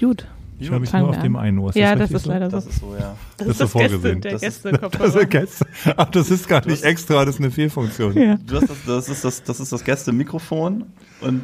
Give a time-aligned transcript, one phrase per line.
[0.00, 0.26] Gut.
[0.60, 1.68] Ich höre mich nur wir auf dem einen Ohr.
[1.70, 2.30] Ist ja, das, das ist so?
[2.32, 2.70] leider Das so.
[2.70, 3.14] ist so, ja.
[3.36, 4.20] Das ist so das vorgesehen.
[4.20, 5.20] Gäste, der Das ist- Das Gäste-Kopfhörer.
[5.22, 5.66] ist Gäste.
[5.96, 8.12] Ach, das ist gar nicht hast- extra, das ist eine Fehlfunktion.
[8.20, 8.36] Ja.
[8.44, 10.84] Du hast das, das ist das, das ist das Gäste-Mikrofon
[11.20, 11.42] und,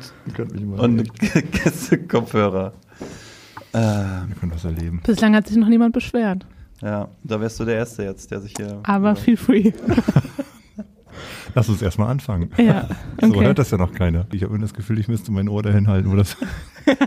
[0.79, 1.11] und
[1.53, 2.73] Gäste-Kopfhörer.
[3.73, 5.01] Äh, Ihr könnt was erleben.
[5.07, 6.45] Bislang hat sich noch niemand beschwert.
[6.83, 8.81] ja, da wärst du der Erste jetzt, der sich hier.
[8.83, 9.73] Aber feel free.
[11.55, 12.51] Lass uns erstmal anfangen.
[12.59, 12.89] Ja,
[13.21, 13.45] So okay.
[13.45, 14.27] hört das ja noch keiner.
[14.33, 16.11] Ich habe immer das Gefühl, ich müsste mein Ohr dahin halten.
[16.13, 16.37] Oder so.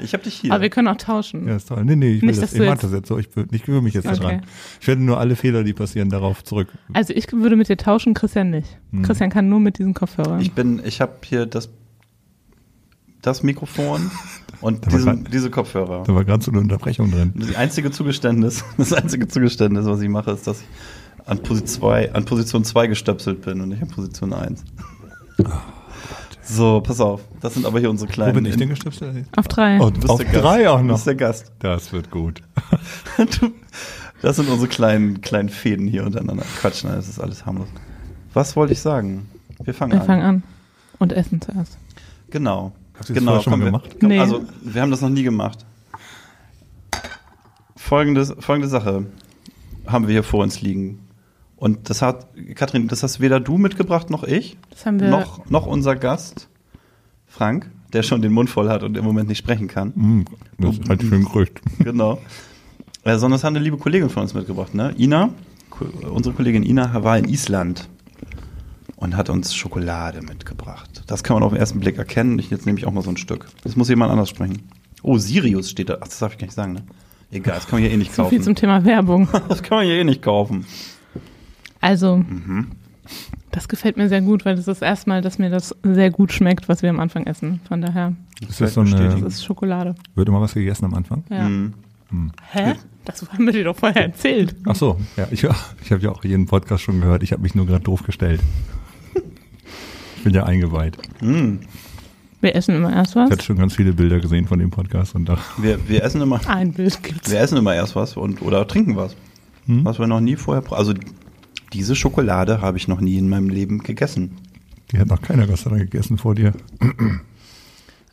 [0.02, 0.52] Ich hab dich hier.
[0.54, 1.48] Aber wir können auch tauschen.
[1.48, 1.86] Ja, ist toll.
[1.86, 3.20] Nee, nee, ich, will Nicht, das, ich mag jetzt- das jetzt so.
[3.20, 4.17] Ich, ich gewöhne mich jetzt Okay.
[4.20, 4.41] daran.
[4.81, 6.70] Ich werde nur alle Fehler, die passieren, darauf zurück.
[6.94, 8.80] Also ich würde mit dir tauschen, Christian nicht.
[8.91, 9.04] Hm.
[9.04, 10.42] Christian kann nur mit diesen Kopfhörern.
[10.42, 11.70] ich bin, ich habe hier das,
[13.22, 14.09] das Mikrofon
[14.62, 16.03] und diesen, grad- diese Kopfhörer.
[16.05, 17.34] Da war gerade so eine Unterbrechung drin.
[17.36, 20.67] Das einzige Zugeständnis, das einzige Zugeständnis, was ich mache, ist, dass ich
[21.27, 24.63] an Position 2, an Position 2 gestöpselt bin und nicht an Position 1.
[26.41, 27.22] So, pass auf.
[27.41, 28.31] Das sind aber hier unsere kleinen.
[28.31, 29.26] Wo bin ich denn gestöpselt?
[29.36, 29.80] Auf drei.
[29.81, 30.44] Oh, Du bist auf der Gast.
[30.44, 30.95] drei auch Du noch.
[30.95, 31.52] bist der Gast.
[31.59, 32.41] Das wird gut.
[33.17, 33.52] Du-
[34.22, 36.44] Das sind unsere kleinen, kleinen Fäden hier untereinander.
[36.59, 37.67] Quatsch, nein, das ist alles harmlos.
[38.33, 39.28] Was wollte ich sagen?
[39.64, 40.05] Wir fangen Wir an.
[40.08, 40.44] fangen an.
[41.00, 41.78] Und essen zuerst.
[42.31, 42.72] Genau.
[42.95, 43.95] Habt ihr das genau, schon mal wir- gemacht?
[44.00, 44.20] Komm, Nee.
[44.20, 45.66] Also, wir haben das noch nie gemacht.
[47.75, 49.05] Folgendes, folgende Sache
[49.86, 51.00] haben wir hier vor uns liegen.
[51.58, 55.09] Und das hat, Katrin, das hast weder du mitgebracht noch ich, Das haben wir.
[55.09, 56.49] noch, noch unser Gast,
[57.25, 59.89] Frank, der schon den Mund voll hat und im Moment nicht sprechen kann.
[59.95, 60.25] Mm,
[60.59, 61.61] das ist halt für ein Gerücht.
[61.80, 62.19] Genau.
[63.03, 64.94] Äh, sondern das hat eine liebe Kollegin von uns mitgebracht, ne?
[64.97, 65.30] Ina,
[66.11, 67.88] unsere Kollegin Ina war in Island
[68.97, 71.03] und hat uns Schokolade mitgebracht.
[71.08, 72.38] Das kann man auf den ersten Blick erkennen.
[72.39, 73.47] Ich, jetzt nehme ich auch mal so ein Stück.
[73.64, 74.64] Das muss jemand anders sprechen.
[75.03, 75.97] Oh, Sirius steht da.
[76.02, 76.83] Ach, das darf ich gar nicht sagen, ne?
[77.31, 78.44] Egal, das kann man hier eh nicht so viel kaufen.
[78.44, 79.27] zum Thema Werbung.
[79.49, 80.66] Das kann man hier eh nicht kaufen.
[81.81, 82.67] Also, Mhm.
[83.52, 86.67] das gefällt mir sehr gut, weil das ist erstmal, dass mir das sehr gut schmeckt,
[86.70, 87.59] was wir am Anfang essen.
[87.67, 88.14] Von daher,
[88.47, 89.95] Ist das so eine, das ist Schokolade.
[90.16, 91.23] wird immer was gegessen am Anfang?
[91.30, 91.48] Ja.
[91.50, 91.73] Mhm.
[92.52, 92.73] Hä?
[93.05, 94.55] Das haben wir dir doch vorher erzählt.
[94.66, 97.23] Ach so, ja, ich, ich habe ja auch jeden Podcast schon gehört.
[97.23, 98.42] Ich habe mich nur gerade doof gestellt.
[100.17, 100.98] Ich bin ja eingeweiht.
[101.21, 101.59] Mhm.
[102.42, 103.32] Wir essen immer erst Ich was.
[103.32, 105.38] hatte schon ganz viele Bilder gesehen von dem Podcast und da.
[105.58, 107.32] Wir, wir essen immer, Ein Bild gibt's.
[107.32, 109.15] wir essen immer erst was und oder trinken was.
[109.65, 109.83] Hm?
[109.86, 110.64] Was wir noch nie vorher.
[110.71, 110.94] Also
[111.73, 114.38] diese Schokolade habe ich noch nie in meinem Leben gegessen.
[114.92, 116.54] Die hat noch keiner Dank gegessen vor dir.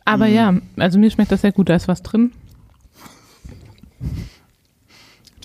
[0.03, 1.69] Aber ja, also mir schmeckt das sehr gut.
[1.69, 2.31] Da ist was drin.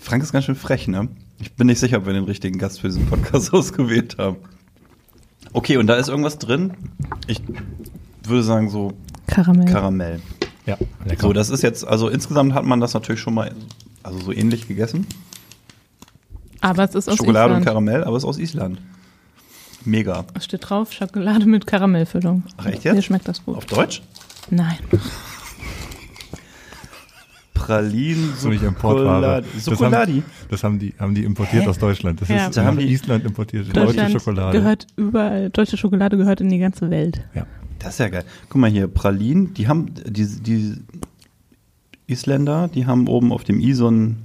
[0.00, 1.08] Frank ist ganz schön frech, ne?
[1.38, 4.36] Ich bin nicht sicher, ob wir den richtigen Gast für diesen Podcast ausgewählt haben.
[5.52, 6.72] Okay, und da ist irgendwas drin.
[7.26, 7.40] Ich
[8.24, 8.92] würde sagen so
[9.26, 9.66] Karamell.
[9.66, 10.20] Karamell.
[10.66, 11.22] Ja, lecker.
[11.22, 13.54] So, das ist jetzt, also insgesamt hat man das natürlich schon mal,
[14.02, 15.06] also so ähnlich gegessen.
[16.60, 17.66] Aber es ist aus Schokolade und Island.
[17.66, 18.80] Karamell, aber es ist aus Island.
[19.84, 20.24] Mega.
[20.34, 22.44] Es steht drauf, Schokolade mit Karamellfüllung.
[22.58, 22.94] Ach, echt jetzt?
[22.96, 23.56] Mir schmeckt das gut.
[23.56, 24.02] Auf Deutsch?
[24.50, 24.76] Nein.
[27.54, 28.32] Pralinen.
[28.40, 29.46] Schokolade.
[29.54, 30.12] Das Schokoladi.
[30.12, 32.20] haben, das haben die, haben die importiert aus Deutschland.
[32.20, 32.46] Das Ja.
[32.46, 33.66] ist Da haben die- Island importiert.
[33.68, 34.58] Deutsche Deutschland Schokolade.
[34.58, 37.20] gehört überall, deutsche Schokolade gehört in die ganze Welt.
[37.34, 37.46] Ja.
[37.78, 38.24] Das ist ja geil.
[38.48, 40.74] Guck mal hier, Pralinen, die haben, die, die
[42.06, 44.22] Isländer, die haben oben auf dem I so einen,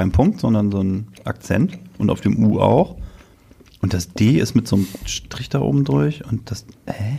[0.00, 2.96] kein Punkt, sondern so einen Akzent und auf dem U auch.
[3.82, 7.18] Und das D ist mit so einem Strich da oben durch und das, hä?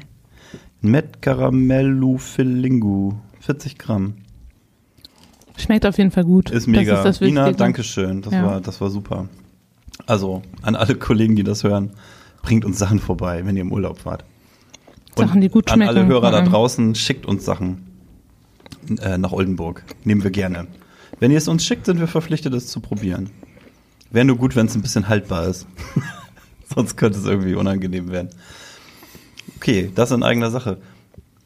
[0.82, 4.16] Met Caramello Filingu, 40 Gramm.
[5.58, 6.50] Schmeckt auf jeden Fall gut.
[6.50, 7.04] Ist mega.
[7.04, 8.24] Das ist das Ina, danke schön.
[8.24, 8.48] Das, Ja.
[8.48, 9.28] war, das war super.
[10.08, 11.92] Also, an alle Kollegen, die das hören,
[12.42, 14.26] bringt uns Sachen vorbei, wenn ihr im Urlaub wart.
[15.16, 16.10] Sachen, die gut an alle schmecken.
[16.10, 17.86] Hörer da draußen, schickt uns Sachen
[19.04, 19.84] äh, nach Oldenburg.
[20.04, 20.66] Nehmen wir gerne.
[21.22, 23.30] Wenn ihr es uns schickt, sind wir verpflichtet, es zu probieren.
[24.10, 25.68] Wäre nur gut, wenn es ein bisschen haltbar ist.
[26.76, 28.30] Sonst könnte es irgendwie unangenehm werden.
[29.56, 30.80] Okay, das in eigener Sache.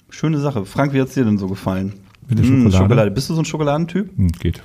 [0.10, 0.66] Schöne Sache.
[0.66, 1.94] Frank, wie hat es dir denn so gefallen?
[2.30, 3.12] Mit der Mm, Schokolade?
[3.12, 4.18] Bist du so ein Schokoladentyp?
[4.18, 4.62] Hm, geht.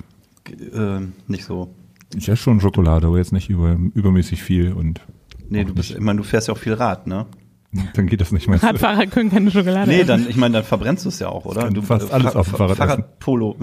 [0.73, 1.73] Äh, nicht so.
[2.15, 5.01] Ich esse schon Schokolade, aber jetzt nicht über, übermäßig viel und
[5.49, 7.25] Nee, du bist, ich meine, du fährst ja auch viel Rad, ne?
[7.93, 8.61] Dann geht das nicht mehr.
[8.61, 10.07] Radfahrer können keine Schokolade Nee, essen.
[10.07, 11.69] dann, ich meine, dann verbrennst du es ja auch, oder?
[11.69, 12.87] Du fast äh, alles auf dem Fahrrad essen.
[12.87, 13.57] Fahrradpolo.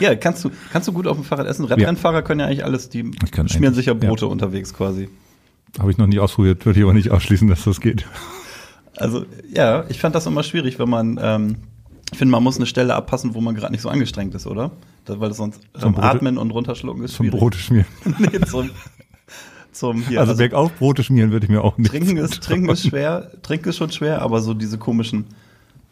[0.00, 1.64] Ja, kannst du, kannst du gut auf dem Fahrrad essen?
[1.64, 3.94] Radrennfahrer können ja eigentlich alles, die Ich kann schmieren sich ja.
[3.94, 5.08] Brote unterwegs quasi.
[5.78, 8.06] Habe ich noch nie ausprobiert, würde ich aber nicht ausschließen, dass das geht.
[8.96, 11.56] Also, ja, ich fand das immer schwierig, wenn man, ähm,
[12.10, 14.70] ich finde, man muss eine Stelle abpassen, wo man gerade nicht so angestrengt ist, oder?
[15.04, 17.38] Das, weil das sonst Zum ähm, Brote- Atmen und runterschlucken ist Zum schwierig.
[17.38, 17.86] Brote schmieren.
[18.18, 18.70] nee, zum,
[19.78, 20.20] zum hier.
[20.20, 21.90] also, bergauf Brote schmieren würde ich mir auch nicht.
[21.90, 25.26] Trinken ist, trinken ist schwer, trinken ist schon schwer, aber so diese komischen,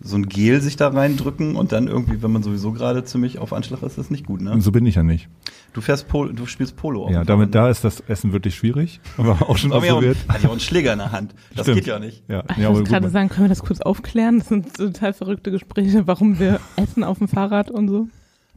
[0.01, 3.53] so ein Gel sich da reindrücken und dann irgendwie, wenn man sowieso gerade ziemlich auf
[3.53, 4.61] Anschlag ist, ist nicht gut, ne?
[4.61, 5.29] So bin ich ja nicht.
[5.73, 7.05] Du fährst Polo, du spielst Polo.
[7.05, 9.77] auf Ja, damit da ist das Essen wirklich schwierig, aber auch schon ne?
[9.77, 10.17] Ausprobiert.
[10.29, 11.35] hat ja auch einen Schläger in der Hand.
[11.55, 11.79] Das Stimmt.
[11.79, 12.25] geht ja nicht.
[12.29, 14.39] Ja, Ich ja gut, gerade sagen, können wir das kurz aufklären?
[14.39, 18.09] Das sind total verrückte Gespräche, warum wir essen auf dem Fahrrad und so.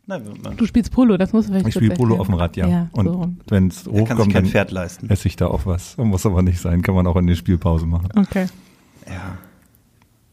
[0.10, 2.68] Nein, man, Du spielst Polo, das muss vielleicht Ich spiele Polo auf dem Rad, ja.
[2.68, 3.32] Ja, und so.
[3.48, 5.10] wenn es kann sich hochkommt, kein dann Pferd leisten.
[5.10, 5.96] esse ich da auch was.
[5.98, 8.10] Muss aber nicht sein, kann man auch in den Spielpause machen.
[8.16, 8.48] Okay.
[9.08, 9.38] Ja.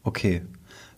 [0.03, 0.41] Okay.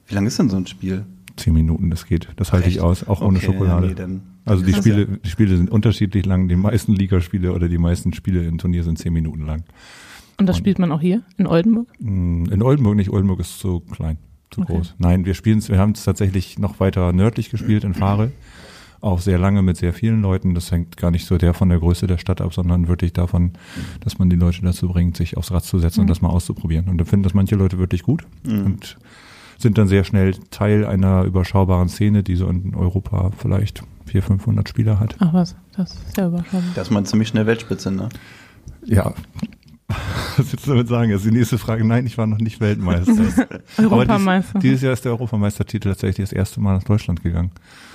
[0.08, 1.06] Wie lange ist denn so ein Spiel?
[1.36, 2.30] Zehn Minuten, das geht.
[2.38, 3.96] Das halte ich aus, auch ohne Okay, Schokolade.
[3.98, 4.74] ja, nee, also die.
[4.74, 6.48] Spiele, die Spiele sind unterschiedlich lang.
[6.50, 9.64] Die meisten Ligaspiele oder die meisten Spiele im Turnier sind zehn Minuten lang.
[10.38, 11.88] Und das Und- spielt man auch hier in Oldenburg?
[12.00, 14.18] Mm, In Oldenburg nicht, Oldenburg ist zu klein,
[14.52, 14.74] zu Okay.
[14.74, 14.96] groß.
[14.98, 18.32] Nein, wir spielen wir haben es tatsächlich noch weiter nördlich gespielt in Fahre.
[19.02, 20.56] Auch sehr lange mit sehr vielen Leuten.
[20.56, 23.52] Das hängt gar nicht so der von der Größe der Stadt ab, sondern wirklich davon,
[24.02, 26.10] dass man die Leute dazu bringt, sich aufs Rad zu setzen und Mhm.
[26.10, 26.88] das mal auszuprobieren.
[26.90, 28.66] Und da finden das manche Leute wirklich gut Mhm.
[28.66, 28.98] und
[29.58, 34.70] sind dann sehr schnell Teil einer überschaubaren Szene, die so in Europa vielleicht 400, 500
[34.70, 35.16] Spieler hat.
[35.20, 36.64] Ach was, das ist ja überschaubar.
[36.76, 38.10] Da ist man ziemlich schnell Weltspitze, ne?
[38.86, 39.14] Ja.
[40.38, 41.10] Was willst du damit sagen?
[41.12, 41.84] Jetzt die nächste Frage.
[41.86, 43.14] Nein, ich war noch nicht Weltmeister.
[43.78, 44.60] Europameister.
[44.60, 47.52] dies, dieses Jahr ist der Europameistertitel tatsächlich das erste Mal nach Deutschland gegangen.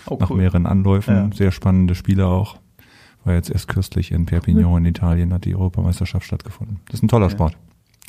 [0.06, 1.14] Oh, nach mehreren Anläufen.
[1.14, 1.30] Ja.
[1.34, 2.58] Sehr spannende Spiele auch.
[3.24, 6.80] War jetzt erst kürzlich in Perpignan in Italien, hat die Europameisterschaft stattgefunden.
[6.86, 7.30] Das ist ein toller Ja.
[7.30, 7.56] Sport.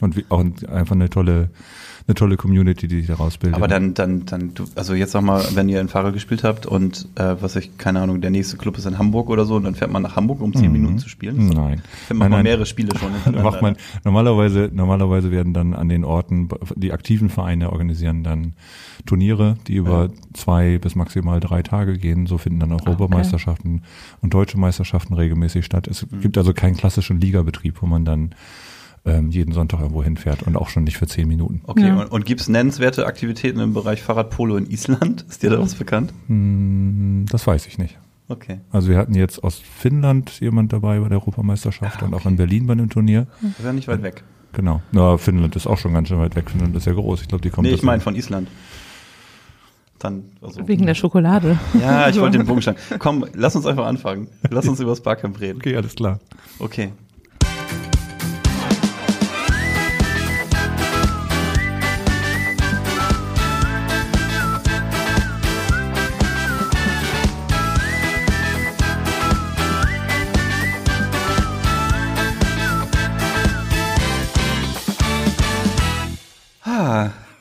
[0.02, 1.52] Und wie, auch ein, einfach eine tolle,
[2.08, 3.56] eine tolle Community, die sich daraus bildet.
[3.56, 6.68] Aber dann, dann, dann, du, also jetzt sag mal, wenn ihr in Fahrer gespielt habt
[6.68, 9.64] und äh, was ich, keine Ahnung, der nächste Club ist in Hamburg oder so und
[9.64, 10.72] dann fährt man nach Hamburg, um zehn Mhm.
[10.74, 11.48] Minuten zu spielen.
[11.48, 11.82] Nein.
[12.08, 13.12] Fährt man Nein, mehrere Spiele schon
[13.44, 18.54] macht man normalerweise normalerweise werden dann an den Orten die aktiven Vereine organisieren dann
[19.08, 22.28] Turniere, die über zwei bis maximal drei Tage gehen.
[22.28, 22.90] So finden dann auch Ah, okay.
[22.92, 23.82] Europameisterschaften
[24.22, 25.88] und deutsche Meisterschaften regelmäßig statt.
[25.88, 26.22] Es Mhm.
[26.22, 28.36] gibt also keinen klassischen Ligabetrieb, wo man dann
[29.06, 31.62] ähm, jeden Sonntag irgendwo hinfährt und auch schon nicht für zehn Minuten.
[31.66, 31.96] Okay, Ja.
[32.02, 35.26] und, und gibt es nennenswerte Aktivitäten im Bereich Fahrradpolo in Island?
[35.30, 36.12] Ist dir da was bekannt?
[36.28, 37.98] Hm, Das weiß ich nicht.
[38.28, 38.60] Okay.
[38.72, 42.30] Also wir hatten jetzt aus Finnland jemand dabei bei der Europameisterschaft Ah, und auch okay.
[42.30, 43.28] in Berlin bei einem Turnier.
[43.42, 44.24] Das ist ja nicht weit weg.
[44.54, 44.82] Genau.
[44.92, 46.50] Na, Finnland ist auch schon ganz schön weit weg.
[46.50, 47.22] Finnland ist ja groß.
[47.22, 48.48] Ich glaube, die kommt Nee, das ich meine von Island.
[50.00, 50.68] Dann, also.
[50.68, 51.58] Wegen der Schokolade.
[51.80, 52.80] Ja, ich wollte den Bogen schlagen.
[53.00, 54.28] Komm, lass uns einfach anfangen.
[54.50, 55.58] Lass uns über das Barcamp reden.
[55.60, 56.20] Okay, alles klar.
[56.60, 56.92] Okay.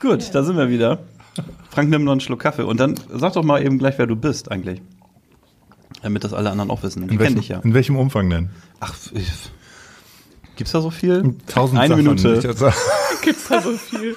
[0.05, 1.01] Gut, da sind wir wieder.
[1.71, 4.15] Frank, nimm noch einen Schluck Kaffee und dann sag doch mal eben gleich, wer du
[4.15, 4.81] bist eigentlich.
[6.03, 7.09] Damit das alle anderen auch wissen.
[7.09, 7.59] Die welchem, dich ja.
[7.61, 8.51] in welchem Umfang denn?
[8.81, 9.33] Ach, ich,
[10.57, 11.35] gibt's da so viel?
[11.47, 12.05] Tausend Eine Sachen.
[12.05, 12.35] Minute.
[12.37, 12.43] Ich
[13.23, 14.17] Gibt's da so viel?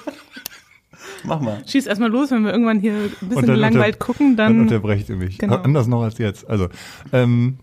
[1.24, 1.62] Mach mal.
[1.66, 4.60] Schieß erstmal los, wenn wir irgendwann hier ein bisschen gelangweilt gucken, Dann dann.
[4.62, 5.38] unterbrecht ihr mich.
[5.38, 5.56] Genau.
[5.56, 6.48] Anders noch als jetzt.
[6.48, 6.68] Also,
[7.12, 7.58] ähm,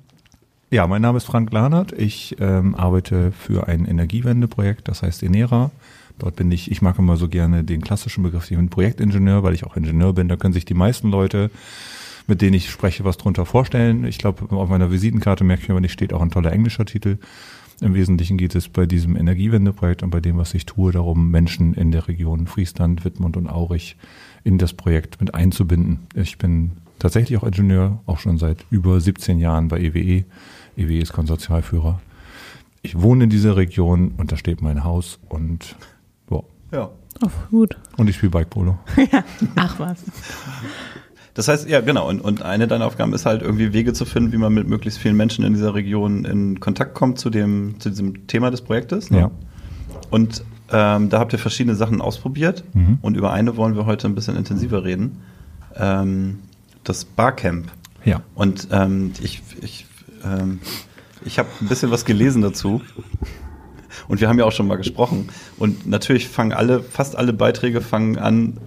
[0.72, 1.94] ja, mein Name ist Frank Lahnert.
[1.94, 5.72] Ich ähm, arbeite für ein Energiewendeprojekt, das heißt Enera.
[6.20, 9.54] Dort bin ich, ich mag immer so gerne den klassischen Begriff, ich bin Projektingenieur, weil
[9.54, 10.30] ich auch Ingenieur bin.
[10.30, 11.52] Da können sich die meisten Leute,
[12.28, 14.06] mit denen ich spreche, was drunter vorstellen.
[14.06, 17.18] Ich glaube, auf meiner Visitenkarte merke ich aber nicht, steht auch ein toller englischer Titel.
[17.82, 21.74] Im Wesentlichen geht es bei diesem Energiewendeprojekt und bei dem, was ich tue, darum, Menschen
[21.74, 23.98] in der Region Friesland, Wittmund und Aurich
[24.46, 26.08] in das Projekt mit einzubinden.
[26.14, 30.24] Ich bin tatsächlich auch Ingenieur, auch schon seit über 17 Jahren bei EWE.
[30.78, 32.00] EWE ist Konsortialführer.
[32.82, 35.76] Ich wohne in dieser Region und da steht mein Haus und.
[36.72, 36.90] Ja.
[37.24, 37.78] Oh, gut.
[37.98, 38.78] Und ich spiele Bike Polo.
[39.56, 40.04] Ach was.
[41.34, 42.08] Das heißt, ja, genau.
[42.10, 45.00] Und, und eine deiner Aufgaben ist halt irgendwie Wege zu finden, wie man mit möglichst
[45.00, 49.12] vielen Menschen in dieser Region in Kontakt kommt zu dem, zu diesem Thema des Projektes.
[49.12, 49.20] ne?
[49.20, 49.32] Ja.
[50.10, 52.64] Und ähm, da habt ihr verschiedene Sachen ausprobiert.
[52.74, 53.00] Mhm.
[53.02, 55.22] Und über eine wollen wir heute ein bisschen intensiver reden.
[55.76, 56.40] Ähm,
[56.84, 57.72] das Barcamp.
[58.04, 58.22] Ja.
[58.34, 59.86] Und ähm, ich, ich,
[60.24, 60.60] ähm,
[61.24, 62.82] ich habe ein bisschen was gelesen dazu.
[64.08, 65.30] Und wir haben ja auch schon mal gesprochen.
[65.58, 68.58] Und natürlich fangen alle, fast alle Beiträge fangen an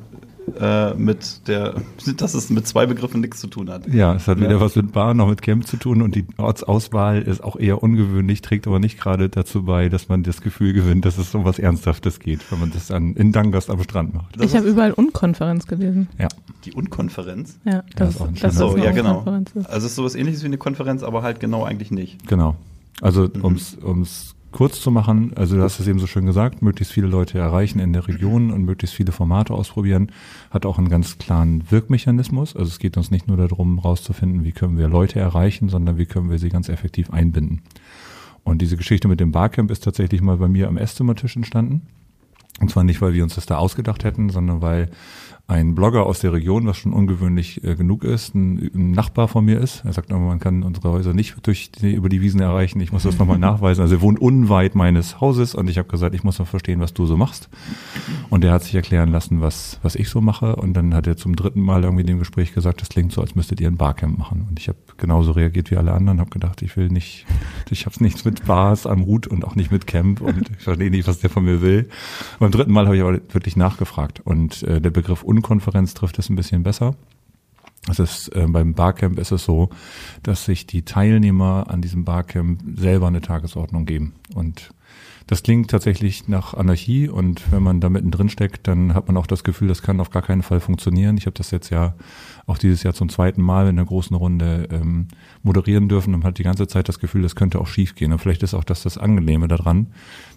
[0.59, 1.75] äh, mit der,
[2.17, 3.87] dass es mit zwei Begriffen nichts zu tun hat.
[3.93, 4.45] Ja, es hat Ja.
[4.45, 7.83] weder was mit Bar noch mit Camp zu tun und die Ortsauswahl ist auch eher
[7.83, 11.45] ungewöhnlich, trägt aber nicht gerade dazu bei, dass man das Gefühl gewinnt, dass es um
[11.45, 14.37] was Ernsthaftes geht, wenn man das an, in Dangast am Strand macht.
[14.41, 16.09] Das ich habe überall Unkonferenz gelesen.
[16.19, 16.29] Ja.
[16.65, 17.59] die Unkonferenz.
[17.67, 19.23] Ja, das das, ist auch ein das, ist So, eine ja, genau.
[19.27, 22.27] Also es ist sowas ähnliches wie eine Konferenz, aber halt genau eigentlich nicht.
[22.27, 22.57] Genau.
[23.03, 23.45] Also Mhm.
[23.45, 27.07] ums ums kurz zu machen, also du hast es eben so schön gesagt, möglichst viele
[27.07, 30.11] Leute erreichen in der Region und möglichst viele Formate ausprobieren,
[30.51, 32.57] hat auch einen ganz klaren Wirkmechanismus.
[32.57, 36.07] Also es geht uns nicht nur darum, rauszufinden, wie können wir Leute erreichen, sondern wie
[36.07, 37.63] können wir sie ganz effektiv einbinden.
[38.43, 41.83] Und diese Geschichte mit dem Barcamp ist tatsächlich mal bei mir am Esszimmertisch entstanden.
[42.59, 44.91] Und zwar nicht, weil wir uns das da ausgedacht hätten, sondern weil
[45.51, 49.47] ein Blogger aus der Region, was schon ungewöhnlich äh, genug ist, ein, ein, Nachbar von
[49.47, 49.83] mir ist.
[49.83, 52.81] Er sagt aber, man kann unsere Häuser nicht durch die, über die Wiesen erreichen.
[52.81, 53.81] Ich muss das nochmal nachweisen.
[53.81, 56.93] Also er wohnt unweit meines Hauses und ich habe gesagt, ich muss mal verstehen, was
[56.93, 57.49] du so machst.
[58.29, 60.55] Und er hat sich erklären lassen, was, was ich so mache.
[60.57, 63.23] Und dann hat er zum dritten Mal irgendwie in dem Gespräch gesagt, das klingt so,
[63.23, 64.47] als müsstet ihr ein Barcamp machen.
[64.51, 67.25] Und ich habe genauso reagiert wie alle anderen, habe gedacht, ich will nicht,
[67.71, 70.91] ich habe nichts mit Bars am Hut und auch nicht mit Camp und ich verstehe
[70.91, 71.89] nicht, was der von mir will.
[72.39, 76.29] beim dritten Mal habe ich aber wirklich nachgefragt und äh, der Begriff Unkonferenz trifft es
[76.29, 76.97] ein bisschen besser.
[77.89, 79.71] Es ist, äh, beim Barcamp ist es so,
[80.25, 84.15] dass sich die Teilnehmer an diesem Barcamp selber eine Tagesordnung geben.
[84.35, 84.75] Und
[85.29, 89.27] das klingt tatsächlich nach Anarchie und wenn man da mittendrin steckt, dann hat man auch
[89.27, 91.19] das Gefühl, das kann auf gar keinen Fall funktionieren.
[91.19, 91.95] Ich habe das jetzt ja
[92.47, 95.09] auch dieses Jahr zum zweiten Mal in der großen Runde ähm,
[95.43, 98.11] moderieren dürfen und hat die ganze Zeit das Gefühl, das könnte auch schief gehen.
[98.11, 99.89] Und vielleicht ist auch das das Angenehme daran,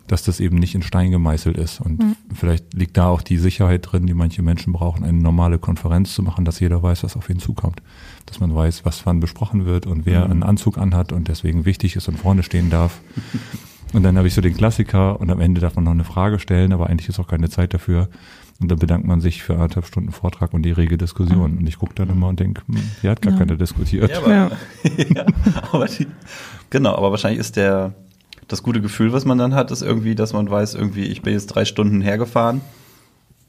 [0.07, 1.79] dass das eben nicht in Stein gemeißelt ist.
[1.79, 2.15] Und mhm.
[2.33, 6.21] vielleicht liegt da auch die Sicherheit drin, die manche Menschen brauchen, eine normale Konferenz zu
[6.21, 7.81] machen, dass jeder weiß, was auf ihn zukommt.
[8.25, 10.31] Dass man weiß, was wann besprochen wird und wer mhm.
[10.31, 12.99] einen Anzug anhat und deswegen wichtig ist und vorne stehen darf.
[13.93, 16.39] Und dann habe ich so den Klassiker und am Ende darf man noch eine Frage
[16.39, 18.09] stellen, aber eigentlich ist auch keine Zeit dafür.
[18.61, 21.57] Und dann bedankt man sich für anderthalb Stunden Vortrag und die rege Diskussion.
[21.57, 23.39] Und ich gucke dann immer und denke, hm, die hat gar ja.
[23.39, 24.11] keiner diskutiert.
[24.11, 24.51] Ja, aber, ja.
[25.15, 25.25] ja,
[25.71, 26.07] aber die,
[26.69, 27.93] genau, aber wahrscheinlich ist der
[28.47, 31.33] das gute Gefühl, was man dann hat, ist irgendwie, dass man weiß, irgendwie, ich bin
[31.33, 32.61] jetzt drei Stunden hergefahren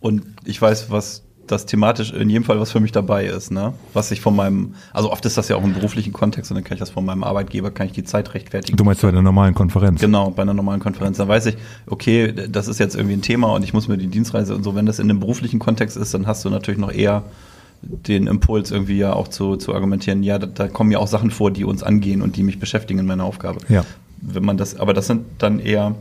[0.01, 3.75] und ich weiß, was das thematisch in jedem Fall was für mich dabei ist, ne?
[3.93, 6.65] Was ich von meinem, also oft ist das ja auch im beruflichen Kontext und dann
[6.65, 8.77] kann ich das von meinem Arbeitgeber, kann ich die Zeit rechtfertigen.
[8.77, 10.01] Du meinst bei einer normalen Konferenz?
[10.01, 11.19] Genau, bei einer normalen Konferenz.
[11.19, 11.57] Dann weiß ich,
[11.87, 14.75] okay, das ist jetzt irgendwie ein Thema und ich muss mir die Dienstreise und so.
[14.75, 17.25] Wenn das in einem beruflichen Kontext ist, dann hast du natürlich noch eher
[17.83, 21.31] den Impuls irgendwie ja auch zu, zu argumentieren, ja, da, da kommen ja auch Sachen
[21.31, 23.61] vor, die uns angehen und die mich beschäftigen in meiner Aufgabe.
[23.69, 23.85] Ja.
[24.21, 25.97] Wenn man das, aber das sind dann eher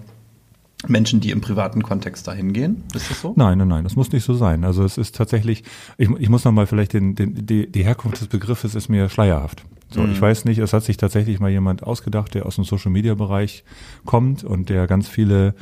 [0.88, 2.84] Menschen, die im privaten Kontext dahin gehen?
[2.94, 3.34] Ist das so?
[3.36, 4.64] Nein, nein, nein, das muss nicht so sein.
[4.64, 5.64] Also es ist tatsächlich,
[5.98, 9.64] ich, ich muss nochmal vielleicht den, den, die, die Herkunft des Begriffes ist mir schleierhaft.
[9.90, 10.14] So, mhm.
[10.14, 13.14] ich weiß nicht, es hat sich tatsächlich mal jemand ausgedacht, der aus dem Social Media
[13.14, 13.64] Bereich
[14.06, 15.54] kommt und der ganz viele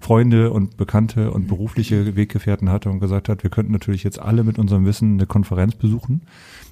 [0.00, 4.44] Freunde und Bekannte und berufliche Weggefährten hatte und gesagt hat, wir könnten natürlich jetzt alle
[4.44, 6.22] mit unserem Wissen eine Konferenz besuchen.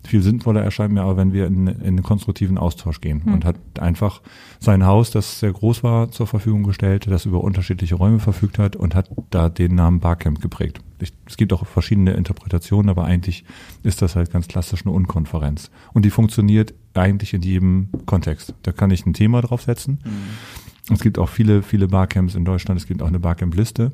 [0.06, 3.34] Viel sinnvoller erscheint mir aber, wenn wir in, in einen konstruktiven Austausch gehen mhm.
[3.34, 4.22] und hat einfach
[4.60, 8.76] sein Haus, das sehr groß war, zur Verfügung gestellt, das über unterschiedliche Räume verfügt hat
[8.76, 10.80] und hat da den Namen Barcamp geprägt.
[10.98, 13.44] Ich, es gibt auch verschiedene Interpretationen, aber eigentlich
[13.82, 15.70] ist das halt ganz klassisch eine Unkonferenz.
[15.92, 18.54] Und die funktioniert eigentlich in jedem Kontext.
[18.62, 20.00] Da kann ich ein Thema draufsetzen.
[20.02, 22.80] Mhm es gibt auch viele, viele Barcamps in Deutschland.
[22.80, 23.92] Es gibt auch eine Barcamp-Liste.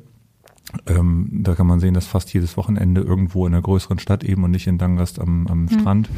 [0.87, 4.43] Ähm, da kann man sehen, dass fast jedes Wochenende irgendwo in einer größeren Stadt eben
[4.43, 5.69] und nicht in Dangast am, am mhm.
[5.69, 6.09] Strand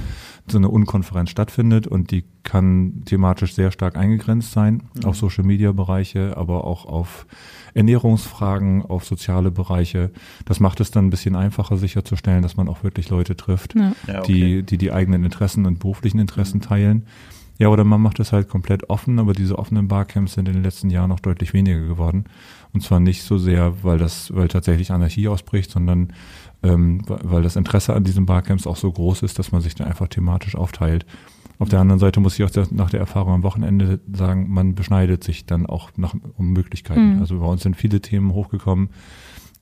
[0.48, 5.06] so eine Unkonferenz stattfindet und die kann thematisch sehr stark eingegrenzt sein mhm.
[5.06, 7.28] auf Social Media Bereiche, aber auch auf
[7.74, 10.12] Ernährungsfragen, auf soziale Bereiche.
[10.46, 13.92] Das macht es dann ein bisschen einfacher sicherzustellen, dass man auch wirklich Leute trifft, ja.
[14.08, 14.34] Ja, okay.
[14.34, 16.62] die, die die eigenen Interessen und beruflichen Interessen mhm.
[16.62, 17.06] teilen.
[17.60, 20.64] Ja, oder man macht es halt komplett offen, aber diese offenen Barcamps sind in den
[20.64, 22.26] letzten Jahren noch deutlich weniger geworden.
[22.74, 26.14] Und zwar nicht so sehr, weil das, weil tatsächlich Anarchie ausbricht, sondern
[26.64, 29.88] ähm, weil das Interesse an diesen Barcamps auch so groß ist, dass man sich dann
[29.88, 31.06] einfach thematisch aufteilt.
[31.60, 35.24] Auf der anderen Seite muss ich auch nach der Erfahrung am Wochenende sagen, man beschneidet
[35.24, 37.16] sich dann auch nach um Möglichkeiten.
[37.16, 37.20] Mhm.
[37.20, 38.90] Also bei uns sind viele Themen hochgekommen,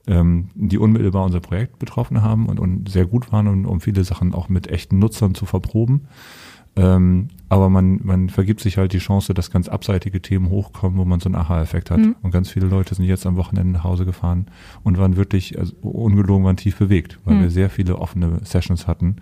[0.06, 4.04] ähm, die unmittelbar unser Projekt betroffen haben und, und sehr gut waren, um, um viele
[4.04, 6.08] Sachen auch mit echten Nutzern zu verproben.
[6.76, 11.04] Ähm, aber man, man vergibt sich halt die Chance, dass ganz abseitige Themen hochkommen, wo
[11.04, 11.98] man so einen Aha-Effekt hat.
[11.98, 12.16] Mhm.
[12.22, 14.46] Und ganz viele Leute sind jetzt am Wochenende nach Hause gefahren
[14.82, 17.42] und waren wirklich, also ungelogen, waren tief bewegt, weil mhm.
[17.42, 19.16] wir sehr viele offene Sessions hatten,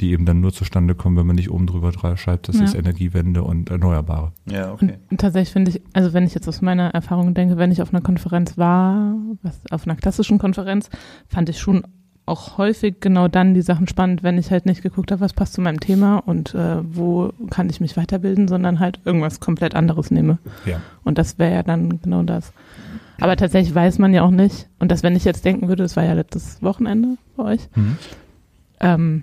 [0.00, 2.64] die eben dann nur zustande kommen, wenn man nicht oben drüber schreibt, das ja.
[2.64, 4.32] ist Energiewende und Erneuerbare.
[4.46, 4.98] Ja, okay.
[5.10, 7.94] Und tatsächlich finde ich, also wenn ich jetzt aus meiner Erfahrung denke, wenn ich auf
[7.94, 10.90] einer Konferenz war, was, auf einer klassischen Konferenz,
[11.28, 11.84] fand ich schon
[12.30, 15.54] auch häufig genau dann die Sachen spannend, wenn ich halt nicht geguckt habe, was passt
[15.54, 20.10] zu meinem Thema und äh, wo kann ich mich weiterbilden, sondern halt irgendwas komplett anderes
[20.10, 20.38] nehme.
[20.64, 20.80] Ja.
[21.04, 22.52] Und das wäre ja dann genau das.
[23.20, 25.96] Aber tatsächlich weiß man ja auch nicht, und das, wenn ich jetzt denken würde, das
[25.96, 27.98] war ja letztes Wochenende bei euch, mhm.
[28.80, 29.22] ähm,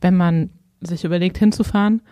[0.00, 0.50] wenn man
[0.80, 2.02] sich überlegt hinzufahren,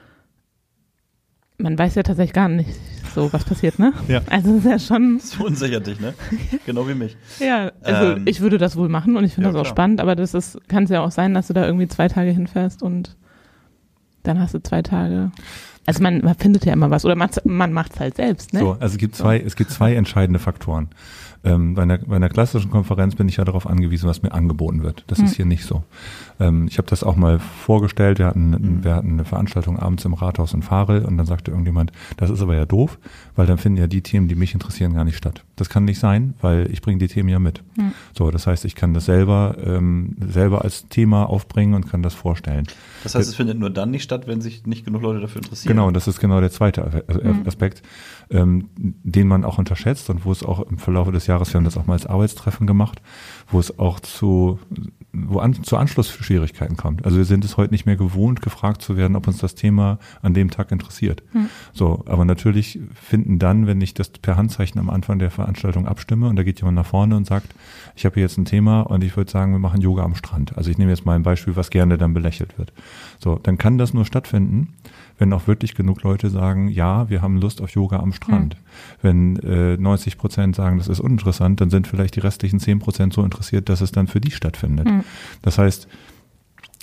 [1.58, 2.70] man weiß ja tatsächlich gar nicht
[3.14, 3.92] so, was passiert, ne?
[4.08, 4.22] Ja.
[4.30, 5.18] Also das ist ja schon.
[5.18, 6.14] Das verunsichert dich, ne?
[6.66, 7.16] Genau wie mich.
[7.38, 9.74] ja, also ähm, ich würde das wohl machen und ich finde ja, das auch klar.
[9.74, 12.30] spannend, aber das ist, kann es ja auch sein, dass du da irgendwie zwei Tage
[12.30, 13.16] hinfährst und
[14.22, 15.32] dann hast du zwei Tage.
[15.86, 18.60] Also man, man findet ja immer was oder man, man macht es halt selbst, ne?
[18.60, 20.90] So, also es gibt zwei, es gibt zwei entscheidende Faktoren.
[21.44, 24.82] Ähm, bei, einer, bei einer klassischen Konferenz bin ich ja darauf angewiesen, was mir angeboten
[24.84, 25.02] wird.
[25.08, 25.24] Das Hm.
[25.24, 25.82] ist hier nicht so.
[26.38, 28.18] Ähm, ich habe das auch mal vorgestellt.
[28.20, 28.84] Wir hatten, Mhm.
[28.84, 32.40] wir hatten eine Veranstaltung abends im Rathaus in Farel und dann sagte irgendjemand, das ist
[32.42, 32.98] aber ja doof,
[33.34, 35.44] weil dann finden ja die Themen, die mich interessieren, gar nicht statt.
[35.56, 37.62] Das kann nicht sein, weil ich bringe die Themen ja mit.
[37.76, 37.92] Hm.
[38.16, 42.14] So, das heißt, ich kann das selber, ähm, selber als Thema aufbringen und kann das
[42.14, 42.66] vorstellen.
[43.02, 45.74] Das heißt, es findet nur dann nicht statt, wenn sich nicht genug Leute dafür interessieren.
[45.74, 47.46] Genau, das ist genau der zweite Mhm.
[47.46, 47.82] Aspekt,
[48.30, 51.64] ähm, den man auch unterschätzt und wo es auch im Verlauf des Jahres, wir haben
[51.64, 53.00] das auch mal als Arbeitstreffen gemacht,
[53.50, 54.58] wo es auch zu,
[55.12, 57.04] wo an, zu Anschlussschwierigkeiten kommt.
[57.04, 59.98] Also wir sind es heute nicht mehr gewohnt, gefragt zu werden, ob uns das Thema
[60.22, 61.22] an dem Tag interessiert.
[61.32, 61.48] Mhm.
[61.72, 66.28] So, aber natürlich finden dann, wenn ich das per Handzeichen am Anfang der Veranstaltung abstimme
[66.28, 67.54] und da geht jemand nach vorne und sagt,
[67.96, 70.56] ich habe hier jetzt ein Thema und ich würde sagen, wir machen Yoga am Strand.
[70.56, 72.72] Also ich nehme jetzt mal ein Beispiel, was gerne dann belächelt wird.
[73.18, 74.74] So, dann kann das nur stattfinden,
[75.22, 78.56] wenn auch wirklich genug Leute sagen, ja, wir haben Lust auf Yoga am Strand.
[79.02, 83.12] Wenn äh, 90 Prozent sagen, das ist uninteressant, dann sind vielleicht die restlichen 10 Prozent
[83.12, 84.88] so interessiert, dass es dann für die stattfindet.
[84.88, 85.04] Mhm.
[85.40, 85.86] Das heißt,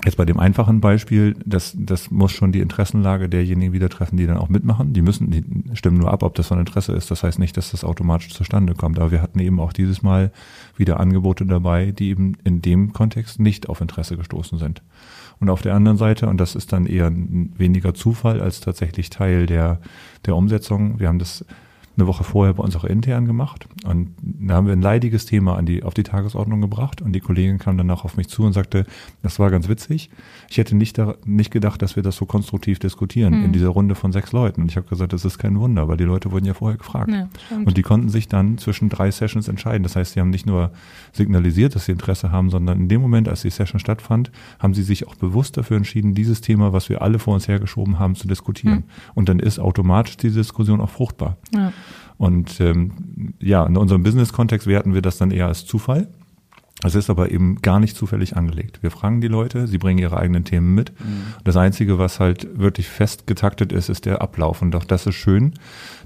[0.06, 4.26] Jetzt bei dem einfachen Beispiel, das, das muss schon die Interessenlage derjenigen wieder treffen, die
[4.26, 4.94] dann auch mitmachen.
[4.94, 5.44] Die müssen, die
[5.74, 7.12] stimmen nur ab, ob das von Interesse ist.
[7.12, 8.98] Das heißt nicht, dass das automatisch zustande kommt.
[8.98, 10.32] Aber wir hatten eben auch dieses Mal
[10.78, 14.82] wieder Angebote dabei, die eben in dem Kontext nicht auf Interesse gestoßen sind.
[15.40, 19.46] Und auf der anderen Seite, und das ist dann eher weniger Zufall als tatsächlich Teil
[19.46, 19.80] der,
[20.26, 21.46] der Umsetzung, wir haben das
[22.00, 23.68] eine Woche vorher bei uns auch intern gemacht.
[23.86, 27.02] Und da haben wir ein leidiges Thema an die, auf die Tagesordnung gebracht.
[27.02, 28.86] Und die Kollegin kam danach auf mich zu und sagte,
[29.22, 30.10] das war ganz witzig.
[30.50, 33.46] Ich hätte nicht, da, nicht gedacht, dass wir das so konstruktiv diskutieren Mhm.
[33.46, 34.62] in dieser Runde von sechs Leuten.
[34.62, 37.12] Und ich habe gesagt, das ist kein Wunder, weil die Leute wurden ja vorher gefragt.
[37.12, 37.28] Ja.
[37.66, 39.84] Und die konnten sich dann zwischen drei Sessions entscheiden.
[39.84, 40.72] Das heißt, sie haben nicht nur
[41.14, 44.84] signalisiert, dass sie Interesse haben, sondern in dem Moment, als die Session stattfand, haben sie
[44.84, 48.28] sich auch bewusst dafür entschieden, dieses Thema, was wir alle vor uns hergeschoben haben, zu
[48.28, 48.76] diskutieren.
[48.76, 48.84] Mhm.
[49.16, 51.38] Und dann ist automatisch diese Diskussion auch fruchtbar.
[51.54, 51.72] ja.
[52.20, 56.10] Und ähm, ja, in unserem Business-Kontext werten wir das dann eher als Zufall.
[56.82, 58.80] Es ist aber eben gar nicht zufällig angelegt.
[58.82, 60.94] Wir fragen die Leute, sie bringen ihre eigenen Themen mit.
[61.44, 64.62] Das Einzige, was halt wirklich fest getaktet ist, ist der Ablauf.
[64.62, 65.56] Und auch das ist schön.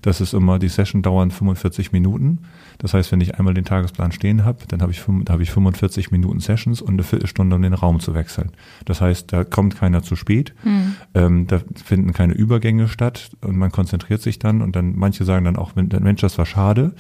[0.01, 2.39] Das ist immer, die Session dauern 45 Minuten.
[2.80, 6.10] Das heißt, wenn ich einmal den Tagesplan stehen habe, dann habe ich, habe ich 45
[6.10, 8.50] Minuten Sessions und eine Viertelstunde, um den Raum zu wechseln.
[8.86, 10.56] Das heißt, da kommt keiner zu spät.
[10.63, 10.96] Mhm.
[11.13, 15.46] Ähm, da finden keine Übergänge statt und man konzentriert sich dann und dann manche sagen
[15.46, 16.94] dann auch, wenn- Mensch, das war schade,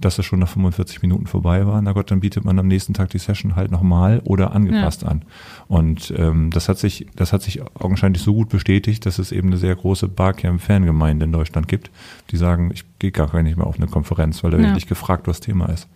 [0.00, 1.80] dass es schon nach 45 Minuten vorbei war.
[1.80, 5.22] Na Gott, dann bietet man am nächsten Tag die Session halt nochmal oder angepasst an.
[5.68, 9.48] Und ähm, das hat sich, das hat sich augenscheinlich so gut bestätigt, dass es eben
[9.48, 11.90] eine sehr große Barcamp-Fangemeinde in Deutschland gibt,
[12.30, 14.64] die sagen, ich gehe gar nicht mehr auf eine Konferenz, weil da Ja.
[14.64, 15.86] wirklich gefragt, was Thema ist.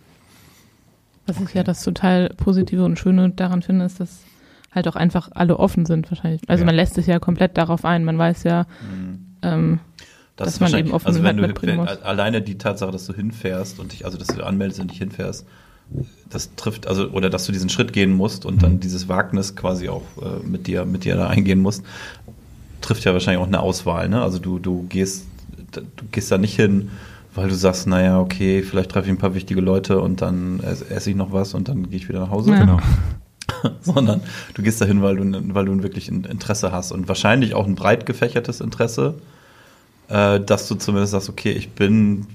[1.27, 4.21] Was ich ja das total Positive und Schöne daran finde, ist, dass
[4.75, 6.43] halt auch einfach alle offen sind wahrscheinlich.
[6.49, 6.67] Also Ja.
[6.67, 8.05] man lässt sich ja komplett darauf ein.
[8.05, 8.67] Man weiß ja,
[9.43, 9.81] ähm,
[10.37, 12.03] Das Dass man eben offen also wenn du, mitbringen wenn, muss.
[12.03, 15.47] alleine die Tatsache, dass du hinfährst und dich, also dass du anmeldest und dich hinfährst,
[16.31, 18.61] das trifft, also oder dass du diesen Schritt gehen musst und Mhm.
[18.61, 21.85] dann dieses Wagnis quasi auch äh, mit dir, mit dir da eingehen musst,
[22.81, 24.09] trifft ja wahrscheinlich auch eine Auswahl.
[24.09, 24.21] Ne?
[24.23, 25.27] Also du, du gehst,
[25.73, 26.91] du gehst da nicht hin,
[27.35, 30.83] weil du sagst, naja, okay, vielleicht treffe ich ein paar wichtige Leute und dann ess-
[30.83, 32.53] esse ich noch was und dann gehe ich wieder nach Hause.
[32.53, 32.59] Ja.
[32.61, 32.79] Genau.
[33.83, 34.21] sondern
[34.55, 37.75] du gehst dahin, weil du, weil du wirklich ein Interesse hast und wahrscheinlich auch ein
[37.75, 39.15] breit gefächertes Interesse,
[40.09, 42.27] äh, dass du zumindest sagst, okay, ich bin,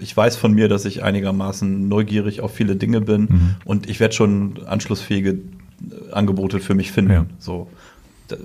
[0.00, 3.54] ich weiß von mir, dass ich einigermaßen neugierig auf viele Dinge bin Mhm.
[3.64, 7.12] und ich werde schon anschlussfähige äh, Angebote für mich finden.
[7.12, 7.26] Ja.
[7.38, 7.68] So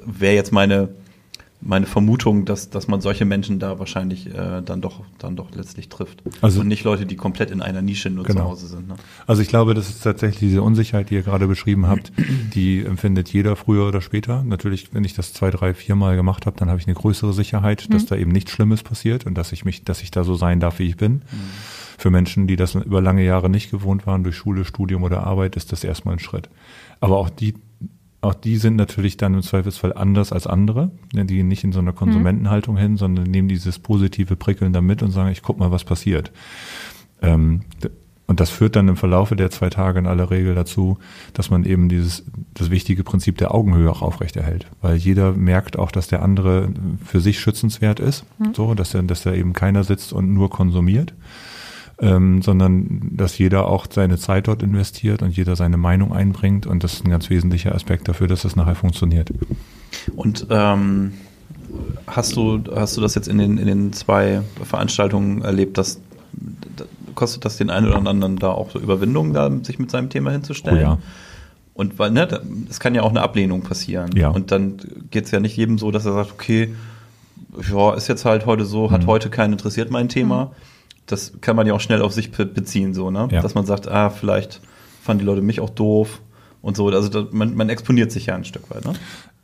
[0.06, 0.90] wäre jetzt meine
[1.66, 5.90] meine Vermutung, dass, dass man solche Menschen da wahrscheinlich äh, dann doch dann doch letztlich
[5.90, 6.22] trifft.
[6.42, 8.42] Also- und nicht Leute, die komplett in einer Nische nur Genau.
[8.42, 8.88] zu Hause sind.
[8.88, 8.96] Ne?
[9.28, 12.12] Also ich glaube, das ist tatsächlich diese Unsicherheit, die ihr gerade beschrieben habt,
[12.54, 14.44] die empfindet jeder früher oder später.
[14.44, 17.34] Natürlich, wenn ich das zwei, drei, vier Mal gemacht habe, dann habe ich eine größere
[17.34, 20.36] Sicherheit, dass da eben nichts Schlimmes passiert und dass ich mich, dass ich da so
[20.36, 21.22] sein darf, wie ich bin.
[21.98, 25.56] Für Menschen, die das über lange Jahre nicht gewohnt waren, durch Schule, Studium oder Arbeit,
[25.56, 26.50] ist das erstmal ein Schritt.
[27.00, 27.54] Aber auch die,
[28.24, 30.92] auch die sind natürlich dann im Zweifelsfall anders als andere.
[31.14, 35.04] Die gehen nicht in so einer Konsumentenhaltung hin, sondern nehmen dieses positive Prickeln da mit
[35.04, 36.32] und sagen, ich guck mal, was passiert.
[37.22, 37.62] Ähm,
[38.26, 40.98] und das führt dann im Verlaufe der zwei Tage in aller Regel dazu,
[41.34, 44.68] dass man eben dieses, das wichtige Prinzip der Augenhöhe auch aufrechterhält.
[44.82, 46.70] Weil jeder merkt auch, dass der andere
[47.06, 48.24] für sich schützenswert ist.
[48.56, 51.14] So, dass er, dass da eben keiner sitzt und nur konsumiert.
[52.00, 56.66] Ähm, sondern dass jeder auch seine Zeit dort investiert und jeder seine Meinung einbringt.
[56.66, 59.32] Und das ist ein ganz wesentlicher Aspekt dafür, dass es nachher funktioniert.
[60.16, 61.14] Und ähm,
[62.08, 66.02] hast du hast du das jetzt in den in den zwei Veranstaltungen erlebt, dass
[66.78, 70.10] da- kostet das den einen oder anderen da auch so Überwindung, da sich mit seinem
[70.10, 70.78] Thema hinzustellen?
[70.80, 70.98] Oh ja.
[71.76, 72.28] Und weil, ne,
[72.70, 74.10] es kann ja auch eine Ablehnung passieren.
[74.16, 74.30] Ja.
[74.30, 74.78] Und dann
[75.12, 76.74] geht es ja nicht jedem so, dass er sagt, okay,
[77.72, 79.08] ja, ist jetzt halt heute so, hat Mhm.
[79.08, 80.52] heute keinen interessiert mein Thema.
[81.06, 83.28] Das kann man ja auch schnell auf sich be- beziehen, so, ne?
[83.32, 83.42] Ja.
[83.42, 84.62] Dass man sagt, ah, vielleicht
[85.02, 86.22] fanden die Leute mich auch doof
[86.62, 86.88] und so.
[86.88, 88.94] Also da, man, man exponiert sich ja ein Stück weit, ne?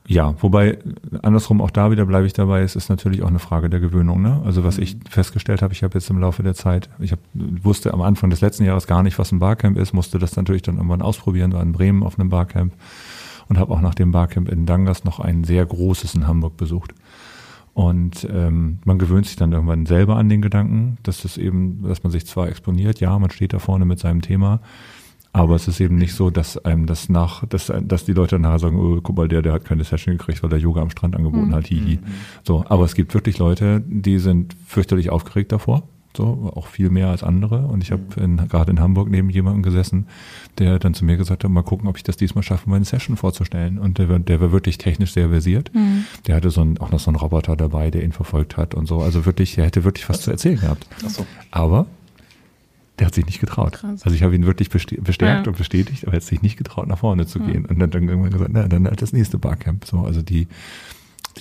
[0.07, 0.79] Ja, wobei
[1.21, 4.23] andersrum auch da wieder bleibe ich dabei, es ist natürlich auch eine Frage der Gewöhnung.
[4.23, 4.41] Ne?
[4.43, 7.93] Also was ich festgestellt habe, ich habe jetzt im Laufe der Zeit, ich hab, wusste
[7.93, 10.77] am Anfang des letzten Jahres gar nicht, was ein Barcamp ist, musste das natürlich dann
[10.77, 12.73] irgendwann ausprobieren, war in Bremen auf einem Barcamp
[13.49, 16.95] und habe auch nach dem Barcamp in Dangas noch ein sehr großes in Hamburg besucht.
[17.73, 22.03] Und ähm, man gewöhnt sich dann irgendwann selber an den Gedanken, dass es eben, dass
[22.03, 24.60] man sich zwar exponiert, ja, man steht da vorne mit seinem Thema,
[25.32, 28.60] aber es ist eben nicht so, dass einem das nach, dass, dass die Leute nachher
[28.60, 31.15] sagen, oh, guck mal, der, der hat keine Session gekriegt, weil der Yoga am Strand
[31.15, 31.53] angeboten Mhm.
[31.55, 31.99] hat, hihi.
[32.43, 35.88] So, aber es gibt wirklich Leute, die sind fürchterlich aufgeregt davor.
[36.17, 37.67] So, auch viel mehr als andere.
[37.67, 40.07] Und ich habe in, gerade in Hamburg neben jemandem gesessen,
[40.57, 43.15] der dann zu mir gesagt hat, mal gucken, ob ich das diesmal schaffe, meine Session
[43.15, 43.77] vorzustellen.
[43.77, 45.71] Und der, war- der war wirklich technisch sehr versiert.
[45.73, 46.05] Mhm.
[46.25, 48.87] Der hatte so ein, auch noch so einen Roboter dabei, der ihn verfolgt hat und
[48.87, 49.01] so.
[49.01, 50.87] Also wirklich, der hätte wirklich was zu erzählen gehabt.
[51.07, 51.25] So.
[51.51, 51.85] Aber
[52.97, 53.73] der hat sich nicht getraut.
[53.73, 54.03] Krass.
[54.03, 55.49] Also ich habe ihn wirklich bestärkt Ja.
[55.51, 57.65] und bestätigt, aber er hat sich nicht getraut, nach vorne zu gehen.
[57.65, 59.85] Und dann, dann irgendwann gesagt, na, dann halt das nächste Barcamp.
[59.85, 60.47] So, also die,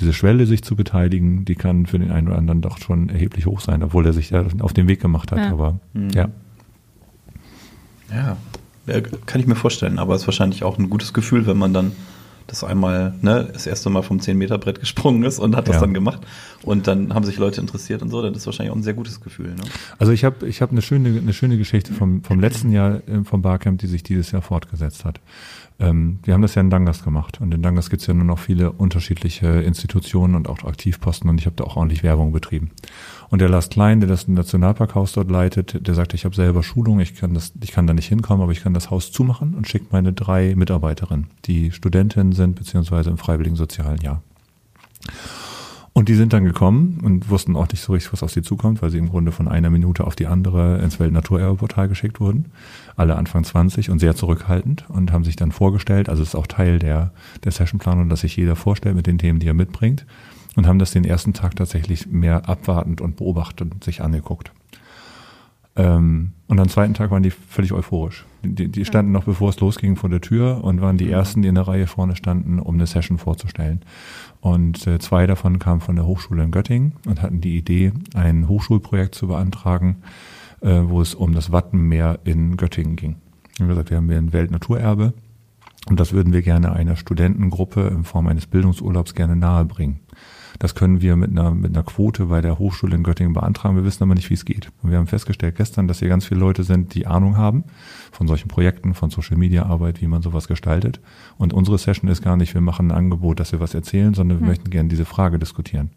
[0.00, 3.46] diese Schwelle, sich zu beteiligen, die kann für den einen oder anderen doch schon erheblich
[3.46, 5.38] hoch sein, obwohl er sich ja auf den Weg gemacht hat.
[5.38, 5.50] Ja.
[5.52, 6.10] Aber Mhm.
[6.10, 6.28] ja.
[8.12, 8.36] Ja,
[8.86, 11.74] ja, kann ich mir vorstellen, aber es ist wahrscheinlich auch ein gutes Gefühl, wenn man
[11.74, 11.92] dann
[12.48, 15.80] das einmal, ne, das erste Mal vom 10-Meter-Brett gesprungen ist und hat das Ja.
[15.82, 16.26] dann gemacht
[16.62, 19.20] und dann haben sich Leute interessiert und so, dann ist wahrscheinlich auch ein sehr gutes
[19.20, 19.54] Gefühl.
[19.54, 19.62] Ne?
[19.98, 23.22] Also ich habe ich hab eine schöne eine schöne Geschichte vom vom letzten Jahr äh,
[23.22, 25.20] vom Barcamp, die sich dieses Jahr fortgesetzt hat.
[25.78, 28.24] Ähm, wir haben das ja in Dangas gemacht und in Dangas gibt es ja nur
[28.24, 32.70] noch viele unterschiedliche Institutionen und auch Aktivposten und ich habe da auch ordentlich Werbung betrieben.
[33.30, 37.00] Und der Lars Klein, der das Nationalparkhaus dort leitet, der sagte, ich habe selber Schulung,
[37.00, 39.68] ich kann das, ich kann da nicht hinkommen, aber ich kann das Haus zumachen und
[39.68, 44.22] schickt meine drei Mitarbeiterinnen, die Studentinnen sind beziehungsweise im freiwilligen sozialen Jahr.
[45.92, 48.82] Und die sind dann gekommen und wussten auch nicht so richtig, was auf sie zukommt,
[48.82, 52.52] weil sie im Grunde von einer Minute auf die andere ins Weltnaturerbeportal geschickt wurden.
[52.94, 56.46] Alle Anfang 20 und sehr zurückhaltend und haben sich dann vorgestellt, also es ist auch
[56.46, 57.10] Teil der,
[57.42, 60.06] der Sessionplanung, dass sich jeder vorstellt mit den Themen, die er mitbringt
[60.58, 64.50] und haben das den ersten Tag tatsächlich mehr abwartend und beobachtend sich angeguckt.
[65.76, 68.26] Ähm, und am zweiten Tag waren die völlig euphorisch.
[68.42, 71.48] Die, die standen noch, bevor es losging, vor der Tür und waren die ersten, die
[71.48, 73.82] in der Reihe vorne standen, um eine Session vorzustellen.
[74.40, 78.48] Und äh, zwei davon kamen von der Hochschule in Göttingen und hatten die Idee, ein
[78.48, 79.98] Hochschulprojekt zu beantragen,
[80.60, 83.14] äh, wo es um das Wattenmeer in Göttingen ging.
[83.58, 85.12] Wir haben gesagt, wir haben hier ein Weltnaturerbe
[85.88, 90.00] und das würden wir gerne einer Studentengruppe in Form eines Bildungsurlaubs gerne nahebringen.
[90.58, 93.76] Das können wir mit einer, mit einer Quote bei der Hochschule in Göttingen beantragen.
[93.76, 94.70] Wir wissen aber nicht, wie es geht.
[94.82, 97.64] Und wir haben festgestellt gestern, dass hier ganz viele Leute sind, die Ahnung haben
[98.10, 101.00] von solchen Projekten, von Social Media Arbeit, wie man sowas gestaltet.
[101.36, 104.40] Und unsere Session ist gar nicht, wir machen ein Angebot, dass wir was erzählen, sondern
[104.40, 105.90] wir möchten gerne diese Frage diskutieren.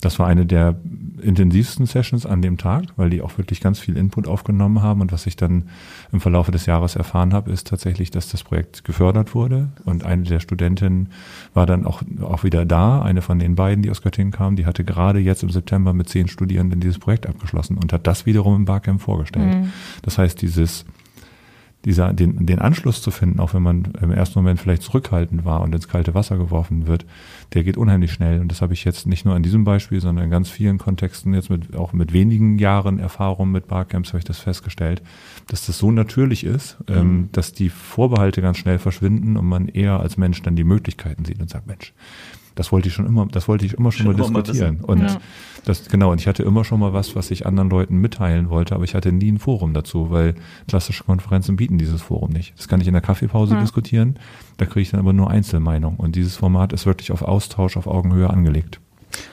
[0.00, 0.76] Das war eine der
[1.22, 5.00] intensivsten Sessions an dem Tag, weil die auch wirklich ganz viel Input aufgenommen haben.
[5.00, 5.64] Und was ich dann
[6.12, 9.68] im Verlaufe des Jahres erfahren habe, ist tatsächlich, dass das Projekt gefördert wurde.
[9.84, 11.08] Und eine der Studentinnen
[11.54, 14.66] war dann auch, auch wieder da, eine von den beiden, die aus Göttingen kam, die
[14.66, 18.56] hatte gerade jetzt im September mit zehn Studierenden dieses Projekt abgeschlossen und hat das wiederum
[18.56, 19.54] im Barcamp vorgestellt.
[19.54, 19.72] Mhm.
[20.02, 20.84] Das heißt, dieses
[21.84, 25.60] dieser, den, den Anschluss zu finden, auch wenn man im ersten Moment vielleicht zurückhaltend war
[25.60, 27.04] und ins kalte Wasser geworfen wird,
[27.52, 28.40] der geht unheimlich schnell.
[28.40, 31.34] Und das habe ich jetzt nicht nur an diesem Beispiel, sondern in ganz vielen Kontexten,
[31.34, 35.02] jetzt mit, auch mit wenigen Jahren Erfahrung mit Barcamps habe ich das festgestellt,
[35.48, 40.00] dass das so natürlich ist, ähm, dass die Vorbehalte ganz schnell verschwinden und man eher
[40.00, 41.92] als Mensch dann die Möglichkeiten sieht und sagt, Mensch,
[42.54, 44.76] das wollte ich schon immer, das wollte ich immer schon, Schon mal immer mal diskutieren.
[44.78, 44.84] wissen.
[44.84, 45.20] und Ja.
[45.64, 48.74] das, genau, und ich hatte immer schon mal was, was ich anderen Leuten mitteilen wollte,
[48.74, 50.34] aber ich hatte nie ein Forum dazu, weil
[50.68, 52.54] klassische Konferenzen bieten dieses Forum nicht.
[52.56, 53.60] Das kann ich in der Kaffeepause Ja.
[53.60, 54.18] diskutieren,
[54.56, 55.96] da kriege ich dann aber nur Einzelmeinung.
[55.96, 58.80] Und dieses Format ist wirklich auf Austausch, auf Augenhöhe angelegt.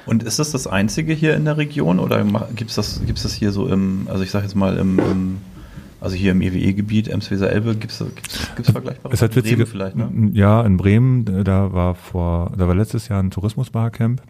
[0.05, 2.23] Und ist das das einzige hier in der Region oder
[2.55, 5.37] gibt es das, gibt's das hier so im, also ich sage jetzt mal im, im
[6.01, 9.13] also hier im EWE-Gebiet, Ems-Weser-Elbe, gibt es gibt's, gibt's vergleichbare?
[9.13, 10.31] Es hat Bremen witzige, vielleicht, ne?
[10.33, 14.21] ja, in Bremen, da war vor, da war letztes Jahr ein Tourismusbarcamp.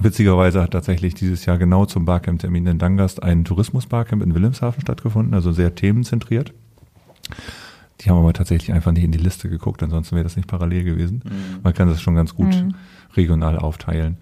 [0.00, 5.34] Witzigerweise hat tatsächlich dieses Jahr genau zum Barcamp-Termin in Dangast ein Tourismusbarcamp in Wilhelmshaven stattgefunden,
[5.34, 6.54] also sehr themenzentriert.
[8.00, 10.84] Die haben aber tatsächlich einfach nicht in die Liste geguckt, ansonsten wäre das nicht parallel
[10.84, 11.22] gewesen.
[11.24, 11.60] Mhm.
[11.62, 12.74] Man kann das schon ganz gut Mhm.
[13.16, 14.16] regional aufteilen.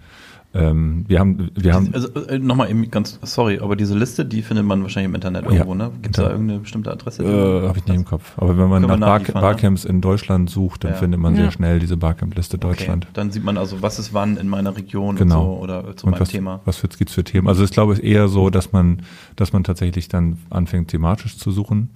[0.53, 4.41] Ähm, wir haben, wir haben, Also äh, nochmal eben ganz, sorry, aber diese Liste, die
[4.41, 5.91] findet man wahrscheinlich im Internet irgendwo, ne?
[6.01, 6.31] Gibt es da Ja.
[6.31, 7.23] irgendeine bestimmte Adresse?
[7.23, 8.33] äh, habe ich nicht im Kopf.
[8.37, 9.25] Aber wenn man nach Bar, ne?
[9.33, 10.97] Barcamps in Deutschland sucht, dann Ja.
[10.97, 11.51] findet man sehr Ja.
[11.51, 13.05] schnell diese Barcamp-Liste Deutschland.
[13.05, 13.11] Okay.
[13.13, 15.53] Dann sieht man also, was ist wann in meiner Region Genau.
[15.53, 16.59] und so oder zu und meinem was, Thema.
[16.65, 17.47] was für, gibt's für Themen?
[17.47, 19.03] Also ich glaube, es ist eher so, dass man,
[19.37, 21.91] dass man tatsächlich dann anfängt, thematisch zu suchen.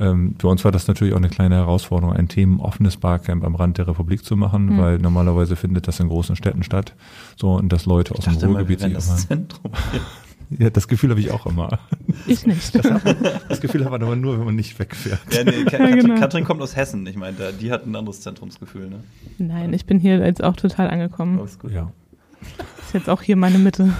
[0.00, 3.78] Ähm, für uns war das natürlich auch eine kleine Herausforderung, ein themenoffenes Barcamp am Rand
[3.78, 4.78] der Republik zu machen, Mhm.
[4.78, 6.94] weil normalerweise findet das in großen Städten statt.
[7.36, 9.70] So, und dass Leute aus Ich dem immer, wir Ruhrgebiet wären sich das Zentrum.
[10.58, 11.78] Ja, das Gefühl habe ich auch immer.
[12.26, 12.74] Ich nicht.
[12.74, 13.00] Das, man,
[13.48, 15.20] das Gefühl hat man aber nur, wenn man nicht wegfährt.
[15.30, 16.18] Ja, nee, Ka- Ja, Katrin, genau.
[16.18, 17.06] Katrin kommt aus Hessen.
[17.06, 19.04] Ich meine, die hat ein anderes Zentrumsgefühl, ne?
[19.38, 21.38] Nein, ich bin hier jetzt auch total angekommen.
[21.38, 21.70] Alles gut.
[21.70, 21.92] Ja.
[22.82, 23.92] Ist jetzt auch hier meine Mitte.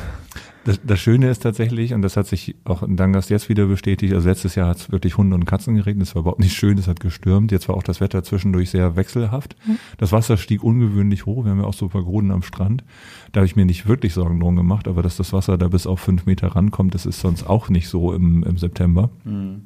[0.65, 4.13] Das, das Schöne ist tatsächlich, und das hat sich auch in Dangas jetzt wieder bestätigt,
[4.13, 6.77] also letztes Jahr hat es wirklich Hunde und Katzen geregnet, es war überhaupt nicht schön,
[6.77, 9.57] es hat gestürmt, jetzt war auch das Wetter zwischendurch sehr wechselhaft.
[9.97, 12.85] Das Wasser stieg ungewöhnlich hoch, wir haben ja auch so ein paar Groden am Strand,
[13.33, 15.87] da habe ich mir nicht wirklich Sorgen drum gemacht, aber dass das Wasser da bis
[15.87, 19.09] auf fünf Meter rankommt, das ist sonst auch nicht so im, im September.
[19.25, 19.63] Mhm.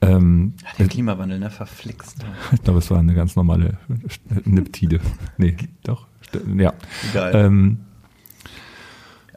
[0.00, 1.50] Ähm, Ja, der Klimawandel, ne?
[1.50, 2.24] Verflixt.
[2.52, 3.78] ich glaube, es war eine ganz normale
[4.44, 5.00] Niptide.
[5.38, 6.06] Nee, doch,
[6.56, 6.72] ja.
[7.10, 7.32] Egal.
[7.34, 7.78] Ähm,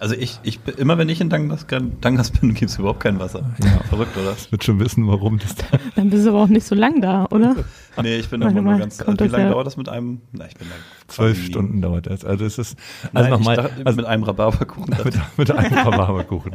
[0.02, 1.66] also ich, ich bin- immer wenn ich in Dangas,
[2.02, 3.52] Dangas bin, gibt es überhaupt kein Wasser.
[3.64, 3.70] Ja.
[3.88, 4.36] Verrückt, oder?
[4.50, 5.64] wird schon wissen, warum das da
[5.96, 7.56] Dann bist du aber auch nicht so lang da, oder?
[8.02, 9.00] Nee, ich bin immer nur mal, ganz.
[9.02, 10.22] Also wie lange ja- dauert das mit einem?
[10.34, 10.76] Na, ich bin da
[11.14, 12.26] zwölf Stunden dauert das.
[12.26, 12.78] Also es ist,
[13.14, 14.96] also nochmal, ich also mit einem Rhabarberkuchen.
[15.04, 16.52] mit, mit einem Rhabarberkuchen.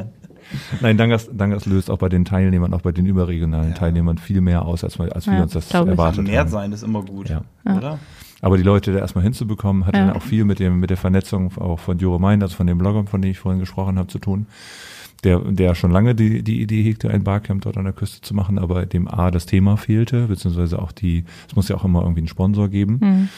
[0.80, 3.74] Nein, Dangas, Dangas löst auch bei den Teilnehmern, auch bei den überregionalen Ja.
[3.74, 5.74] Teilnehmern viel mehr aus, als, wir- als wir uns das ich.
[5.74, 6.48] erwartet Mehr haben.
[6.48, 7.42] sein ist immer gut, Ja.
[7.66, 7.76] Ja.
[7.76, 7.98] oder?
[8.42, 10.06] Aber die Leute da erstmal hinzubekommen, hat Ja.
[10.06, 12.78] dann auch viel mit dem mit der Vernetzung auch von Juro Mein, also von dem
[12.78, 14.46] Blogger, von dem ich vorhin gesprochen habe, zu tun.
[15.24, 18.34] Der, der schon lange die, die Idee hegte, ein Barcamp dort an der Küste zu
[18.34, 22.02] machen, aber dem A das Thema fehlte, beziehungsweise auch die, es muss ja auch immer
[22.02, 23.00] irgendwie einen Sponsor geben.
[23.00, 23.28] Hm.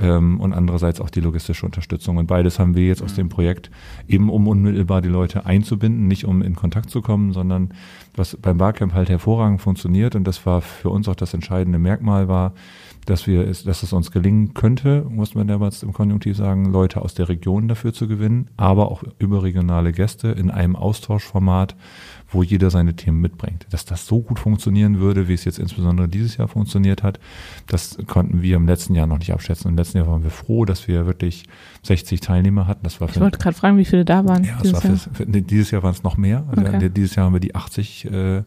[0.00, 2.18] ähm, und andererseits auch die logistische Unterstützung.
[2.18, 3.70] Und beides haben wir jetzt aus dem Projekt
[4.06, 7.72] eben, um unmittelbar die Leute einzubinden, nicht um in Kontakt zu kommen, sondern
[8.14, 12.28] was beim Barcamp halt hervorragend funktioniert und das war für uns auch das entscheidende Merkmal
[12.28, 12.52] war,
[13.06, 17.02] dass wir es, dass es uns gelingen könnte, muss man damals im Konjunktiv sagen, Leute
[17.02, 21.74] aus der Region dafür zu gewinnen, aber auch überregionale Gäste in einem Austauschformat,
[22.30, 23.66] wo jeder seine Themen mitbringt.
[23.70, 27.18] Dass das so gut funktionieren würde, wie es jetzt insbesondere dieses Jahr funktioniert hat,
[27.66, 29.70] das konnten wir im letzten Jahr noch nicht abschätzen.
[29.70, 31.44] Im letzten Jahr waren wir froh, dass wir wirklich
[31.82, 32.84] 60 Teilnehmer hatten.
[32.84, 34.44] Das war Ich wollte gerade fragen, wie viele da waren.
[34.44, 34.96] ja, es dieses war Jahr.
[34.98, 36.44] fürs, für, nee, dieses Jahr waren es noch mehr.
[36.48, 36.90] Also Okay.
[36.90, 38.42] Dieses Jahr haben wir die 80 äh,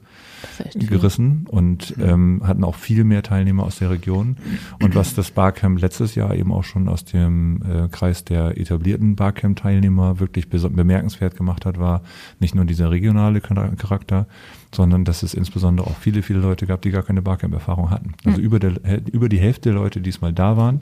[0.75, 4.37] Gerissen und ähm, hatten auch viel mehr Teilnehmer aus der Region.
[4.81, 9.15] Und was das Barcamp letztes Jahr eben auch schon aus dem äh, Kreis der etablierten
[9.15, 12.01] Barcamp-Teilnehmer wirklich bemerkenswert gemacht hat, war
[12.39, 14.27] nicht nur dieser regionale Char- Charakter,
[14.73, 18.13] sondern dass es insbesondere auch viele, viele Leute gab, die gar keine Barcamp-Erfahrung hatten.
[18.25, 18.73] Also über, der,
[19.11, 20.81] über die Hälfte der Leute, die diesmal da waren,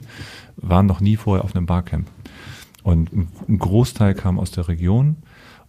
[0.56, 2.06] waren noch nie vorher auf einem Barcamp.
[2.82, 5.16] Und ein Großteil kam aus der Region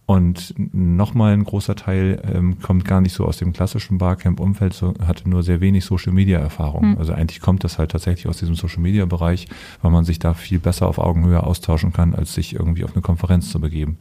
[0.06, 4.94] und nochmal ein großer Teil ähm, kommt gar nicht so aus dem klassischen Barcamp-Umfeld, so,
[5.04, 6.92] hatte nur sehr wenig Social-Media-Erfahrung.
[6.92, 6.98] Hm.
[6.98, 9.48] Also eigentlich kommt das halt tatsächlich aus diesem Social-Media-Bereich,
[9.82, 13.02] weil man sich da viel besser auf Augenhöhe austauschen kann, als sich irgendwie auf eine
[13.02, 13.98] Konferenz zu begeben.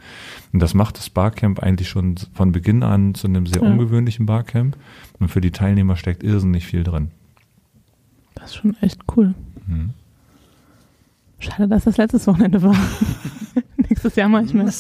[0.53, 3.67] Und das macht das Barcamp eigentlich schon von Beginn an zu einem sehr Ja.
[3.67, 4.77] ungewöhnlichen Barcamp.
[5.19, 7.09] Und für die Teilnehmer steckt irrsinnig viel drin.
[8.35, 9.33] Das ist schon echt cool.
[9.65, 9.89] Mhm.
[11.39, 12.75] Schade, dass das letztes Wochenende war.
[13.77, 14.71] Nächstes Jahr mache ich mehr.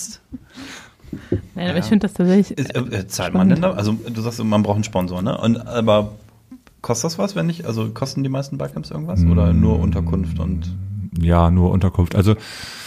[1.55, 1.77] Nein, aber Ja.
[1.77, 2.57] ich finde das tatsächlich.
[2.57, 3.71] Ist, äh, äh, zahlt man denn da?
[3.71, 5.37] Also du sagst, man braucht einen Sponsor, ne?
[5.37, 6.13] Und, aber
[6.81, 7.65] kostet das was, wenn nicht?
[7.65, 9.23] Also kosten die meisten Barcamps irgendwas?
[9.25, 9.61] Oder Mm.
[9.61, 10.75] nur Unterkunft und
[11.19, 12.15] Ja, nur Unterkunft.
[12.15, 12.35] Also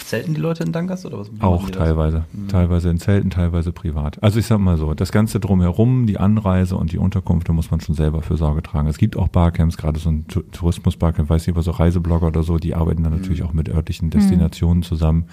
[0.04, 1.30] zelten die Leute in Dangas oder was?
[1.40, 2.24] Auch teilweise.
[2.32, 2.48] Mhm.
[2.48, 4.22] Teilweise in Zelten, teilweise privat.
[4.22, 7.70] Also ich sag mal so, das Ganze drumherum, die Anreise und die Unterkunft, da muss
[7.70, 8.86] man schon selber für Sorge tragen.
[8.88, 12.58] Es gibt auch Barcamps, gerade so ein Tourismus-Barcamp, weiß nicht, aber so Reiseblogger oder so,
[12.58, 15.24] die arbeiten dann natürlich auch mit örtlichen Destinationen zusammen.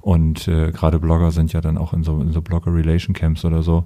[0.00, 3.84] Und äh, gerade Blogger sind ja dann auch in so, in so Blogger-Relation-Camps oder so.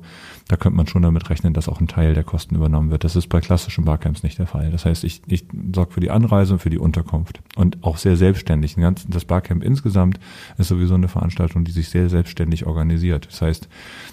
[0.49, 3.05] Da könnte man schon damit rechnen, dass auch ein Teil der Kosten übernommen wird.
[3.05, 4.71] Das ist bei klassischen Barcamps nicht der Fall.
[4.71, 5.45] Das heißt, ich, ich
[5.75, 7.41] sorge für die Anreise und für die Unterkunft.
[7.57, 8.77] Und auch sehr selbstständig.
[9.09, 10.19] Das Barcamp insgesamt
[10.59, 13.27] ist sowieso eine Veranstaltung, die sich sehr selbstständig organisiert.
[13.27, 13.69] Das heißt,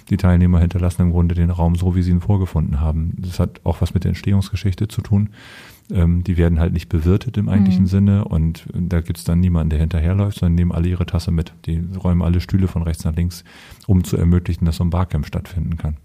[0.10, 3.14] die Teilnehmer hinterlassen im Grunde den Raum so, wie sie ihn vorgefunden haben.
[3.18, 5.30] Das hat auch was mit der Entstehungsgeschichte zu tun.
[5.92, 7.88] Ähm, die werden halt nicht bewirtet im eigentlichen Mhm.
[7.88, 11.54] Sinne und da gibt's dann niemanden, der hinterherläuft, sondern nehmen alle ihre Tasse mit.
[11.66, 13.44] Die räumen alle Stühle von rechts nach links,
[13.88, 15.98] um zu ermöglichen, dass so ein Barcamp stattfinden kann.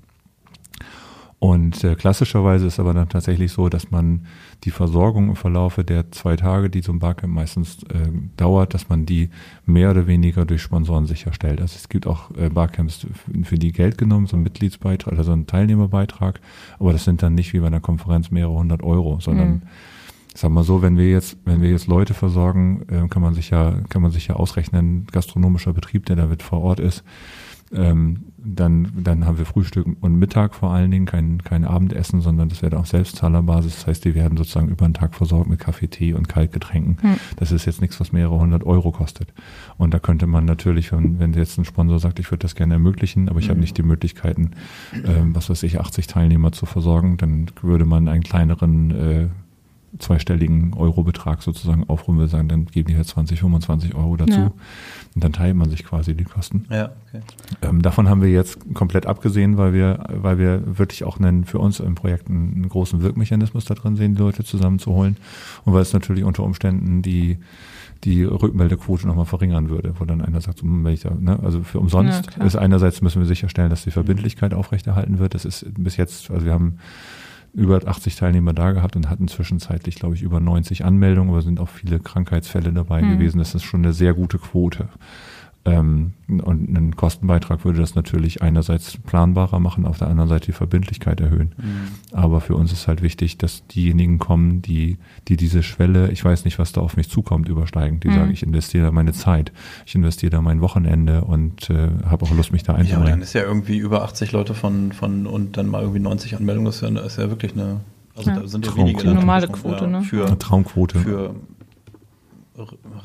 [1.45, 4.25] Und äh, klassischerweise ist aber dann tatsächlich so, dass man
[4.65, 8.89] die Versorgung im Verlaufe der zwei Tage, die so ein Barcamp meistens äh, dauert, dass
[8.89, 9.29] man die
[9.67, 11.61] mehr oder weniger durch Sponsoren sicherstellt.
[11.61, 13.07] Also es gibt auch äh, Barcamps,
[13.43, 16.41] für die Geld genommen, so ein Mitgliedsbeitrag oder so ein Teilnehmerbeitrag,
[16.79, 19.63] aber das sind dann nicht wie bei einer Konferenz mehrere hundert Euro, sondern Mhm.
[20.37, 23.51] Sag mal so, wenn wir jetzt, wenn wir jetzt Leute versorgen, äh, kann man sich
[23.51, 27.05] ja, kann man sich ja ausrechnen, gastronomischer Betrieb, der da mit vor Ort ist,
[27.73, 32.51] ähm, dann, dann haben wir Frühstück und Mittag vor allen Dingen, kein, kein Abendessen, sondern
[32.51, 33.77] das wäre auf Selbstzahlerbasis.
[33.77, 36.99] Das heißt, die werden sozusagen über den Tag versorgt mit Kaffee, Tee und Kaltgetränken.
[37.01, 37.17] Hm.
[37.37, 39.33] Das ist jetzt nichts, was mehrere hundert Euro kostet.
[39.79, 42.75] Und da könnte man natürlich, wenn, wenn jetzt ein Sponsor sagt, ich würde das gerne
[42.75, 43.61] ermöglichen, aber ich habe Mhm.
[43.63, 44.51] nicht die Möglichkeiten,
[44.93, 49.29] ähm, was weiß ich, 80 Teilnehmer zu versorgen, dann würde man einen kleineren äh,
[49.99, 54.33] zweistelligen Eurobetrag sozusagen aufrufen will, sagen, dann geben die halt 20, 25 Euro dazu.
[54.33, 54.53] Ja.
[55.15, 56.67] Und dann teilt man sich quasi die Kosten.
[56.71, 57.23] Ja, okay.
[57.63, 61.59] Ähm, davon haben wir jetzt komplett abgesehen, weil wir, weil wir wirklich auch einen, für
[61.59, 65.17] uns im Projekt einen, einen großen Wirkmechanismus da drin sehen, die Leute zusammenzuholen.
[65.65, 67.39] Und weil es natürlich unter Umständen die,
[68.03, 71.39] die Rückmeldequote nochmal verringern würde, wo dann einer sagt, so, hm, wenn ich da, ne,
[71.43, 75.35] also für umsonst Ja, ist einerseits müssen wir sicherstellen, dass die Verbindlichkeit aufrechterhalten wird.
[75.35, 76.79] Das ist bis jetzt, also wir haben
[77.55, 81.61] über 80 Teilnehmer da gehabt und hatten zwischenzeitlich, glaube ich, über 90 Anmeldungen, aber sind
[81.61, 83.11] auch viele Krankheitsfälle dabei Hm.
[83.11, 83.39] gewesen.
[83.39, 84.89] Das ist schon eine sehr gute Quote.
[85.67, 90.53] Ähm, und einen Kostenbeitrag würde das natürlich einerseits planbarer machen, auf der anderen Seite die
[90.53, 91.55] Verbindlichkeit erhöhen.
[91.57, 91.89] Mhm.
[92.17, 94.99] Aber für uns ist halt wichtig, dass diejenigen kommen, die,
[95.29, 97.99] die diese Schwelle, ich weiß nicht, was da auf mich zukommt, übersteigen.
[98.01, 98.15] Die Mhm.
[98.15, 99.53] sagen, ich investiere da meine Zeit,
[99.87, 102.93] ich investiere da mein Wochenende und äh, habe auch Lust, mich da Ja, aber dann
[102.97, 103.23] einzubringen.
[103.23, 106.77] ist ja irgendwie über 80 Leute von, von und dann mal irgendwie 90 Anmeldungen, das
[106.77, 107.81] ist ja, ist ja wirklich eine,
[108.15, 108.41] also Ja.
[108.41, 109.05] da sind ja Traumquote.
[109.05, 109.15] wenige.
[109.15, 110.03] Normale Quote, ja, ne?
[110.03, 110.99] Für, Eine Traumquote.
[110.99, 111.35] für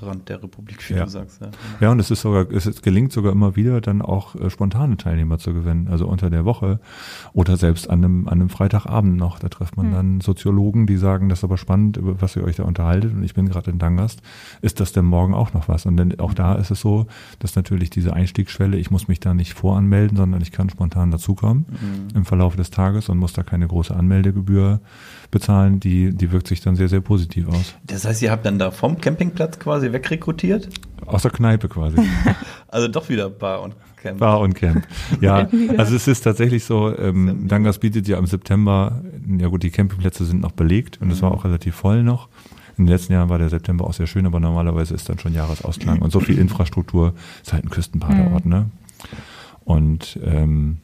[0.02, 1.06] Rand der Republik, wie Ja.
[1.06, 1.42] du sagst.
[1.42, 1.50] Ja.
[1.82, 4.96] Ja, und es ist sogar, es ist- gelingt sogar immer wieder, dann auch äh, spontane
[4.98, 6.80] Teilnehmer zu gewinnen, also unter der Woche
[7.34, 9.40] oder selbst an einem, an einem Freitagabend noch.
[9.40, 9.94] Da trifft man Hm.
[9.94, 13.24] dann Soziologen, die sagen, das ist aber spannend, über was ihr euch da unterhaltet und
[13.24, 14.22] ich bin gerade in Dangast.
[14.62, 15.86] Ist das denn morgen auch noch was?
[15.88, 17.08] Und dann auch da ist es so,
[17.40, 21.66] dass natürlich diese Einstiegsschwelle, ich muss mich da nicht voranmelden, sondern ich kann spontan dazukommen
[21.70, 22.18] Mhm.
[22.18, 24.80] im Verlauf des Tages und muss da keine große Anmeldegebühr
[25.32, 25.80] bezahlen.
[25.80, 27.74] Die, die wirkt sich dann sehr, sehr positiv aus.
[27.86, 30.70] Das heißt, ihr habt dann da vom Campingplatz quasi wegrekrutiert?
[31.06, 31.98] Aus der Kneipe quasi.
[32.72, 34.20] Also doch wieder Bar und Camp.
[34.20, 34.86] Bar und Camp.
[35.22, 39.02] Ja, also es ist tatsächlich so, ähm, Dangas bietet ja im September,
[39.40, 42.30] ja gut, die Campingplätze sind noch belegt und es war auch relativ voll noch.
[42.78, 45.34] In den letzten Jahren war der September auch sehr schön, aber normalerweise ist dann schon
[45.34, 48.70] Jahresausklang und so viel Infrastruktur ist halt ein Küstenbadeort, ne?
[49.66, 50.78] Und ähm,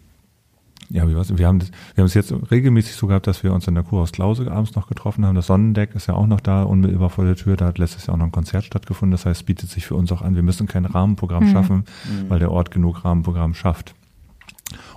[0.90, 1.36] ja, wie war's?
[1.38, 3.84] wir haben das, wir haben es jetzt regelmäßig so gehabt, dass wir uns in der
[3.84, 5.36] Kurhaus Klause abends noch getroffen haben.
[5.36, 7.56] Das Sonnendeck ist ja auch noch da, unmittelbar vor der Tür.
[7.58, 9.12] Da hat letztes Jahr auch noch ein Konzert stattgefunden.
[9.12, 10.36] Das heißt, es bietet sich für uns auch an.
[10.36, 11.52] Wir müssen kein Rahmenprogramm Mhm.
[11.52, 12.30] schaffen, Mhm.
[12.30, 13.94] weil der Ort genug Rahmenprogramm schafft.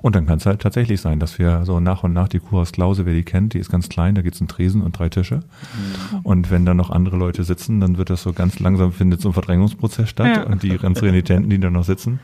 [0.00, 2.72] Und dann kann es halt tatsächlich sein, dass wir so nach und nach die Kurhaus
[2.72, 5.36] Klause, wer die kennt, die ist ganz klein, da gibt's einen Tresen und drei Tische.
[6.12, 6.18] Mhm.
[6.22, 9.30] Und wenn da noch andere Leute sitzen, dann wird das so ganz langsam, findet so
[9.30, 10.36] ein Verdrängungsprozess statt.
[10.36, 10.42] Ja.
[10.44, 12.20] Und die ganz Renitenten, die da noch sitzen,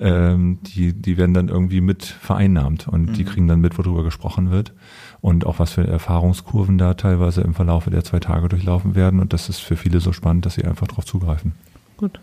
[0.00, 3.28] ähm, die, die werden dann irgendwie mit vereinnahmt und die Mhm.
[3.28, 4.72] kriegen dann mit, worüber gesprochen wird.
[5.20, 9.20] Und auch was für Erfahrungskurven da teilweise im Verlaufe der zwei Tage durchlaufen werden.
[9.20, 11.52] Und das ist für viele so spannend, dass sie einfach darauf zugreifen.
[11.96, 12.20] Gut.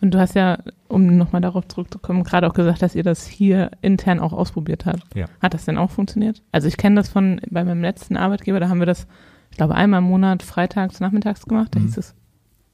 [0.00, 3.72] Und du hast ja, um nochmal darauf zurückzukommen, gerade auch gesagt, dass ihr das hier
[3.82, 5.02] intern auch ausprobiert habt.
[5.16, 5.26] Ja.
[5.42, 6.40] Hat das denn auch funktioniert?
[6.52, 9.08] Also ich kenne das von bei meinem letzten Arbeitgeber, da haben wir das,
[9.50, 11.74] ich glaube, einmal im Monat freitags, nachmittags gemacht.
[11.74, 11.84] Da Mhm.
[11.86, 12.14] hieß es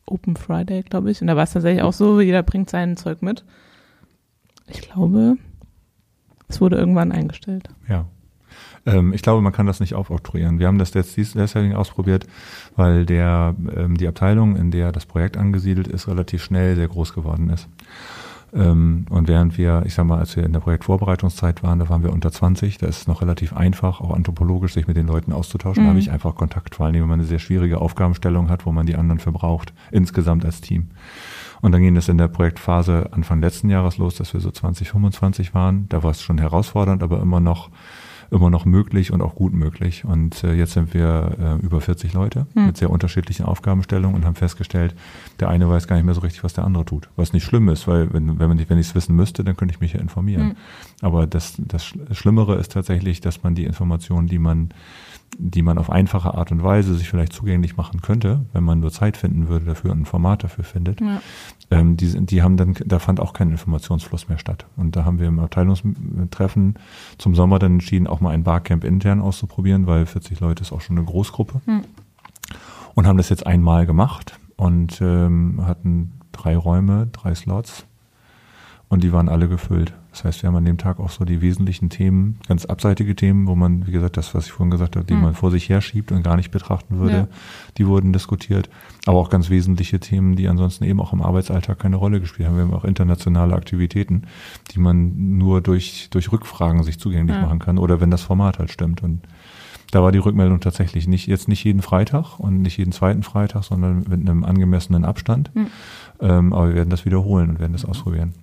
[0.05, 1.23] Open Friday, glaube ich.
[1.23, 3.43] Und da war es tatsächlich auch so, jeder bringt sein Zeug mit.
[4.69, 5.37] Ich glaube,
[6.49, 7.69] es wurde irgendwann eingestellt.
[7.89, 8.07] Ja.
[8.85, 10.59] Ähm, ich glaube, man kann das nicht aufoktroyieren.
[10.59, 12.27] Wir haben das jetzt deswegen ausprobiert,
[12.77, 17.15] weil der, ähm, die Abteilung, in der das Projekt angesiedelt ist, relativ schnell sehr groß
[17.15, 17.69] geworden ist.
[18.55, 22.03] Ähm, und während wir, ich sag mal, als wir in der Projektvorbereitungszeit waren, da waren
[22.03, 25.33] wir unter 20, da ist es noch relativ einfach, auch anthropologisch sich mit den Leuten
[25.33, 25.85] auszutauschen.
[25.85, 25.91] Da Mhm.
[25.91, 28.85] habe ich einfach Kontakt, vor allem wenn man eine sehr schwierige Aufgabenstellung hat, wo man
[28.85, 30.89] die anderen verbraucht, insgesamt als Team.
[31.63, 34.91] Und dann ging es in der Projektphase Anfang letzten Jahres los, dass wir so 20,
[34.91, 35.89] 25 waren.
[35.89, 37.71] Da war es schon herausfordernd, aber immer noch
[38.31, 40.07] immer noch möglich und auch gut möglich.
[40.07, 42.65] Und äh, jetzt sind wir äh, über 40 Leute Hm.
[42.69, 44.95] mit sehr unterschiedlichen Aufgabenstellungen und haben festgestellt,
[45.39, 47.11] der eine weiß gar nicht mehr so richtig, was der andere tut.
[47.17, 49.75] Was nicht schlimm ist, weil wenn, wenn, man, wenn ich es wissen müsste, dann könnte
[49.75, 50.49] ich mich ja informieren.
[50.53, 50.57] Hm.
[51.03, 54.71] Aber das, das Sch- Schlimmere ist tatsächlich, dass man die Informationen, die man
[55.39, 58.93] die man auf einfache Art und Weise sich vielleicht zugänglich machen könnte, wenn man nur
[58.93, 61.21] Zeit finden würde dafür und ein Format dafür findet, Ja.
[61.71, 64.67] ähm, die, die haben dann, da fand auch kein Informationsfluss mehr statt.
[64.77, 66.75] Und da haben wir im Abteilungstreffen
[67.19, 70.81] zum Sommer dann entschieden, auch mal ein Barcamp intern auszuprobieren, weil 40 Leute ist auch
[70.81, 71.61] schon eine Großgruppe.
[71.65, 71.83] Hm.
[72.95, 77.87] Und haben das jetzt einmal gemacht und ähm, hatten drei Räume, drei Slots
[78.89, 79.95] und die waren alle gefüllt.
[80.13, 83.47] Das heißt, wir haben an dem Tag auch so die wesentlichen Themen, ganz abseitige Themen,
[83.47, 85.23] wo man, wie gesagt, das, was ich vorhin gesagt habe, die Hm.
[85.23, 87.29] man vor sich herschiebt und gar nicht betrachten würde, Ja.
[87.79, 88.69] die wurden diskutiert.
[89.07, 92.57] Aber auch ganz wesentliche Themen, die ansonsten eben auch im Arbeitsalltag keine Rolle gespielt haben.
[92.57, 94.25] Wir haben auch internationale Aktivitäten,
[94.73, 97.43] die man nur durch, durch Rückfragen sich zugänglich Ja.
[97.43, 99.03] machen kann oder wenn das Format halt stimmt.
[99.03, 99.23] Und
[99.93, 103.65] da war die Rückmeldung tatsächlich nicht, jetzt nicht jeden Freitag und nicht jeden zweiten Freitag,
[103.65, 105.51] sondern mit einem angemessenen Abstand.
[105.55, 105.67] Hm.
[106.21, 108.35] Ähm, aber wir werden das wiederholen und werden das ausprobieren.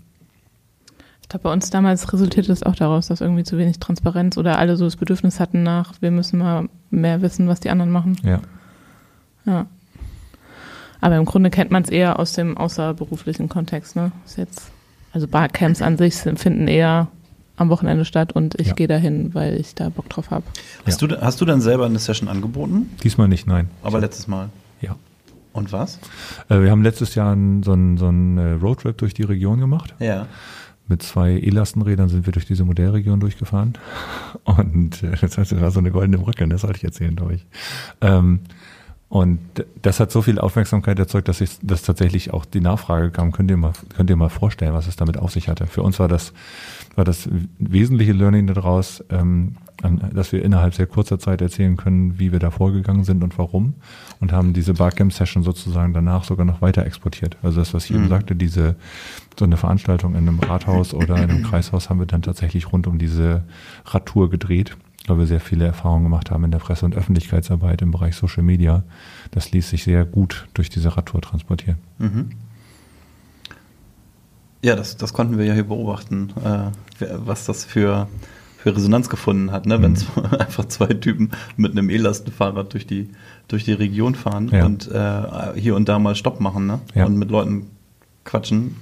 [1.29, 4.57] Ich glaube, bei uns damals resultierte es auch daraus, dass irgendwie zu wenig Transparenz oder
[4.57, 8.17] alle so das Bedürfnis hatten nach, wir müssen mal mehr wissen, was die anderen machen.
[8.23, 8.39] Ja.
[9.45, 9.67] Ja.
[11.01, 14.11] Aber im Grunde kennt man es eher aus dem außerberuflichen Kontext, ne?
[14.25, 14.71] Ist jetzt,
[15.13, 17.09] also Barcamps an sich finden eher
[17.57, 18.73] am Wochenende statt und ich Ja.
[18.73, 20.45] gehe dahin, weil ich da Bock drauf habe.
[20.87, 22.89] Hast, du, hast du dann selber eine Session angeboten?
[23.03, 23.69] Diesmal nicht, nein.
[23.83, 24.49] Aber letztes Mal.
[24.81, 24.95] Ja.
[25.53, 25.99] Und was?
[26.49, 29.93] Äh, wir haben letztes Jahr so einen, so einen äh, Roadtrip durch die Region gemacht.
[29.99, 30.25] Ja.
[30.89, 33.73] Mit zwei E-Lastenrädern sind wir durch diese Modellregion durchgefahren.
[34.43, 37.45] Und äh, das heißt, war so eine goldene Brücke, das sollte ich erzählen, glaube ich.
[38.01, 38.41] Ähm,
[39.09, 39.39] und
[39.81, 43.49] das hat so viel Aufmerksamkeit erzeugt, dass ich, dass tatsächlich auch die Nachfrage kam, könnt
[43.49, 45.65] ihr mal, könnt ihr mal vorstellen, was es damit auf sich hatte.
[45.65, 46.31] Für uns war das,
[46.95, 47.27] war das
[47.57, 52.39] wesentliche Learning daraus, ähm, an- dass wir innerhalb sehr kurzer Zeit erzählen können, wie wir
[52.39, 53.75] da vorgegangen sind und warum.
[54.19, 57.37] Und haben diese Barcamp-Session sozusagen danach sogar noch weiter exportiert.
[57.43, 58.09] Also das, was ich eben Mhm.
[58.09, 58.75] sagte, diese,
[59.37, 62.87] so eine Veranstaltung in einem Rathaus oder in einem Kreishaus haben wir dann tatsächlich rund
[62.87, 63.43] um diese
[63.85, 64.75] Radtour gedreht,
[65.07, 68.43] weil wir sehr viele Erfahrungen gemacht haben in der Presse- und Öffentlichkeitsarbeit im Bereich Social
[68.43, 68.83] Media.
[69.31, 71.77] Das ließ sich sehr gut durch diese Radtour transportieren.
[71.97, 72.31] Mhm.
[74.61, 78.07] Ja, das, das konnten wir ja hier beobachten, äh, was das für,
[78.61, 79.81] für Resonanz gefunden hat, ne?
[79.81, 79.95] wenn
[80.39, 83.09] einfach zwei Typen mit einem E-Lastenfahrrad durch die,
[83.47, 84.65] durch die Region fahren Ja.
[84.65, 86.79] und äh, hier und da mal Stopp machen ne?
[86.93, 87.05] Ja.
[87.05, 87.67] und mit Leuten
[88.25, 88.75] quatschen,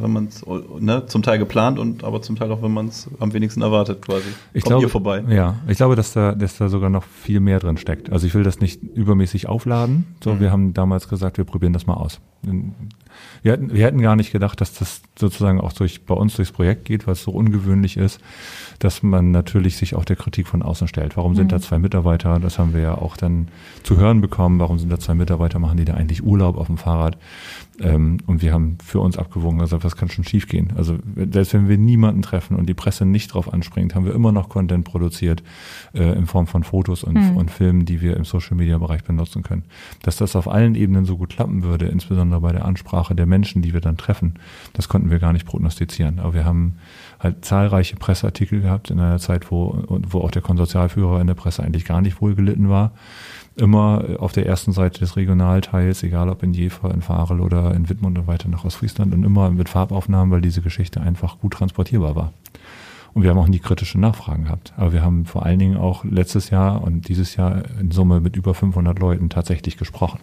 [0.00, 0.44] wenn man es
[0.80, 1.04] ne?
[1.06, 4.24] zum Teil geplant und aber zum Teil auch, wenn man es am wenigsten erwartet quasi.
[4.52, 5.22] Ich Kommt glaube, vorbei.
[5.28, 8.10] Ja, ich glaube, dass da, dass da sogar noch viel mehr drin steckt.
[8.10, 10.06] Also ich will das nicht übermäßig aufladen.
[10.22, 10.40] So, Mhm.
[10.40, 12.20] wir haben damals gesagt, wir probieren das mal aus.
[13.42, 16.50] Wir hätten, wir hätten gar nicht gedacht, dass das sozusagen auch durch, bei uns durchs
[16.50, 18.20] Projekt geht, was so ungewöhnlich ist,
[18.80, 21.16] dass man natürlich sich auch der Kritik von außen stellt.
[21.16, 21.50] Warum sind Mhm.
[21.50, 22.40] da zwei Mitarbeiter?
[22.40, 23.48] Das haben wir ja auch dann
[23.84, 24.58] zu hören bekommen.
[24.58, 25.58] Warum sind da zwei Mitarbeiter?
[25.58, 27.16] Machen die da eigentlich Urlaub auf dem Fahrrad?
[27.80, 30.72] Ähm, und wir haben für uns abgewogen, also was kann schon schiefgehen?
[30.76, 34.30] Also selbst wenn wir niemanden treffen und die Presse nicht drauf anspringt, haben wir immer
[34.30, 35.42] noch Content produziert
[35.94, 37.36] äh, in Form von Fotos und, Mhm.
[37.36, 39.64] und Filmen, die wir im Social Media Bereich benutzen können.
[40.02, 43.62] Dass das auf allen Ebenen so gut klappen würde, insbesondere bei der Ansprache der Menschen,
[43.62, 44.34] die wir dann treffen,
[44.74, 46.18] das konnten wir gar nicht prognostizieren.
[46.18, 46.74] Aber wir haben
[47.18, 51.62] halt zahlreiche Presseartikel gehabt in einer Zeit, wo, wo auch der Konsortialführer in der Presse
[51.62, 52.92] eigentlich gar nicht wohl gelitten war
[53.56, 57.74] immer äh, auf der ersten Seite des Regionalteils, egal ob in Jever, in Farel oder
[57.74, 61.54] in Wittmund und weiter nach Ostfriesland und immer mit Farbaufnahmen, weil diese Geschichte einfach gut
[61.54, 62.32] transportierbar war.
[63.14, 64.72] Und wir haben auch nie kritische Nachfragen gehabt.
[64.76, 68.36] Aber wir haben vor allen Dingen auch letztes Jahr und dieses Jahr in Summe mit
[68.36, 70.20] über 500 Leuten tatsächlich gesprochen.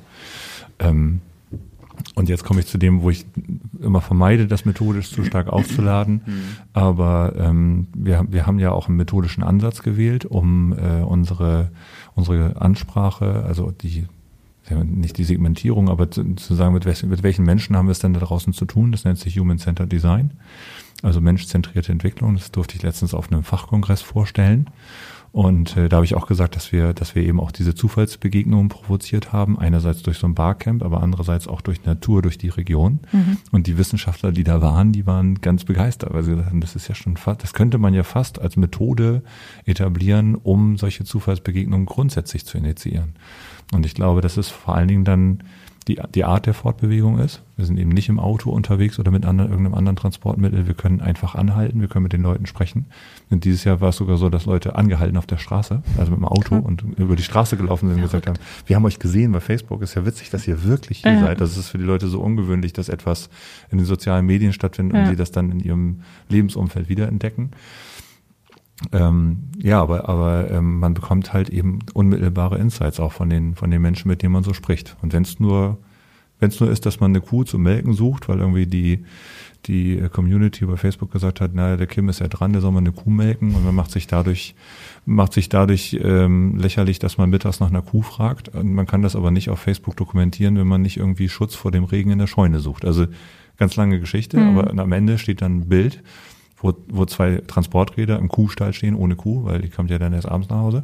[0.79, 1.21] Ähm,
[2.15, 3.25] und jetzt komme ich zu dem, wo ich
[3.81, 6.21] immer vermeide, das methodisch zu stark aufzuladen.
[6.73, 11.71] Aber ähm, wir, wir haben ja auch einen methodischen Ansatz gewählt, um äh, unsere,
[12.19, 14.05] unsere Ansprache, also die
[14.71, 17.99] nicht die Segmentierung, aber zu, zu sagen, mit, welchen, mit welchen Menschen haben wir es
[17.99, 18.91] denn da draußen zu tun?
[18.91, 20.31] Das nennt sich Human-Centered Design,
[21.01, 22.35] also menschzentrierte Entwicklung.
[22.35, 24.67] Das durfte ich letztens auf einem Fachkongress vorstellen.
[25.31, 28.69] Und äh, da habe ich auch gesagt, dass wir, dass wir eben auch diese Zufallsbegegnungen
[28.69, 29.59] provoziert haben.
[29.59, 32.99] Einerseits durch so ein Barcamp, aber andererseits auch durch Natur, durch die Region.
[33.51, 36.75] Und die Wissenschaftler, die da waren, die waren ganz begeistert, weil sie gesagt haben, das
[36.75, 39.23] ist ja schon fast, das könnte man ja fast als Methode
[39.65, 43.13] etablieren, um solche Zufallsbegegnungen grundsätzlich zu initiieren.
[43.71, 45.43] Und ich glaube, dass es vor allen Dingen dann
[45.89, 47.41] die, die Art der Fortbewegung ist.
[47.57, 50.67] Wir sind eben nicht im Auto unterwegs oder mit anderen, irgendeinem anderen Transportmittel.
[50.67, 52.85] Wir können einfach anhalten, wir können mit den Leuten sprechen.
[53.29, 56.19] Und dieses Jahr war es sogar so, dass Leute angehalten auf der Straße, also mit
[56.19, 56.63] dem Auto Krass.
[56.63, 58.37] und über die Straße gelaufen sind und gesagt haben,
[58.67, 61.19] wir haben euch gesehen bei Facebook, ist ja witzig, dass ihr wirklich hier Ja.
[61.19, 61.41] seid.
[61.41, 63.29] Das ist für die Leute so ungewöhnlich, dass etwas
[63.71, 65.09] in den sozialen Medien stattfindet und Ja.
[65.09, 67.49] sie das dann in ihrem Lebensumfeld wiederentdecken.
[68.93, 73.71] Ähm, ja, aber, aber ähm, man bekommt halt eben unmittelbare Insights auch von den, von
[73.71, 74.95] den Menschen, mit denen man so spricht.
[75.01, 75.77] Und wenn es nur,
[76.39, 79.03] wenn es nur ist, dass man eine Kuh zum Melken sucht, weil irgendwie die,
[79.65, 82.79] die Community bei Facebook gesagt hat, naja, der Kim ist ja dran, der soll mal
[82.79, 84.55] eine Kuh melken und man macht sich dadurch,
[85.05, 88.47] macht sich dadurch ähm, lächerlich, dass man mittags nach einer Kuh fragt.
[88.55, 91.71] Und man kann das aber nicht auf Facebook dokumentieren, wenn man nicht irgendwie Schutz vor
[91.71, 92.85] dem Regen in der Scheune sucht.
[92.85, 93.07] Also
[93.57, 94.57] ganz lange Geschichte, Mhm.
[94.57, 96.01] aber am Ende steht dann ein Bild,
[96.61, 100.27] wo, wo zwei Transporträder im Kuhstall stehen, ohne Kuh, weil die kommt ja dann erst
[100.27, 100.83] abends nach Hause,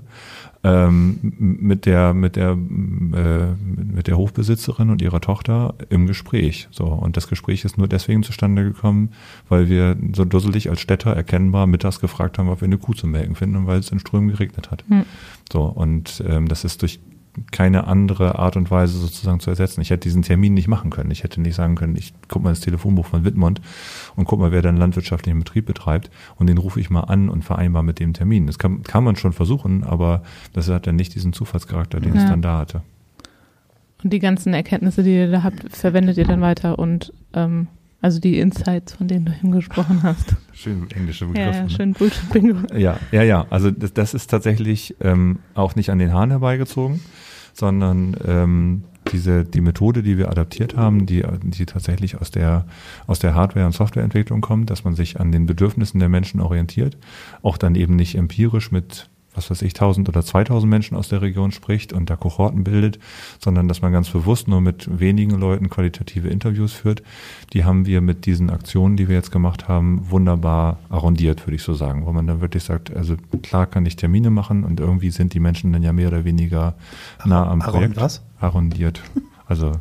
[0.63, 3.53] ähm, mit der, mit der, äh,
[3.91, 6.67] mit der Hofbesitzerin und ihrer Tochter im Gespräch.
[6.71, 6.85] So.
[6.85, 9.09] Und das Gespräch ist nur deswegen zustande gekommen,
[9.49, 13.11] weil wir so dusselig als Städter erkennbar mittags gefragt haben, ob wir eine Kuh zum
[13.11, 14.83] Melken finden, und weil es in Strömen geregnet hat.
[14.87, 15.03] Hm.
[15.51, 15.63] So.
[15.63, 16.99] Und, ähm, das ist durch
[17.51, 19.81] keine andere Art und Weise sozusagen zu ersetzen.
[19.81, 21.11] Ich hätte diesen Termin nicht machen können.
[21.11, 23.61] Ich hätte nicht sagen können, ich guck mal ins Telefonbuch von Wittmund
[24.15, 27.29] und guck mal, wer da einen landwirtschaftlichen Betrieb betreibt und den rufe ich mal an
[27.29, 28.47] und vereinbar mit dem Termin.
[28.47, 30.23] Das kann, kann man schon versuchen, aber
[30.53, 32.29] das hat dann nicht diesen Zufallscharakter, den es Ja.
[32.29, 32.81] dann da hatte.
[34.03, 37.67] Und die ganzen Erkenntnisse, die ihr da habt, verwendet ihr dann weiter und ähm,
[38.01, 40.35] also die Insights, von denen du eben gesprochen hast.
[40.53, 41.57] Schön englische Ja, Begriffe.
[41.57, 41.69] ja, ne?
[41.71, 42.75] schön Bullshit-Bingo.
[42.77, 43.47] Ja, ja, ja.
[43.49, 46.99] Also das, das ist tatsächlich ähm, auch nicht an den Haaren herbeigezogen,
[47.55, 52.65] sondern ähm, diese, die Methode, die wir adaptiert haben, die, die tatsächlich aus der,
[53.07, 56.97] aus der Hardware- und Softwareentwicklung kommt, dass man sich an den Bedürfnissen der Menschen orientiert,
[57.41, 61.21] auch dann eben nicht empirisch mit was weiß ich, 1000 oder 2000 Menschen aus der
[61.21, 62.99] Region spricht und da Kohorten bildet,
[63.39, 67.03] sondern dass man ganz bewusst nur mit wenigen Leuten qualitative Interviews führt.
[67.53, 71.63] Die haben wir mit diesen Aktionen, die wir jetzt gemacht haben, wunderbar arrondiert, würde ich
[71.63, 75.11] so sagen, wo man dann wirklich sagt, also klar kann ich Termine machen und irgendwie
[75.11, 76.75] sind die Menschen dann ja mehr oder weniger
[77.25, 77.97] nah am Projekt.
[77.97, 78.23] was?
[78.39, 79.01] Arrondiert.
[79.47, 79.73] Also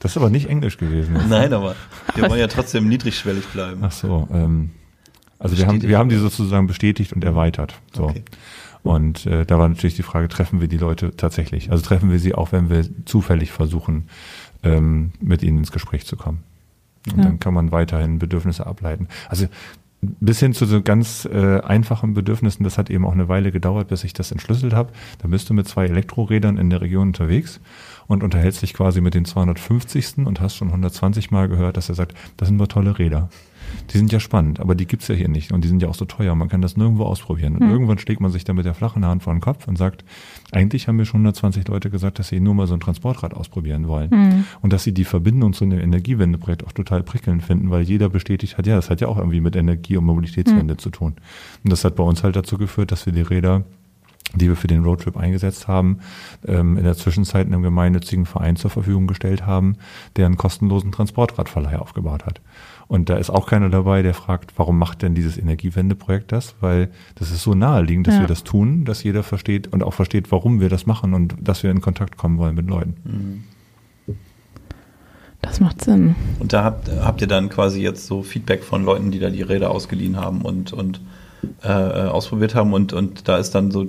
[0.00, 1.16] das ist aber nicht Englisch gewesen.
[1.28, 1.76] Nein, aber
[2.14, 3.80] wir wollen ja trotzdem niedrigschwellig bleiben.
[3.82, 4.70] Ach so, ähm,
[5.38, 7.74] also wir haben, wir haben die sozusagen bestätigt und erweitert.
[7.94, 8.04] So.
[8.04, 8.22] Okay.
[8.82, 11.70] Und äh, da war natürlich die Frage, treffen wir die Leute tatsächlich?
[11.70, 14.08] Also treffen wir sie auch, wenn wir zufällig versuchen,
[14.62, 16.42] ähm, mit ihnen ins Gespräch zu kommen.
[17.10, 17.24] Und Ja.
[17.24, 19.08] dann kann man weiterhin Bedürfnisse ableiten.
[19.28, 19.46] Also
[20.02, 23.88] bis hin zu so ganz äh, einfachen Bedürfnissen, das hat eben auch eine Weile gedauert,
[23.88, 24.92] bis ich das entschlüsselt habe.
[25.18, 27.60] Da bist du mit zwei Elektrorädern in der Region unterwegs
[28.06, 30.24] und unterhältst dich quasi mit den 250.
[30.26, 33.28] und hast schon 120 Mal gehört, dass er sagt, das sind aber tolle Räder.
[33.92, 35.94] Die sind ja spannend, aber die gibt's ja hier nicht und die sind ja auch
[35.94, 36.34] so teuer.
[36.34, 37.56] Man kann das nirgendwo ausprobieren.
[37.56, 37.70] Und Hm.
[37.70, 40.04] irgendwann schlägt man sich dann mit der flachen Hand vor den Kopf und sagt,
[40.52, 43.88] eigentlich haben mir schon 120 Leute gesagt, dass sie nur mal so ein Transportrad ausprobieren
[43.88, 44.10] wollen.
[44.10, 44.44] Hm.
[44.60, 48.58] Und dass sie die Verbindung zu einem Energiewendeprojekt auch total prickelnd finden, weil jeder bestätigt
[48.58, 51.14] hat, ja, das hat ja auch irgendwie mit Energie- und Mobilitätswende zu tun.
[51.64, 53.64] Und das hat bei uns halt dazu geführt, dass wir die Räder
[54.34, 55.98] die wir für den Roadtrip eingesetzt haben,
[56.46, 59.76] ähm, in der Zwischenzeit einem gemeinnützigen Verein zur Verfügung gestellt haben,
[60.16, 62.40] der einen kostenlosen Transportradverleih aufgebaut hat.
[62.90, 66.56] Und da ist auch keiner dabei, der fragt, warum macht denn dieses Energiewendeprojekt das?
[66.60, 68.22] Weil das ist so naheliegend, dass Ja.
[68.22, 71.62] wir das tun, dass jeder versteht und auch versteht, warum wir das machen und dass
[71.62, 72.96] wir in Kontakt kommen wollen mit Leuten.
[73.04, 74.14] Mhm.
[75.40, 76.16] Das macht Sinn.
[76.40, 79.42] Und da habt, habt ihr dann quasi jetzt so Feedback von Leuten, die da die
[79.42, 81.00] Räder ausgeliehen haben und, und
[81.62, 83.86] äh, ausprobiert haben und, und da ist dann so,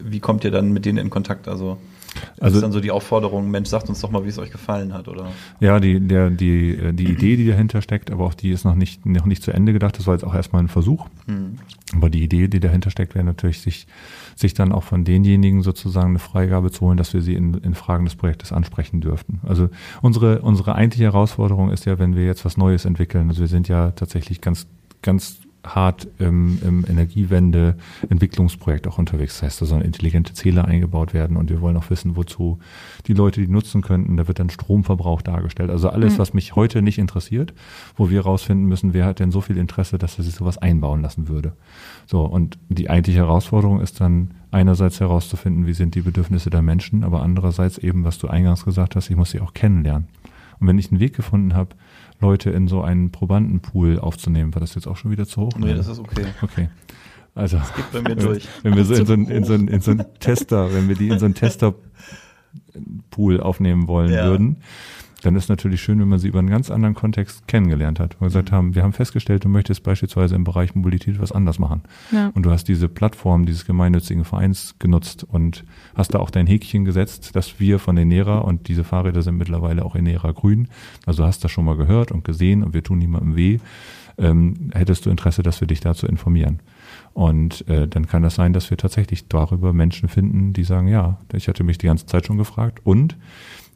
[0.00, 1.48] wie kommt ihr dann mit denen in Kontakt?
[1.48, 1.78] Also,
[2.40, 4.92] Also- ist dann so die Aufforderung, Mensch, sagt uns doch mal, wie es euch gefallen
[4.92, 5.28] hat, oder?
[5.60, 8.74] Ja, die, der, die, äh, die Idee, die dahinter steckt, aber auch die ist noch
[8.74, 9.98] nicht, noch nicht zu Ende gedacht.
[9.98, 11.06] Das war jetzt auch erstmal ein Versuch.
[11.26, 11.56] Hm.
[11.94, 13.86] Aber die Idee, die dahinter steckt, wäre natürlich, sich,
[14.36, 17.74] sich dann auch von denjenigen sozusagen eine Freigabe zu holen, dass wir sie in, in
[17.74, 19.40] Fragen des Projektes ansprechen dürften.
[19.46, 19.70] Also
[20.02, 23.68] unsere, unsere eigentliche Herausforderung ist ja, wenn wir jetzt was Neues entwickeln, also wir sind
[23.68, 24.66] ja tatsächlich ganz,
[25.02, 25.38] ganz
[25.74, 29.34] hart im, im Energiewende-Entwicklungsprojekt auch unterwegs.
[29.34, 32.58] Das heißt, da sollen intelligente Zähler eingebaut werden und wir wollen auch wissen, wozu
[33.06, 34.16] die Leute die nutzen könnten.
[34.16, 35.70] Da wird dann Stromverbrauch dargestellt.
[35.70, 36.18] Also alles, Mhm.
[36.18, 37.54] was mich heute nicht interessiert,
[37.96, 41.02] wo wir rausfinden müssen, wer hat denn so viel Interesse, dass er sich sowas einbauen
[41.02, 41.52] lassen würde.
[42.06, 47.04] So, und die eigentliche Herausforderung ist dann einerseits herauszufinden, wie sind die Bedürfnisse der Menschen,
[47.04, 50.08] aber andererseits eben, was du eingangs gesagt hast, ich muss sie auch kennenlernen.
[50.60, 51.70] Und wenn ich einen Weg gefunden habe,
[52.20, 55.52] Leute in so einen Probandenpool aufzunehmen, war das jetzt auch schon wieder zu hoch?
[55.58, 56.24] Nee, das ist okay.
[56.42, 56.68] okay.
[57.34, 58.48] Also, Geht bei mir durch.
[58.64, 60.96] wenn wir so in so einen, in so einen, in so einen Tester, wenn wir
[60.96, 64.26] die in so einen Tester-Pool aufnehmen wollen Ja.
[64.26, 64.56] würden,
[65.22, 68.16] dann ist natürlich schön, wenn man sie über einen ganz anderen Kontext kennengelernt hat.
[68.16, 71.58] Wo wir gesagt haben, wir haben festgestellt, du möchtest beispielsweise im Bereich Mobilität was anders
[71.58, 71.82] machen.
[72.12, 72.30] Ja.
[72.34, 75.64] Und du hast diese Plattform dieses gemeinnützigen Vereins genutzt und
[75.94, 79.84] hast da auch dein Häkchen gesetzt, dass wir von Enera und diese Fahrräder sind mittlerweile
[79.84, 80.68] auch Enera grün.
[81.04, 83.58] Also hast das schon mal gehört und gesehen und wir tun niemandem weh.
[84.18, 86.60] Ähm, hättest du Interesse, dass wir dich dazu informieren?
[87.12, 91.18] Und äh, dann kann das sein, dass wir tatsächlich darüber Menschen finden, die sagen, ja,
[91.32, 93.16] ich hatte mich die ganze Zeit schon gefragt und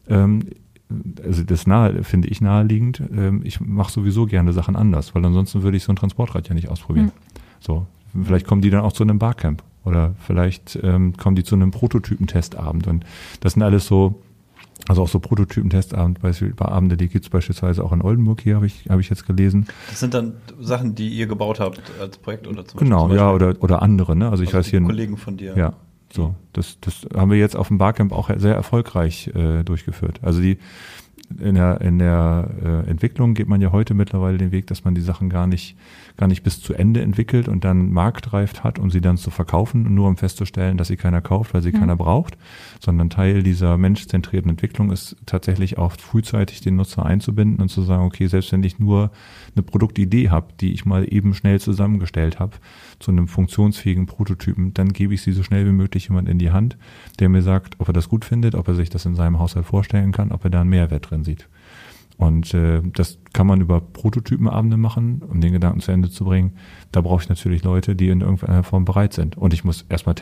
[0.08, 0.44] ähm,
[1.24, 5.62] also das nahe, finde ich naheliegend, ähm, ich mache sowieso gerne Sachen anders, weil ansonsten
[5.62, 7.06] würde ich so ein Transportrad ja nicht ausprobieren.
[7.06, 7.12] Hm.
[7.60, 7.86] So,
[8.24, 11.70] vielleicht kommen die dann auch zu einem Barcamp oder vielleicht ähm, kommen die zu einem
[11.70, 13.04] Prototypentestabend und
[13.40, 14.20] das sind alles so,
[14.88, 18.88] also auch so Prototypentestabend, beispielsweise Abende, die gibt's beispielsweise auch in Oldenburg hier, habe ich,
[18.88, 19.66] habe ich jetzt gelesen.
[19.90, 23.30] Das sind dann Sachen, die ihr gebaut habt als Projekt oder zum Genau, zum ja,
[23.30, 24.28] Beispiel- oder, oder andere, ne?
[24.28, 25.56] Also ich also weiß die hier, Kollegen von dir.
[25.56, 25.74] ja,
[26.12, 30.20] so, das, das haben wir jetzt auf dem Barcamp auch sehr erfolgreich äh, durchgeführt.
[30.22, 30.58] Also die
[31.40, 34.94] in der, in der äh, Entwicklung geht man ja heute mittlerweile den Weg, dass man
[34.94, 35.76] die Sachen gar nicht,
[36.16, 39.94] gar nicht bis zu Ende entwickelt und dann marktreif hat, um sie dann zu verkaufen,
[39.94, 41.80] nur um festzustellen, dass sie keiner kauft, weil sie Mhm.
[41.80, 42.36] keiner braucht,
[42.80, 48.04] sondern Teil dieser menschzentrierten Entwicklung ist tatsächlich auch frühzeitig den Nutzer einzubinden und zu sagen,
[48.04, 49.10] okay, selbst wenn ich nur
[49.54, 52.56] eine Produktidee habe, die ich mal eben schnell zusammengestellt habe,
[52.98, 56.50] zu einem funktionsfähigen Prototypen, dann gebe ich sie so schnell wie möglich jemand in die
[56.50, 56.76] Hand,
[57.18, 59.66] der mir sagt, ob er das gut findet, ob er sich das in seinem Haushalt
[59.66, 61.48] vorstellen kann, ob er da einen Mehrwert drin sieht.
[62.18, 66.52] Und äh, das kann man über Prototypenabende machen, um den Gedanken zu Ende zu bringen.
[66.90, 69.36] Da brauche ich natürlich Leute, die in irgendeiner Form bereit sind.
[69.36, 70.14] Und ich muss erstmal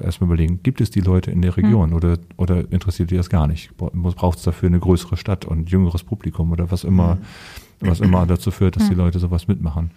[0.00, 3.46] erstmal überlegen, gibt es die Leute in der Region oder, oder interessiert die das gar
[3.46, 3.76] nicht?
[3.76, 7.18] Braucht es dafür eine größere Stadt und jüngeres Publikum oder was immer,
[7.80, 9.90] was immer dazu führt, dass die Leute sowas mitmachen.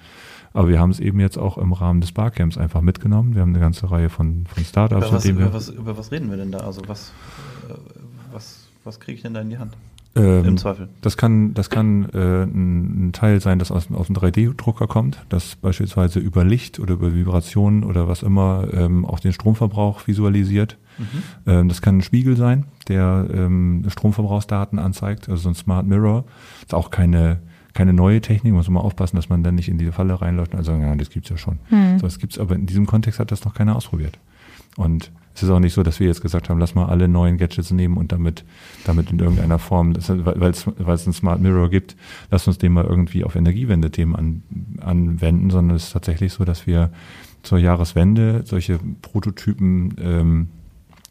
[0.53, 3.35] Aber wir haben es eben jetzt auch im Rahmen des Barcamps einfach mitgenommen.
[3.35, 5.69] Wir haben eine ganze Reihe von, von Startups, Über was, mit denen wir über, was,
[5.69, 6.59] über was reden wir denn da?
[6.59, 7.11] Also was,
[7.69, 7.73] äh,
[8.31, 9.75] was Was kriege ich denn da in die Hand?
[10.15, 10.87] Ähm, Im Zweifel.
[11.01, 15.25] Das kann, das kann äh, ein, ein Teil sein, das aus, aus dem 3D-Drucker kommt,
[15.27, 20.77] das beispielsweise über Licht oder über Vibrationen oder was immer ähm, auch den Stromverbrauch visualisiert.
[20.97, 21.05] Mhm.
[21.45, 26.23] Ähm, das kann ein Spiegel sein, der ähm, Stromverbrauchsdaten anzeigt, also so ein Smart Mirror.
[26.61, 27.41] Ist auch keine,
[27.73, 30.63] keine neue Technik, muss man aufpassen, dass man dann nicht in die Falle reinläuft und
[30.63, 31.59] sagen, ja, das gibt's ja schon.
[31.67, 31.99] Hm.
[31.99, 34.17] So, das gibt's, aber in diesem Kontext hat das noch keiner ausprobiert.
[34.77, 37.37] Und es ist auch nicht so, dass wir jetzt gesagt haben, lass mal alle neuen
[37.37, 38.45] Gadgets nehmen und damit,
[38.85, 41.97] damit in irgendeiner Form, das, weil es, einen Smart Mirror gibt,
[42.31, 44.43] lass uns den mal irgendwie auf Energiewende-Themen an,
[44.79, 46.89] anwenden, sondern es ist tatsächlich so, dass wir
[47.43, 50.47] zur Jahreswende solche Prototypen ähm,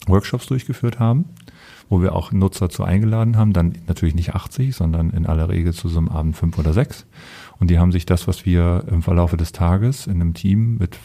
[0.07, 1.27] Workshops durchgeführt haben,
[1.91, 5.75] wo wir auch Nutzer zu eingeladen haben, dann natürlich nicht 80, sondern in aller Regel
[5.75, 7.05] zu so einem Abend fünf oder sechs.
[7.61, 10.99] Und die haben sich das, was wir im Verlaufe des Tages in einem Team mit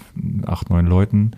[0.46, 1.32] acht, neun Leuten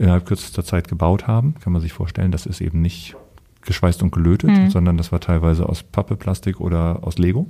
[0.00, 3.16] innerhalb kürzester Zeit gebaut haben, kann man sich vorstellen, das ist eben nicht
[3.62, 4.70] geschweißt und gelötet, Mhm.
[4.70, 7.46] sondern das war teilweise aus Pappe, Plastik oder aus Lego.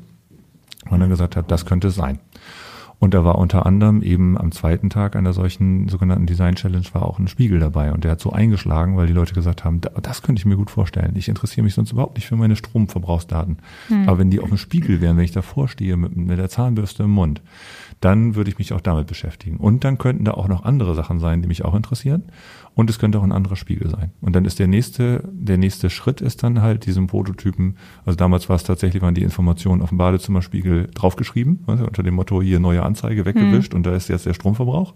[0.90, 2.18] Und dann gesagt hat, das könnte es sein.
[2.98, 7.06] Und da war unter anderem eben am zweiten Tag einer solchen sogenannten Design Challenge war
[7.06, 7.92] auch ein Spiegel dabei.
[7.92, 10.56] Und der hat so eingeschlagen, weil die Leute gesagt haben, da- das könnte ich mir
[10.56, 11.12] gut vorstellen.
[11.16, 13.58] Ich interessiere mich sonst überhaupt nicht für meine Stromverbrauchsdaten.
[14.06, 17.04] Aber wenn die auf dem Spiegel wären, wenn ich davor stehe mit, mit der Zahnbürste
[17.04, 17.40] im Mund,
[18.00, 19.58] dann würde ich mich auch damit beschäftigen.
[19.58, 22.24] Und dann könnten da auch noch andere Sachen sein, die mich auch interessieren.
[22.74, 24.12] Und es könnte auch ein anderer Spiegel sein.
[24.20, 27.76] Und dann ist der nächste, der nächste Schritt ist dann halt diesen Prototypen,
[28.06, 32.14] also damals war es tatsächlich, waren die Informationen auf dem Badezimmerspiegel draufgeschrieben, also unter dem
[32.14, 34.94] Motto hier neue Anzeige weggewischt und da ist jetzt der Stromverbrauch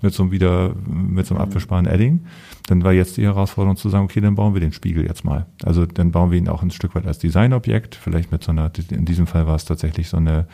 [0.00, 2.24] mit so einem wieder, mit so einem abwischbaren Edding.
[2.66, 5.46] Dann war jetzt die Herausforderung zu sagen, okay, dann bauen wir den Spiegel jetzt mal.
[5.62, 8.72] Also dann bauen wir ihn auch ein Stück weit als Designobjekt, vielleicht mit so einer,
[8.90, 10.48] in diesem Fall war es tatsächlich so eine,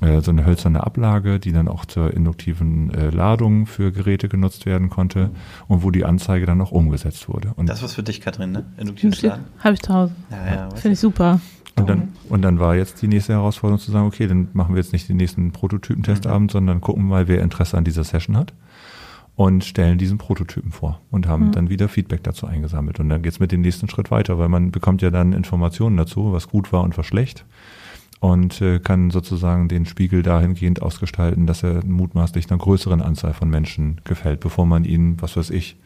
[0.00, 4.90] so eine hölzerne Ablage, die dann auch zur induktiven äh, Ladung für Geräte genutzt werden
[4.90, 5.30] konnte
[5.68, 7.52] und wo die Anzeige dann auch umgesetzt wurde.
[7.56, 8.64] Und, Das ist was für dich, Katrin, ne?
[8.76, 9.44] Induktives Laden.
[9.60, 10.12] Habe ich zu Hause.
[10.30, 11.40] Ja, ja, Finde ich super.
[11.76, 14.82] und, dann, und dann war jetzt die nächste Herausforderung zu sagen, okay, dann machen wir
[14.82, 18.52] jetzt nicht den nächsten Prototypentestabend, sondern gucken mal, wer Interesse an dieser Session hat
[19.36, 23.00] und stellen diesen Prototypen vor und haben dann wieder Feedback dazu eingesammelt.
[23.00, 26.32] Und dann geht's mit dem nächsten Schritt weiter, weil man bekommt ja dann Informationen dazu,
[26.32, 27.44] was gut war und was schlecht
[28.24, 33.50] und äh, kann sozusagen den Spiegel dahingehend ausgestalten, dass er mutmaßlich einer größeren Anzahl von
[33.50, 35.76] Menschen gefällt, bevor man ihn, was weiß ich,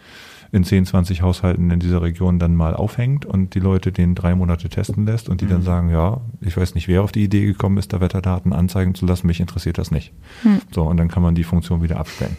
[0.52, 4.36] in 10, 20 Haushalten in dieser Region dann mal aufhängt und die Leute den drei
[4.36, 7.44] Monate testen lässt und die dann sagen, ja, ich weiß nicht, wer auf die Idee
[7.44, 10.12] gekommen ist, da Wetterdaten anzeigen zu lassen, mich interessiert das nicht.
[10.42, 10.60] Hm.
[10.70, 12.36] So, und dann kann man die Funktion wieder abstellen.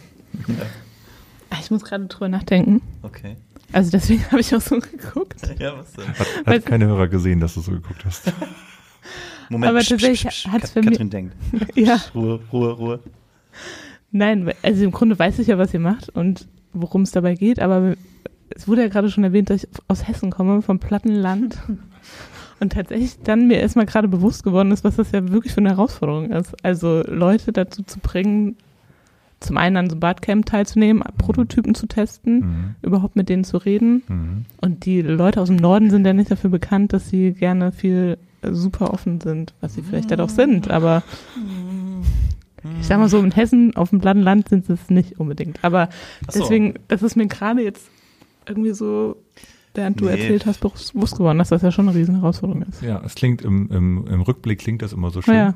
[0.48, 2.80] Ja, Ich muss gerade drüber nachdenken.
[3.02, 3.36] okay.
[3.70, 5.42] Also deswegen habe ich auch so geguckt.
[5.58, 6.08] Ja, was denn?
[6.08, 8.32] Hat, hat keine Hörer gesehen, dass du so geguckt hast.
[9.50, 11.36] Moment, Aber tatsächlich hat's Kat- für mich- Katrin denkt.
[11.76, 11.98] Ja.
[12.14, 13.00] Ruhe, Ruhe, Ruhe.
[14.12, 17.60] Nein, also im Grunde weiß ich ja, was ihr macht und worum es dabei geht,
[17.60, 17.94] aber
[18.54, 21.58] es wurde ja gerade schon erwähnt, dass ich aus Hessen komme, vom Plattenland.
[22.62, 25.70] Und tatsächlich dann mir erstmal gerade bewusst geworden ist, was das ja wirklich für eine
[25.70, 26.54] Herausforderung ist.
[26.62, 28.54] Also Leute dazu zu bringen,
[29.40, 32.74] zum einen an so einem Badcamp teilzunehmen, Prototypen zu testen, Mhm.
[32.82, 34.02] überhaupt mit denen zu reden.
[34.08, 34.44] Mhm.
[34.60, 38.18] Und die Leute aus dem Norden sind ja nicht dafür bekannt, dass sie gerne viel
[38.52, 41.02] super offen sind, was sie vielleicht dann auch sind, aber
[42.80, 45.64] ich sag mal so, in Hessen auf dem platten Land sind sie es nicht unbedingt.
[45.64, 45.88] Aber
[46.28, 46.40] so.
[46.40, 47.88] deswegen, das ist mir gerade jetzt
[48.46, 49.16] irgendwie so,
[49.74, 50.10] während du Nee.
[50.12, 52.82] erzählt hast, bewusst geworden, dass das ja schon eine riesen Herausforderung ist.
[52.82, 55.34] Ja, es klingt im, im, im Rückblick klingt das immer so schön.
[55.34, 55.54] Ja.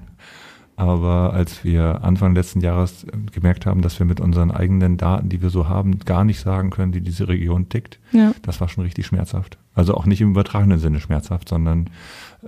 [0.77, 5.41] Aber als wir Anfang letzten Jahres gemerkt haben, dass wir mit unseren eigenen Daten, die
[5.41, 8.33] wir so haben, gar nicht sagen können, wie diese Region tickt, Ja.
[8.43, 9.57] das war schon richtig schmerzhaft.
[9.75, 11.91] Also auch nicht im übertragenen Sinne schmerzhaft, sondern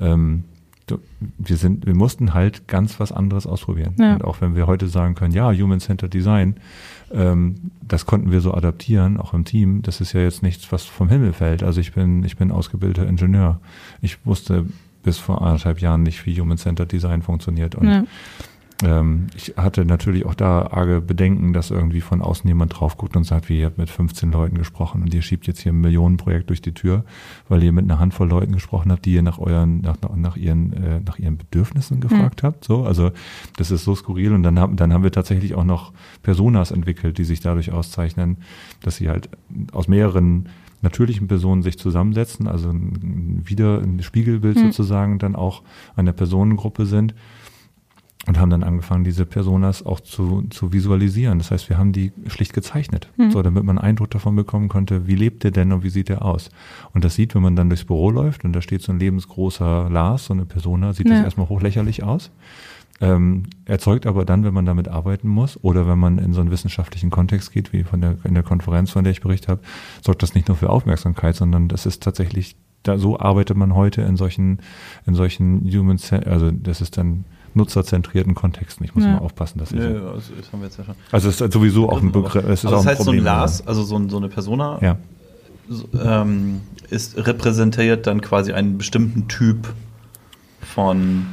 [0.01, 0.45] ähm,
[1.39, 3.95] wir sind, wir mussten halt ganz was anderes ausprobieren.
[3.99, 4.14] Ja.
[4.14, 6.57] Und auch wenn wir heute sagen können, ja, Human-Centered Design,
[7.12, 9.83] ähm, das konnten wir so adaptieren, auch im Team.
[9.83, 11.62] Das ist ja jetzt nichts, was vom Himmel fällt.
[11.64, 13.61] Also ich bin, ich bin ausgebildeter Ingenieur.
[14.01, 14.66] Ich wusste
[15.07, 17.77] bis vor anderthalb Jahren nicht, wie Human-Centered Design funktioniert.
[17.77, 18.05] Und ja.
[18.83, 23.17] ähm, ich hatte natürlich auch da arge Bedenken, dass irgendwie von außen jemand drauf guckt
[23.17, 25.81] und sagt, wie ihr habt mit 15 Leuten gesprochen und ihr schiebt jetzt hier ein
[25.81, 27.05] Millionenprojekt durch die Tür,
[27.49, 30.73] weil ihr mit einer Handvoll Leuten gesprochen habt, die ihr nach euren, nach, nach ihren,
[30.73, 32.65] äh, nach ihren Bedürfnissen gefragt habt.
[32.65, 33.13] So, also
[33.57, 35.93] das ist so skurril und dann haben, dann haben wir tatsächlich auch noch
[36.25, 38.39] Personas entwickelt, die sich dadurch auszeichnen,
[38.83, 39.29] dass sie halt
[39.71, 40.49] aus mehreren
[40.83, 44.64] natürlichen Personen sich zusammensetzen, also wieder ein Spiegelbild Hm.
[44.66, 45.62] sozusagen dann auch
[45.97, 47.14] einer Personengruppe sind
[48.27, 51.39] und haben dann angefangen, diese Personas auch zu, zu visualisieren.
[51.39, 53.31] Das heißt, wir haben die schlicht gezeichnet, Mhm.
[53.31, 56.11] so damit man einen Eindruck davon bekommen konnte, wie lebt der denn und wie sieht
[56.11, 56.51] er aus.
[56.93, 59.89] Und das sieht, wenn man dann durchs Büro läuft und da steht so ein lebensgroßer
[59.91, 61.24] Lars, so eine Persona, sieht das Ja.
[61.24, 62.31] erstmal hochlächerlich aus.
[63.01, 66.51] Ähm, erzeugt aber dann, wenn man damit arbeiten muss oder wenn man in so einen
[66.51, 69.61] wissenschaftlichen Kontext geht, wie von der, in der Konferenz, von der ich berichtet habe,
[70.03, 74.03] sorgt das nicht nur für Aufmerksamkeit, sondern das ist tatsächlich da so arbeitet man heute
[74.03, 74.61] in solchen,
[75.07, 77.24] in solchen Human, also das ist dann
[77.55, 78.84] nutzerzentrierten Kontexten.
[78.84, 79.12] Ich muss Ja.
[79.12, 79.80] mal aufpassen, dass ich.
[79.80, 80.94] Ja, ja, also das haben wir jetzt ja schon.
[81.11, 83.05] Also es ist sowieso auch ein Begriff, es ist Aber auch das ein heißt, so
[83.07, 83.20] Problem.
[83.22, 84.99] ein Lars, also so, ein, so eine Persona, Ja,
[85.68, 89.72] so, ähm, ist repräsentiert dann quasi einen bestimmten Typ
[90.61, 91.26] von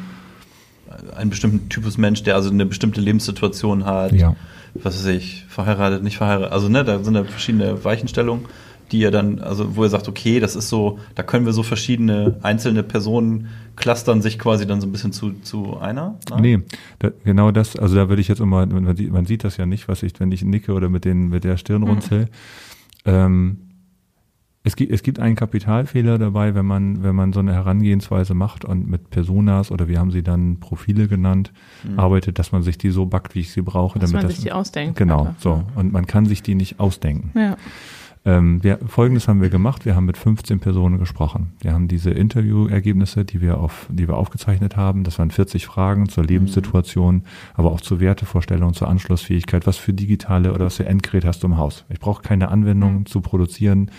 [1.15, 4.11] einen bestimmten Typus Mensch, der also eine bestimmte Lebenssituation hat.
[4.13, 4.35] ja.
[4.75, 6.51] Was weiß ich, verheiratet, nicht verheiratet.
[6.51, 8.45] Also ne, da sind da verschiedene Weichenstellungen,
[8.91, 11.61] die ihr dann, also wo ihr sagt, okay, das ist so, da können wir so
[11.61, 16.17] verschiedene einzelne Personen clustern sich quasi dann so ein bisschen zu, zu einer.
[16.29, 16.41] ne?
[16.41, 16.59] Nee,
[16.99, 19.65] da, genau das, also da würde ich jetzt immer, man sieht, man sieht das ja
[19.65, 22.29] nicht, was ich, wenn ich nicke oder mit, den, mit der Stirn runzel.
[23.05, 23.62] Ähm,
[24.65, 28.63] es gibt, es gibt einen Kapitalfehler dabei, wenn man, wenn man so eine Herangehensweise macht
[28.63, 31.51] und mit Personas oder wir haben sie dann Profile genannt,
[31.97, 34.35] arbeitet, dass man sich die so backt, wie ich sie brauche, Dass damit man das.
[34.37, 34.97] sich die ausdenkt.
[34.97, 35.41] genau, einfach.
[35.41, 35.63] so.
[35.75, 37.37] Und man kann sich die nicht ausdenken.
[37.37, 37.57] Ja.
[38.25, 39.85] Ähm, wir, Folgendes haben wir gemacht.
[39.85, 41.53] Wir haben mit 15 Personen gesprochen.
[41.59, 45.03] Wir haben diese Interviewergebnisse, die wir auf, die wir aufgezeichnet haben.
[45.03, 49.67] Das waren 40 Fragen zur Lebenssituation, aber auch zur Wertevorstellung, zur Anschlussfähigkeit.
[49.67, 51.83] Was für digitale oder was für Endgerät hast du im Haus?
[51.89, 53.91] Ich brauche keine Anwendung zu produzieren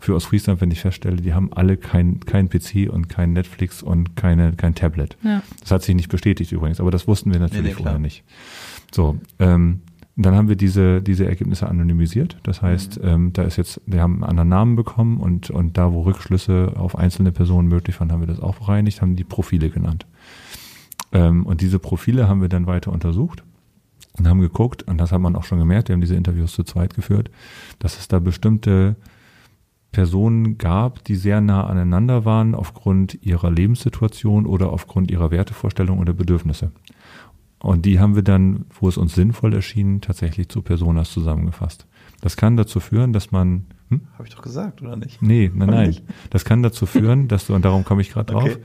[0.00, 3.82] für aus Friesland, wenn ich feststelle, die haben alle kein, kein PC und kein Netflix
[3.82, 5.16] und keine, kein Tablet.
[5.22, 5.42] Ja.
[5.60, 8.24] Das hat sich nicht bestätigt übrigens, aber das wussten wir natürlich Nee, nee, vorher nicht.
[8.92, 9.80] So, ähm,
[10.16, 12.36] dann haben wir diese, diese Ergebnisse anonymisiert.
[12.42, 15.92] Das heißt, ähm, da ist jetzt, wir haben einen anderen Namen bekommen und, und da,
[15.92, 19.70] wo Rückschlüsse auf einzelne Personen möglich waren, haben wir das auch bereinigt, haben die Profile
[19.70, 20.06] genannt.
[21.12, 23.42] Ähm, und diese Profile haben wir dann weiter untersucht
[24.18, 26.62] und haben geguckt, und das hat man auch schon gemerkt, wir haben diese Interviews zu
[26.62, 27.30] zweit geführt,
[27.78, 28.96] dass es da bestimmte
[29.92, 36.14] Personen gab, die sehr nah aneinander waren aufgrund ihrer Lebenssituation oder aufgrund ihrer Wertevorstellungen oder
[36.14, 36.72] Bedürfnisse.
[37.62, 41.86] Und die haben wir dann, wo es uns sinnvoll erschien, tatsächlich zu Personas zusammengefasst.
[42.20, 44.00] Das kann dazu führen, dass man, hm?
[44.18, 45.22] Habe ich doch gesagt, oder nicht?
[45.22, 46.02] nee, nein, nein, nicht?
[46.30, 48.56] das kann dazu führen, dass du, und darum komme ich gerade drauf, Okay.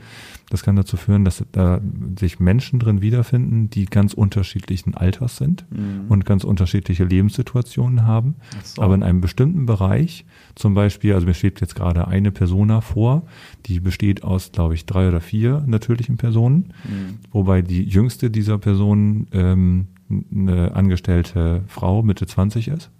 [0.50, 1.80] das kann dazu führen, dass da
[2.18, 6.06] sich Menschen drin wiederfinden, die ganz unterschiedlichen Alters sind Mhm.
[6.08, 8.36] und ganz unterschiedliche Lebenssituationen haben.
[8.64, 8.82] So.
[8.82, 10.24] Aber in einem bestimmten Bereich,
[10.54, 13.24] zum Beispiel, also mir schwebt jetzt gerade eine Persona vor,
[13.66, 17.18] die besteht aus, glaube ich, drei oder vier natürlichen Personen, Mhm.
[17.30, 19.86] wobei die jüngste dieser Personen ähm,
[20.34, 22.90] eine angestellte Frau Mitte 20 ist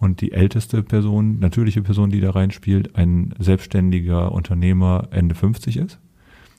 [0.00, 6.00] und die älteste Person, natürliche Person, die da reinspielt, ein selbstständiger Unternehmer Ende 50 ist.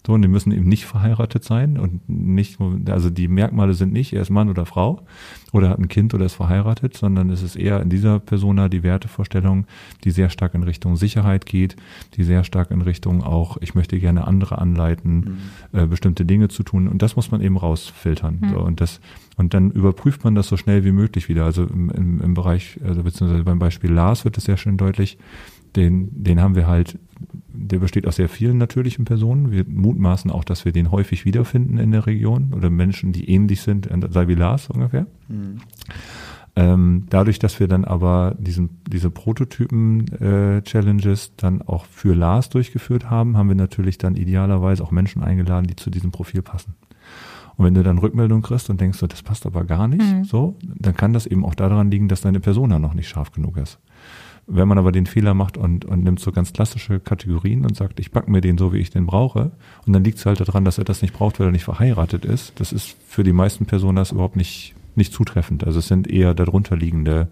[0.06, 4.14] So, und die müssen eben nicht verheiratet sein und nicht, also die Merkmale sind nicht,
[4.14, 5.04] er ist Mann oder Frau
[5.52, 8.82] oder hat ein Kind oder ist verheiratet, sondern es ist eher in dieser Persona die
[8.82, 9.68] Wertevorstellung,
[10.04, 11.76] die sehr stark in Richtung Sicherheit geht,
[12.16, 15.38] die sehr stark in Richtung auch, ich möchte gerne andere anleiten,
[15.72, 16.88] äh, bestimmte Dinge zu tun.
[16.88, 18.40] Und das muss man eben rausfiltern.
[18.52, 19.02] So, und das,
[19.38, 21.46] und dann überprüft man das so schnell wie möglich wieder.
[21.46, 25.20] Also im, im, im Bereich, also beziehungsweise beim Beispiel Lars wird es sehr schön deutlich,
[25.76, 27.00] den, den haben wir halt,
[27.54, 29.52] der besteht aus sehr vielen natürlichen Personen.
[29.52, 33.62] Wir mutmaßen auch, dass wir den häufig wiederfinden in der Region oder Menschen, die ähnlich
[33.62, 35.08] sind, äh, sei wie Lars ungefähr.
[35.28, 35.58] Mhm.
[36.54, 43.38] Ähm, dadurch, dass wir dann aber diesen, diese Prototypen-Challenges dann auch für Lars durchgeführt haben,
[43.38, 46.74] haben wir natürlich dann idealerweise auch Menschen eingeladen, die zu diesem Profil passen.
[47.56, 50.26] Und wenn du dann Rückmeldung kriegst und denkst, so, das passt aber gar nicht, Mhm.
[50.26, 53.56] so, dann kann das eben auch daran liegen, dass deine Persona noch nicht scharf genug
[53.58, 53.80] ist.
[54.54, 58.02] Wenn man aber den Fehler macht und, und nimmt so ganz klassische Kategorien und sagt,
[58.02, 59.52] ich back mir den so, wie ich den brauche,
[59.86, 62.26] und dann liegt es halt daran, dass er das nicht braucht, weil er nicht verheiratet
[62.26, 65.64] ist, das ist für die meisten Personas überhaupt nicht, nicht zutreffend.
[65.64, 67.30] Also es sind eher darunter liegende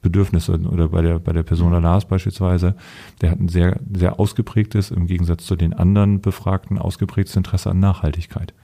[0.00, 2.74] Bedürfnisse oder bei der, bei der Persona Lars beispielsweise,
[3.20, 7.80] der hat ein sehr, sehr ausgeprägtes, im Gegensatz zu den anderen Befragten, ausgeprägtes Interesse an
[7.80, 8.54] Nachhaltigkeit.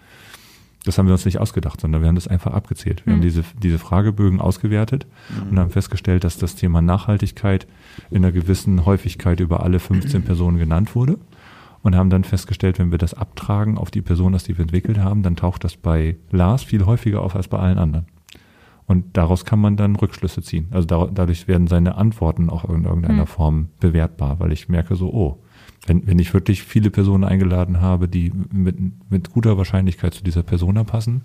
[0.88, 3.04] Das haben wir uns nicht ausgedacht, sondern wir haben das einfach abgezählt.
[3.04, 3.16] Wir Mhm.
[3.16, 5.06] haben diese, diese Fragebögen ausgewertet
[5.50, 7.66] und haben festgestellt, dass das Thema Nachhaltigkeit
[8.10, 11.18] in einer gewissen Häufigkeit über alle 15 Personen genannt wurde
[11.82, 15.22] und haben dann festgestellt, wenn wir das abtragen auf die Personas, die wir entwickelt haben,
[15.22, 18.06] dann taucht das bei Lars viel häufiger auf als bei allen anderen.
[18.86, 20.68] Und daraus kann man dann Rückschlüsse ziehen.
[20.70, 23.26] Also da, dadurch werden seine Antworten auch in irgendeiner Mhm.
[23.26, 25.38] Form bewertbar, weil ich merke so, oh,
[25.88, 28.76] wenn, wenn ich wirklich viele Personen eingeladen habe, die mit,
[29.10, 31.22] mit guter Wahrscheinlichkeit zu dieser Persona passen,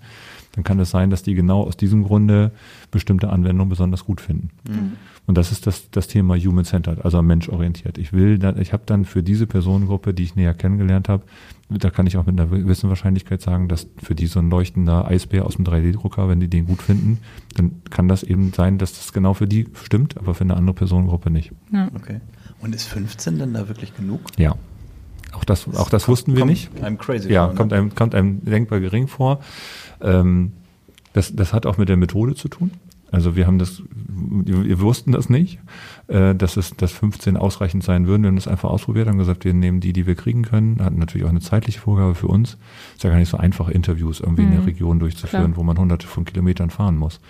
[0.52, 2.52] dann kann es sein, dass die genau aus diesem Grunde
[2.90, 4.50] bestimmte Anwendungen besonders gut finden.
[4.68, 4.92] Mhm.
[5.26, 7.96] Und das ist das, das Thema Human-Centered, also menschorientiert.
[7.98, 11.24] Ich will, dann, ich habe dann für diese Personengruppe, die ich näher kennengelernt habe,
[11.70, 15.08] da kann ich auch mit einer gewissen Wahrscheinlichkeit sagen, dass für die so ein leuchtender
[15.08, 17.18] Eisbär aus dem 3D-Drucker, wenn die den gut finden,
[17.56, 20.74] dann kann das eben sein, dass das genau für die stimmt, aber für eine andere
[20.74, 21.52] Personengruppe nicht.
[21.72, 21.88] Ja.
[21.94, 22.20] Okay.
[22.64, 24.22] Und ist 15 denn da wirklich genug?
[24.38, 24.54] Ja.
[25.32, 26.82] Auch das, auch das wussten wir Kommt nicht.
[26.82, 27.58] Einem crazy Ja, vor, ne?
[27.58, 29.40] kommt einem, kommt einem denkbar gering vor.
[30.00, 30.52] Ähm,
[31.12, 32.70] das, das hat auch mit der Methode zu tun.
[33.12, 35.60] Also wir haben das, wir wussten das nicht,
[36.08, 38.22] äh, dass es, dass 15 ausreichend sein würden.
[38.22, 40.82] Wir haben das einfach ausprobiert, haben gesagt, wir nehmen die, die wir kriegen können.
[40.82, 42.56] Hatten natürlich auch eine zeitliche Vorgabe für uns.
[42.94, 44.48] Ist ja gar nicht so einfach, Interviews irgendwie mhm.
[44.48, 44.68] in der mhm.
[44.68, 45.56] Region durchzuführen, Klar.
[45.56, 47.20] wo man hunderte von Kilometern fahren muss.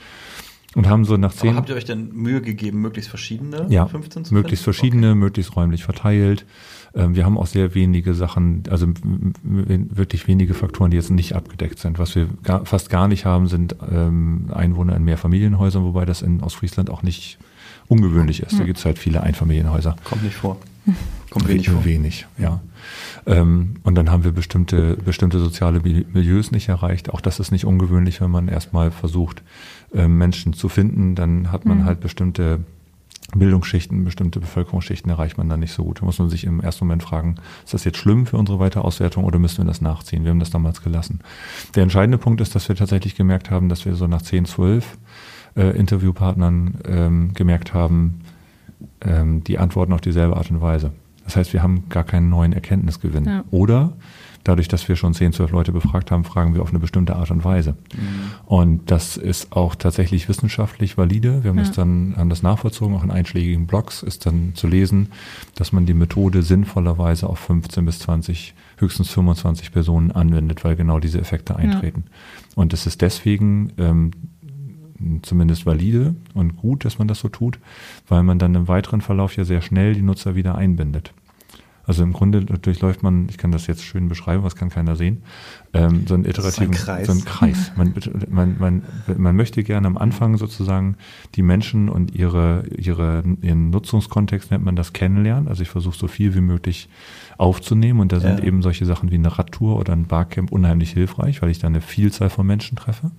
[0.75, 1.51] Und haben so nach zehn.
[1.51, 4.77] Aber habt ihr euch denn Mühe gegeben, möglichst verschiedene ja, 15 zu möglichst finden?
[4.77, 5.19] verschiedene, okay.
[5.19, 6.45] möglichst räumlich verteilt.
[6.95, 8.89] Ähm, wir haben auch sehr wenige Sachen, also
[9.43, 11.99] wirklich wenige Faktoren, die jetzt nicht abgedeckt sind.
[11.99, 16.43] Was wir gar, fast gar nicht haben, sind ähm, Einwohner in Mehrfamilienhäusern, wobei das in
[16.43, 17.39] Ostfriesland auch nicht
[17.89, 18.59] ungewöhnlich ist.
[18.59, 19.97] Da gibt es halt viele Einfamilienhäuser.
[20.05, 20.59] Kommt nicht vor.
[21.31, 21.85] Kommt wenig vor.
[21.85, 22.61] Wenig, ja.
[23.27, 27.11] Ähm, und dann haben wir bestimmte, bestimmte soziale Milieus nicht erreicht.
[27.11, 29.43] Auch das ist nicht ungewöhnlich, wenn man erstmal versucht,
[29.95, 31.15] Menschen zu finden.
[31.15, 31.85] Dann hat man mhm.
[31.85, 32.61] halt bestimmte
[33.35, 36.01] Bildungsschichten, bestimmte Bevölkerungsschichten erreicht man dann nicht so gut.
[36.01, 38.83] Da muss man sich im ersten Moment fragen, ist das jetzt schlimm für unsere weitere
[38.83, 40.25] Auswertung oder müssen wir das nachziehen?
[40.25, 41.21] Wir haben das damals gelassen.
[41.75, 44.99] Der entscheidende Punkt ist, dass wir tatsächlich gemerkt haben, dass wir so nach 10, 12
[45.57, 48.21] äh, Interviewpartnern ähm, gemerkt haben,
[49.01, 50.93] ähm, die antworten auf dieselbe Art und Weise.
[51.25, 53.25] Das heißt, wir haben gar keinen neuen Erkenntnisgewinn.
[53.25, 53.45] Ja.
[53.51, 53.95] Oder
[54.45, 57.31] dadurch, dass wir schon 10, 12 Leute befragt haben, fragen wir auf eine bestimmte Art
[57.31, 57.73] und Weise.
[57.95, 58.31] Mhm.
[58.47, 61.43] Und das ist auch tatsächlich wissenschaftlich valide.
[61.43, 61.65] Wir haben ja.
[61.65, 65.09] das dann, haben das nachvollzogen, auch in einschlägigen Blogs ist dann zu lesen,
[65.55, 71.01] dass man die Methode sinnvollerweise auf 15 bis 20, höchstens 25 Personen anwendet, weil genau
[71.01, 72.05] diese Effekte eintreten.
[72.07, 72.13] Ja.
[72.57, 74.11] Und es ist deswegen ähm,
[75.23, 77.59] zumindest valide und gut, dass man das so tut,
[78.09, 81.13] weil man dann im weiteren Verlauf ja sehr schnell die Nutzer wieder einbindet.
[81.87, 85.23] Also im Grunde durchläuft man, ich kann das jetzt schön beschreiben, was kann keiner sehen,
[85.73, 87.07] ähm, so einen iterativen, ein Kreis.
[87.07, 87.73] so einen Kreis.
[87.77, 87.95] Man,
[88.31, 88.83] man, man,
[89.17, 90.97] man möchte gerne am Anfang sozusagen
[91.35, 95.49] die Menschen und ihre, ihre, ihren Nutzungskontext nennt man das kennenlernen.
[95.49, 96.89] Also ich versuche so viel wie möglich
[97.37, 98.45] aufzunehmen und da sind ja.
[98.47, 101.81] eben solche Sachen wie eine Radtour oder ein Barcamp unheimlich hilfreich, weil ich da eine
[101.81, 103.11] Vielzahl von Menschen treffe.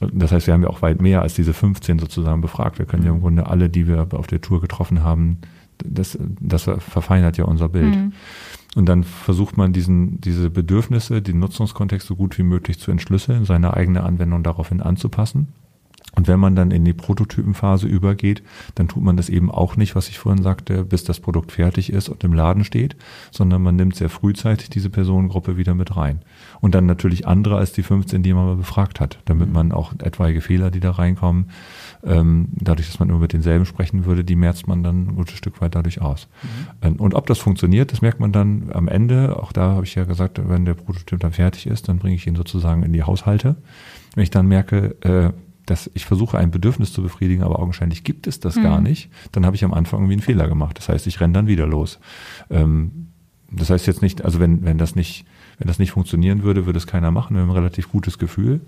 [0.00, 2.78] Das heißt, wir haben ja auch weit mehr als diese 15 sozusagen befragt.
[2.78, 5.38] Wir können ja im Grunde alle, die wir auf der Tour getroffen haben,
[5.84, 7.94] das, das verfeinert ja unser Bild.
[7.94, 8.12] Mhm.
[8.76, 13.44] Und dann versucht man diesen, diese Bedürfnisse, den Nutzungskontext so gut wie möglich zu entschlüsseln,
[13.44, 15.48] seine eigene Anwendung daraufhin anzupassen.
[16.18, 18.42] Und wenn man dann in die Prototypenphase übergeht,
[18.74, 21.92] dann tut man das eben auch nicht, was ich vorhin sagte, bis das Produkt fertig
[21.92, 22.96] ist und im Laden steht,
[23.30, 26.22] sondern man nimmt sehr frühzeitig diese Personengruppe wieder mit rein.
[26.60, 29.54] Und dann natürlich andere als die 15, die man mal befragt hat, damit mhm.
[29.54, 31.50] man auch etwaige Fehler, die da reinkommen,
[32.02, 35.36] ähm, dadurch, dass man immer mit denselben sprechen würde, die merzt man dann ein gutes
[35.36, 36.26] Stück weit dadurch aus.
[36.42, 36.48] Mhm.
[36.82, 39.40] Ähm, und ob das funktioniert, das merkt man dann am Ende.
[39.40, 42.26] Auch da habe ich ja gesagt, wenn der Prototyp dann fertig ist, dann bringe ich
[42.26, 43.54] ihn sozusagen in die Haushalte.
[44.16, 45.30] Wenn ich dann merke, äh,
[45.70, 48.62] dass ich versuche, ein Bedürfnis zu befriedigen, aber augenscheinlich gibt es das mhm.
[48.62, 50.78] gar nicht, dann habe ich am Anfang irgendwie einen Fehler gemacht.
[50.78, 51.98] Das heißt, ich renne dann wieder los.
[52.50, 53.08] Ähm,
[53.50, 55.24] das heißt jetzt nicht, also wenn, wenn das nicht,
[55.58, 57.34] wenn das nicht funktionieren würde, würde es keiner machen.
[57.34, 58.60] Wir haben ein relativ gutes Gefühl.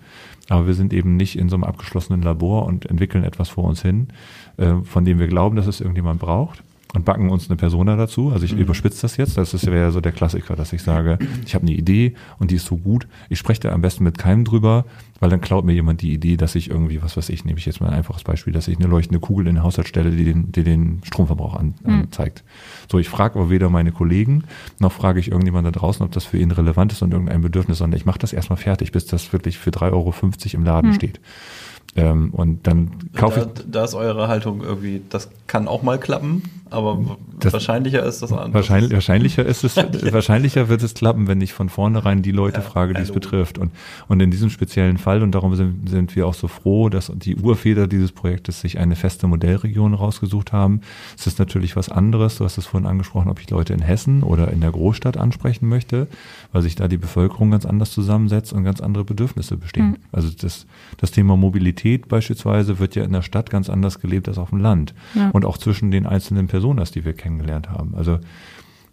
[0.49, 3.83] Aber wir sind eben nicht in so einem abgeschlossenen Labor und entwickeln etwas vor uns
[3.83, 4.09] hin,
[4.57, 6.63] äh, von dem wir glauben, dass es irgendjemand braucht
[6.95, 8.30] und backen uns eine Persona dazu.
[8.30, 8.61] Also ich mhm.
[8.61, 9.36] überspitze das jetzt.
[9.36, 12.57] Das wäre ja so der Klassiker, dass ich sage, ich habe eine Idee und die
[12.57, 13.07] ist so gut.
[13.28, 14.84] Ich spreche da am besten mit keinem drüber,
[15.20, 17.66] weil dann klaut mir jemand die Idee, dass ich irgendwie, was weiß ich, nehme ich
[17.66, 20.24] jetzt mal ein einfaches Beispiel, dass ich eine leuchtende Kugel in den Haushalt stelle, die
[20.24, 22.01] den, die den Stromverbrauch an, mhm.
[22.03, 22.43] anzeigt.
[22.91, 24.45] So, ich frage aber weder meine Kollegen,
[24.78, 27.78] noch frage ich irgendjemand da draußen, ob das für ihn relevant ist und irgendein Bedürfnis,
[27.78, 30.14] sondern ich mache das erstmal fertig, bis das wirklich für 3,50 Euro
[30.55, 30.95] im Laden mhm.
[30.95, 31.20] steht.
[31.97, 33.70] Ähm, und dann kaufe da, ich.
[33.70, 38.33] Da ist eure Haltung irgendwie, das kann auch mal klappen, aber das, wahrscheinlicher ist das
[38.33, 38.55] anders.
[38.55, 39.77] Wahrscheinlich, wahrscheinlicher ist es,
[40.12, 43.59] wahrscheinlicher wird es klappen, wenn ich von vornherein die Leute ja, frage, die es betrifft.
[43.59, 43.73] Und,
[44.09, 47.37] und in diesem speziellen Fall, und darum sind, sind wir auch so froh, dass die
[47.37, 50.81] Urväter dieses Projektes sich eine feste Modellregion rausgesucht haben.
[51.18, 52.39] Es ist natürlich was anderes.
[52.39, 55.68] Du hast es vorhin angesprochen, ob ich Leute in Hessen oder in der Großstadt ansprechen
[55.68, 56.07] möchte,
[56.53, 59.91] weil sich da die Bevölkerung ganz anders zusammensetzt und ganz andere Bedürfnisse bestehen.
[59.91, 59.97] Mhm.
[60.12, 60.66] Also das,
[60.99, 64.61] das Thema Mobilität beispielsweise wird ja in der Stadt ganz anders gelebt als auf dem
[64.61, 64.95] Land.
[65.14, 65.31] Ja.
[65.31, 67.95] Und auch zwischen den einzelnen Personas, die wir kennengelernt haben.
[67.95, 68.19] Also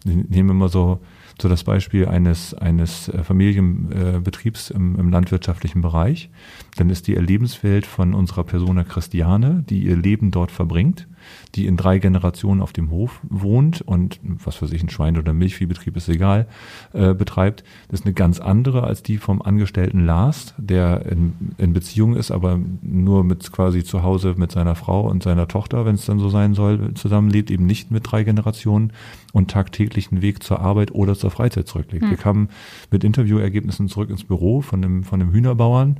[0.06, 1.00] nehmen wir mal so,
[1.40, 6.30] so das Beispiel eines, eines äh, Familienbetriebs im, im landwirtschaftlichen Bereich.
[6.76, 11.06] Dann ist die Erlebenswelt von unserer Persona Christiane, die ihr Leben dort verbringt
[11.54, 15.32] die in drei Generationen auf dem Hof wohnt und was weiß ich, ein Schwein- oder
[15.32, 16.46] Milchviehbetrieb ist egal,
[16.92, 21.72] äh, betreibt, das ist eine ganz andere als die vom Angestellten Lars, der in, in
[21.72, 25.94] Beziehung ist, aber nur mit quasi zu Hause mit seiner Frau und seiner Tochter, wenn
[25.94, 28.92] es dann so sein soll, zusammenlebt, eben nicht mit drei Generationen
[29.32, 32.04] und tagtäglichen Weg zur Arbeit oder zur Freizeit zurücklegt.
[32.04, 32.10] Mhm.
[32.10, 32.48] Wir kamen
[32.90, 35.96] mit Interviewergebnissen zurück ins Büro von einem, von einem Hühnerbauern,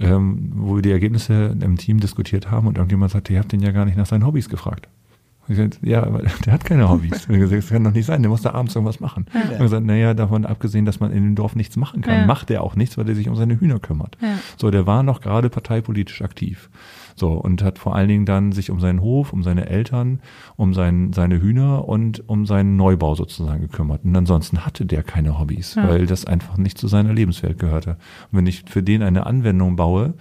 [0.00, 3.60] ähm, wo wir die Ergebnisse im Team diskutiert haben und irgendjemand sagte, ihr habt den
[3.60, 4.88] ja gar nicht nach seinen Hobbys gefragt.
[5.46, 7.26] Und ich gesagt, ja, aber der hat keine Hobbys.
[7.26, 9.26] Und ich gesagt, das kann doch nicht sein, der muss da abends irgendwas machen.
[9.34, 9.40] Ja.
[9.42, 12.26] Und ich gesagt, naja, davon abgesehen, dass man in dem Dorf nichts machen kann, Ja.
[12.26, 14.16] macht er auch nichts, weil er sich um seine Hühner kümmert.
[14.22, 14.38] Ja.
[14.56, 16.70] So, der war noch gerade parteipolitisch aktiv.
[17.16, 20.20] So, und hat vor allen Dingen dann sich um seinen Hof, um seine Eltern,
[20.56, 24.04] um sein, seine Hühner und um seinen Neubau sozusagen gekümmert.
[24.04, 25.88] Und ansonsten hatte der keine Hobbys, Ja.
[25.88, 27.90] weil das einfach nicht zu seiner Lebenswelt gehörte.
[28.32, 30.14] Und wenn ich für den eine Anwendung baue,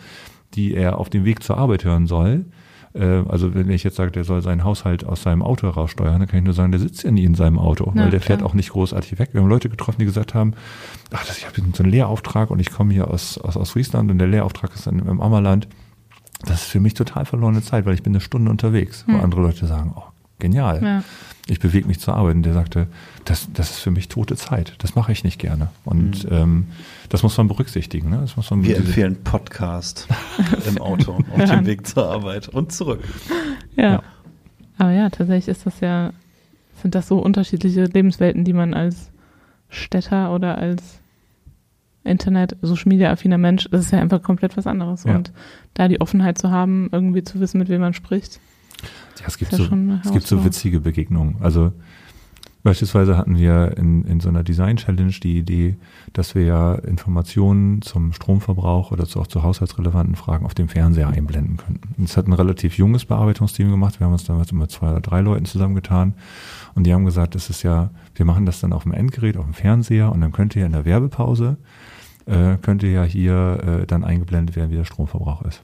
[0.53, 2.45] die er auf dem Weg zur Arbeit hören soll,
[2.93, 6.27] äh, also wenn ich jetzt sage, der soll seinen Haushalt aus seinem Auto heraussteuern, dann
[6.27, 8.41] kann ich nur sagen, der sitzt ja nie in seinem Auto, Ja, weil der fährt
[8.41, 8.49] klar.
[8.51, 9.29] auch nicht großartig weg.
[9.31, 10.53] Wir haben Leute getroffen, die gesagt haben,
[11.11, 14.11] ach, das, ich habe so einen Lehrauftrag und ich komme hier aus, aus, aus Friesland
[14.11, 15.67] und der Lehrauftrag ist dann im Ammerland.
[16.45, 19.21] Das ist für mich total verlorene Zeit, weil ich bin eine Stunde unterwegs, wo Hm.
[19.21, 20.03] andere Leute sagen, oh,
[20.39, 20.81] genial.
[20.83, 21.03] Ja.
[21.47, 22.87] Ich bewege mich zur Arbeit und der sagte,
[23.25, 24.75] das, das ist für mich tote Zeit.
[24.77, 25.69] Das mache ich nicht gerne.
[25.83, 26.67] Und ähm,
[27.09, 28.09] das muss man berücksichtigen.
[28.09, 28.19] Ne?
[28.21, 30.07] Das muss man Wir empfehlen Podcast
[30.67, 33.01] im Auto auf dem Weg zur Arbeit und zurück.
[33.75, 33.83] Ja.
[33.93, 34.03] Ja.
[34.77, 36.11] Aber ja, tatsächlich ist das ja,
[36.81, 39.11] sind das so unterschiedliche Lebenswelten, die man als
[39.69, 40.99] Städter oder als
[42.03, 45.03] Internet, Social Media affiner Mensch, das ist ja einfach komplett was anderes.
[45.05, 45.15] Ja.
[45.15, 45.31] Und
[45.73, 48.39] da die Offenheit zu haben, irgendwie zu wissen, mit wem man spricht.
[49.19, 49.63] Ja, es gibt so,
[50.03, 51.37] es gibt so witzige Begegnungen.
[51.39, 51.71] Also
[52.63, 55.75] beispielsweise hatten wir in, in so einer Design Challenge die Idee,
[56.13, 61.09] dass wir ja Informationen zum Stromverbrauch oder zu, auch zu haushaltsrelevanten Fragen auf dem Fernseher
[61.09, 61.95] einblenden könnten.
[61.97, 63.99] Das hat ein relativ junges Bearbeitungsteam gemacht.
[63.99, 66.13] Wir haben uns damals immer zwei oder drei Leuten zusammengetan
[66.75, 69.45] und die haben gesagt, das ist ja, wir machen das dann auf dem Endgerät, auf
[69.45, 71.57] dem Fernseher und dann könnt ihr in der Werbepause
[72.25, 75.63] äh, könnte ja hier äh, dann eingeblendet werden, wie der Stromverbrauch ist.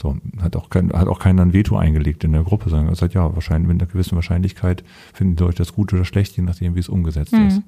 [0.00, 3.14] So, hat auch, kein, hat auch keiner ein Veto eingelegt in der Gruppe, sondern gesagt,
[3.14, 6.74] ja, wahrscheinlich mit einer gewissen Wahrscheinlichkeit finden die Leute das gut oder schlecht, je nachdem,
[6.76, 7.46] wie es umgesetzt Mhm.
[7.48, 7.62] ist.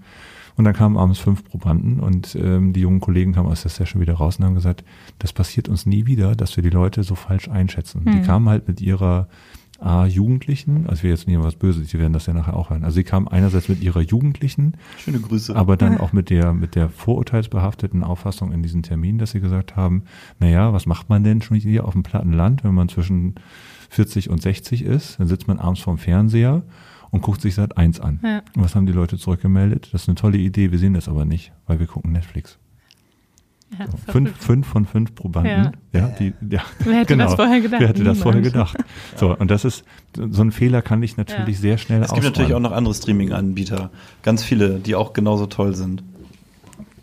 [0.57, 4.01] Und dann kamen abends fünf Probanden und ähm, die jungen Kollegen kamen aus der Session
[4.03, 4.85] wieder raus und haben gesagt,
[5.18, 8.03] das passiert uns nie wieder, dass wir die Leute so falsch einschätzen.
[8.05, 8.22] Die Mhm.
[8.22, 9.28] kamen halt mit ihrer
[9.81, 12.85] A, Jugendlichen, also wir jetzt nicht was Böses, die werden das ja nachher auch hören.
[12.85, 15.57] Also sie kamen einerseits mit ihrer Jugendlichen, Schöne Grüße.
[15.57, 19.76] aber dann auch mit der, mit der vorurteilsbehafteten Auffassung in diesen Termin, dass sie gesagt
[19.76, 20.05] haben,
[20.39, 23.35] naja, was macht man denn schon hier auf dem platten Land, wenn man zwischen
[23.89, 25.18] 40 und 60 ist?
[25.18, 26.62] Dann sitzt man abends vorm Fernseher
[27.11, 28.20] und guckt sich seit eins an.
[28.22, 28.43] Ja.
[28.55, 29.91] Und was haben die Leute zurückgemeldet?
[29.93, 32.59] Das ist eine tolle Idee, wir sehen das aber nicht, weil wir gucken Netflix.
[33.79, 35.73] Ja, fünf, fünf von fünf Probanden.
[35.93, 37.25] Ja, die, ja, Wer hätte genau.
[37.27, 37.81] das vorher gedacht?
[37.81, 38.73] Wer hätte das vorher Niemand.
[38.73, 38.89] gedacht?
[39.16, 39.85] So, und das ist,
[40.16, 41.61] so ein Fehler kann ich natürlich Ja.
[41.62, 42.62] sehr schnell es gibt natürlich auch ausräumen.
[42.64, 43.91] noch andere Streaming-Anbieter.
[44.23, 46.03] Ganz viele, die auch genauso toll sind.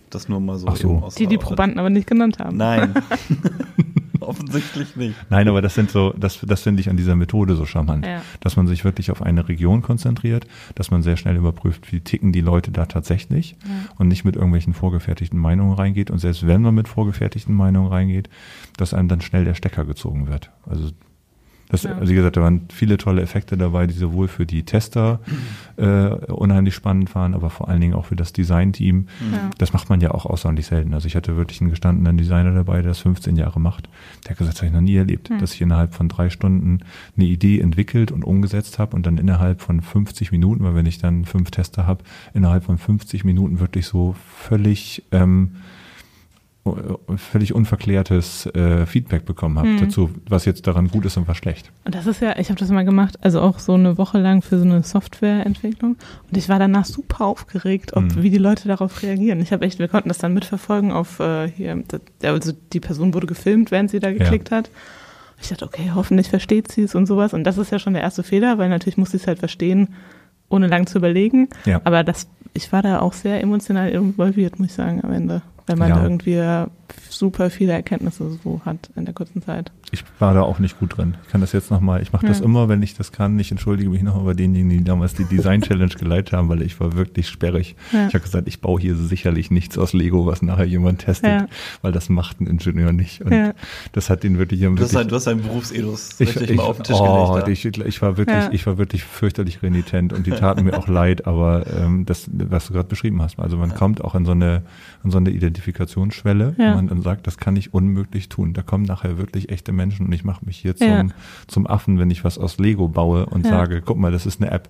[0.09, 0.68] Das nur mal so.
[0.68, 1.09] Ach so.
[1.18, 2.57] Die die Probanden aber nicht genannt haben.
[2.57, 2.93] Nein.
[4.28, 5.15] Offensichtlich nicht.
[5.30, 8.05] Nein, aber das sind so, das, das finde ich an dieser Methode so charmant.
[8.05, 8.21] Ja.
[8.41, 12.32] Dass man sich wirklich auf eine Region konzentriert, dass man sehr schnell überprüft, wie ticken
[12.32, 13.93] die Leute da tatsächlich Ja.
[13.97, 16.11] und nicht mit irgendwelchen vorgefertigten Meinungen reingeht.
[16.11, 18.30] Und selbst wenn man mit vorgefertigten Meinungen reingeht,
[18.75, 20.51] dass einem dann schnell der Stecker gezogen wird.
[20.65, 20.91] Also
[21.70, 21.95] das, Ja.
[21.97, 25.20] also wie gesagt, da waren viele tolle Effekte dabei, die sowohl für die Tester
[25.76, 29.07] äh, unheimlich spannend waren, aber vor allen Dingen auch für das Designteam.
[29.32, 29.49] Ja.
[29.57, 30.93] Das macht man ja auch außerordentlich selten.
[30.93, 33.89] Also ich hatte wirklich einen gestandenen Designer dabei, der das 15 Jahre macht.
[34.26, 35.39] Der hat gesagt, das habe ich noch nie erlebt, Hm.
[35.39, 36.80] dass ich innerhalb von drei Stunden
[37.18, 40.99] eine Idee entwickelt und umgesetzt habe und dann innerhalb von 50 Minuten, weil wenn ich
[40.99, 42.03] dann fünf Tester habe,
[42.34, 45.51] innerhalb von 50 Minuten wirklich so völlig ähm,
[47.18, 49.80] völlig unverklärtes äh, Feedback bekommen habe Hm.
[49.80, 51.72] dazu, was jetzt daran gut ist und was schlecht.
[51.86, 54.41] Und das ist ja, ich habe das mal gemacht, also auch so eine Woche lang
[54.41, 55.97] für so eine Softwareentwicklung.
[56.30, 58.24] Und ich war danach super aufgeregt, ob Mhm.
[58.24, 59.39] wie die Leute darauf reagieren.
[59.41, 61.84] Ich habe echt, wir konnten das dann mitverfolgen auf äh, hier,
[62.24, 64.70] also die Person wurde gefilmt, während sie da geklickt hat.
[65.41, 67.34] Ich dachte, okay, hoffentlich versteht sie es und sowas.
[67.34, 69.89] Und das ist ja schon der erste Fehler, weil natürlich muss sie es halt verstehen,
[70.49, 71.49] ohne lang zu überlegen.
[71.65, 71.82] Ja.
[71.84, 75.41] Aber das, ich war da auch sehr emotional involviert, muss ich sagen, am Ende.
[75.68, 76.01] Weil man Ja.
[76.03, 76.68] irgendwie ja
[77.09, 79.72] super viele Erkenntnisse so hat in der kurzen Zeit.
[79.91, 81.15] Ich war da auch nicht gut drin.
[81.26, 82.45] Ich kann das jetzt nochmal, ich mache das Ja.
[82.45, 83.38] immer, wenn ich das kann.
[83.39, 86.80] Ich entschuldige mich nochmal bei denjenigen, die damals die Design Challenge geleitet haben, weil ich
[86.80, 87.76] war wirklich sperrig.
[87.91, 88.07] Ja.
[88.07, 91.47] Ich habe gesagt, ich baue hier sicherlich nichts aus Lego, was nachher jemand testet, Ja.
[91.82, 93.22] weil das macht ein Ingenieur nicht.
[93.22, 93.53] Und Ja.
[93.91, 96.63] das hat ihn wirklich, Du hast, ein, du hast deinen Berufsedus ich, richtig ich, mal
[96.63, 97.47] auf den Tisch oh, gelegt.
[97.49, 98.49] ich, ich war wirklich, Ja.
[98.51, 102.68] ich war wirklich fürchterlich renitent und die taten mir auch leid, aber ähm, das, was
[102.68, 104.63] du gerade beschrieben hast, also man kommt auch in so eine,
[105.03, 106.71] in so eine Identifikationsschwelle, Ja.
[106.71, 108.53] wo man dann sagt, das kann ich unmöglich tun.
[108.53, 111.05] Da kommen nachher wirklich echte Menschen und ich mache mich hier zum, Ja.
[111.47, 113.51] zum Affen, wenn ich was aus Lego baue und Ja.
[113.51, 114.69] sage, guck mal, das ist eine App.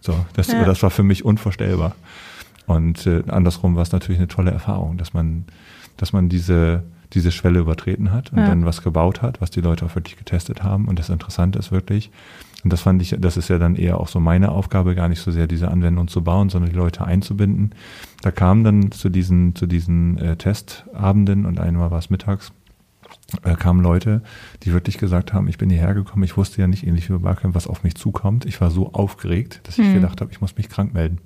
[0.00, 1.94] So, das, das war für mich unvorstellbar.
[2.66, 5.44] Und äh, andersrum war es natürlich eine tolle Erfahrung, dass man,
[5.96, 6.84] dass man diese,
[7.14, 8.46] diese Schwelle übertreten hat und Ja.
[8.46, 10.86] dann was gebaut hat, was die Leute auch wirklich getestet haben.
[10.86, 12.10] Und das Interessante ist wirklich,
[12.64, 15.20] und das fand ich, das ist ja dann eher auch so meine Aufgabe, gar nicht
[15.20, 17.72] so sehr diese Anwendung zu bauen, sondern die Leute einzubinden.
[18.20, 22.52] Da kamen dann zu diesen, zu diesen äh, Testabenden und einmal war es mittags,
[23.44, 24.22] äh, kamen Leute,
[24.64, 27.18] die wirklich gesagt haben, ich bin hierher gekommen, ich wusste ja nicht ähnlich wie bei
[27.20, 28.44] Barcamp, was auf mich zukommt.
[28.44, 29.94] Ich war so aufgeregt, dass ich Mhm.
[29.94, 31.18] gedacht habe, ich muss mich krank melden.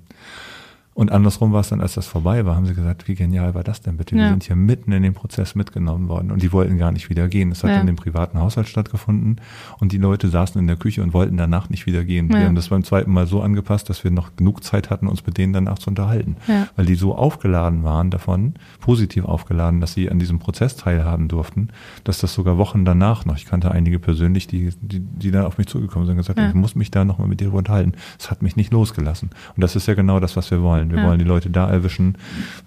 [0.95, 3.63] Und andersrum war es dann, als das vorbei war, haben sie gesagt, wie genial war
[3.63, 4.15] das denn bitte?
[4.15, 4.29] Wir Ja.
[4.29, 7.51] sind hier mitten in den Prozess mitgenommen worden und die wollten gar nicht wieder gehen.
[7.51, 7.79] Es hat Ja.
[7.81, 9.41] in dem privaten Haushalt stattgefunden
[9.79, 12.29] und die Leute saßen in der Küche und wollten danach nicht wieder gehen.
[12.31, 12.39] Ja.
[12.39, 15.25] Wir haben das beim zweiten Mal so angepasst, dass wir noch genug Zeit hatten, uns
[15.25, 16.35] mit denen danach zu unterhalten.
[16.75, 21.69] Weil die so aufgeladen waren davon, positiv aufgeladen, dass sie an diesem Prozess teilhaben durften,
[22.03, 25.57] dass das sogar Wochen danach noch, ich kannte einige persönlich, die, die, die dann auf
[25.57, 27.93] mich zugekommen sind und gesagt, ich muss mich da nochmal mit dir unterhalten.
[28.19, 29.31] Es hat mich nicht losgelassen.
[29.55, 30.82] Und das ist ja genau das, was wir wollen.
[30.91, 31.07] Wir Ja.
[31.07, 32.17] wollen die Leute da erwischen,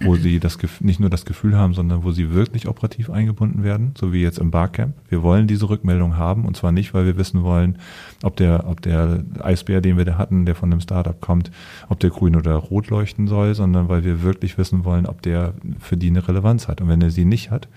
[0.02, 3.92] wo sie das nicht nur das Gefühl haben, sondern wo sie wirklich operativ eingebunden werden,
[3.98, 4.94] so wie jetzt im Barcamp.
[5.08, 7.78] Wir wollen diese Rückmeldung haben und zwar nicht, weil wir wissen wollen,
[8.22, 11.50] ob der, ob der Eisbär, den wir da hatten, der von einem Startup kommt,
[11.88, 15.54] ob der grün oder rot leuchten soll, sondern weil wir wirklich wissen wollen, ob der
[15.80, 16.80] für die eine Relevanz hat.
[16.80, 17.68] Und wenn er sie nicht hat,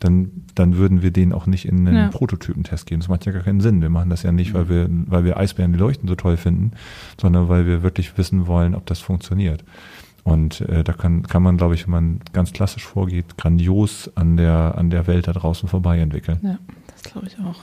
[0.00, 2.08] dann, dann würden wir den auch nicht in einen Ja.
[2.08, 3.00] Prototypentest geben.
[3.00, 3.82] Das macht ja gar keinen Sinn.
[3.82, 6.70] Wir machen das ja nicht, weil wir, weil wir Eisbären, die leuchten, so toll finden,
[7.20, 9.64] sondern weil wir wirklich wissen wollen, ob das funktioniert.
[10.28, 14.36] Und äh, da kann, kann man, glaube ich, wenn man ganz klassisch vorgeht, grandios an
[14.36, 16.38] der, an der Welt da draußen vorbei entwickeln.
[16.42, 16.58] Ja,
[16.92, 17.60] das glaube ich auch.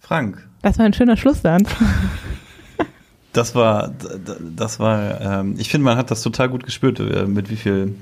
[0.00, 1.68] Frank, Das war ein schöner Schlusssatz.
[3.32, 3.92] das war,
[4.40, 7.94] das war, ähm, ich finde, man hat das total gut gespürt, äh, mit wie viel,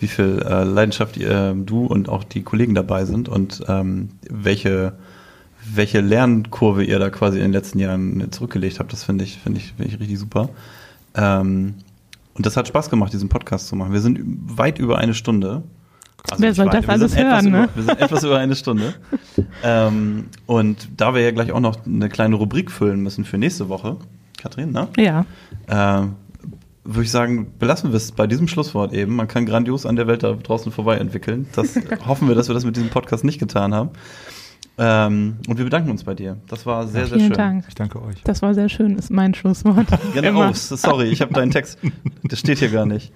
[0.00, 4.94] wie viel äh, Leidenschaft äh, du und auch die Kollegen dabei sind und ähm, welche,
[5.70, 8.94] welche Lernkurve ihr da quasi in den letzten Jahren zurückgelegt habt.
[8.94, 10.48] Das finde ich, finde ich, finde ich richtig super.
[11.14, 11.74] Ähm,
[12.34, 13.92] und das hat Spaß gemacht, diesen Podcast zu machen.
[13.92, 14.20] Wir sind
[14.58, 15.62] weit über eine Stunde.
[16.30, 17.68] Also Wer soll weit, das wir alles sind etwas hören, über, ne?
[17.74, 18.94] Wir sind etwas über eine Stunde.
[19.62, 23.68] ähm, und da wir ja gleich auch noch eine kleine Rubrik füllen müssen für nächste
[23.68, 23.96] Woche,
[24.38, 24.88] Kathrin, ne?
[24.96, 25.26] Ja,
[25.68, 26.14] Ähm,
[26.84, 29.14] würde ich sagen, belassen wir es bei diesem Schlusswort eben.
[29.14, 31.46] Man kann grandios an der Welt da draußen vorbei entwickeln.
[31.54, 33.90] Das hoffen wir, dass wir das mit diesem Podcast nicht getan haben.
[34.78, 36.38] Ähm, und wir bedanken uns bei dir.
[36.48, 37.36] Das war sehr, sehr vielen schön.
[37.36, 37.64] Dank.
[37.68, 38.22] Ich danke euch.
[38.24, 39.86] Das war sehr schön, ist mein Schlusswort.
[40.14, 41.78] Genau, oh, sorry, ich habe deinen Text.
[42.24, 43.12] Das steht hier gar nicht.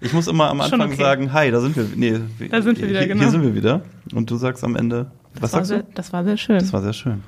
[0.00, 0.96] Ich muss immer am Anfang okay.
[0.96, 1.86] sagen, hi, da sind wir.
[1.94, 3.20] Nee, Da sind wir wieder, hier, genau.
[3.22, 3.82] Hier sind wir wieder.
[4.12, 5.92] Und du sagst am Ende, was das, war sagst sehr, du?
[5.94, 6.58] das war sehr schön.
[6.58, 7.22] Das war sehr schön.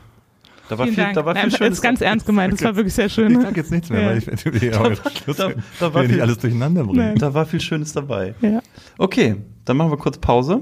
[0.68, 1.14] Da war Vielen viel, Dank.
[1.14, 1.78] da war viel Nein, Schönes.
[1.78, 3.30] ist ganz ernst gemeint, das war wirklich sehr schön.
[3.32, 4.08] Ich sage jetzt nichts mehr, Ja.
[4.10, 5.36] weil ich ja Schluss
[5.80, 6.98] da- war nicht viel- alles durcheinander bringen.
[6.98, 7.18] Nein.
[7.18, 8.34] Da war viel Schönes dabei.
[8.42, 8.60] Ja.
[8.98, 10.60] Okay, dann machen wir kurz Pause.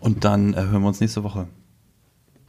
[0.00, 1.46] Und dann äh, hören wir uns nächste Woche.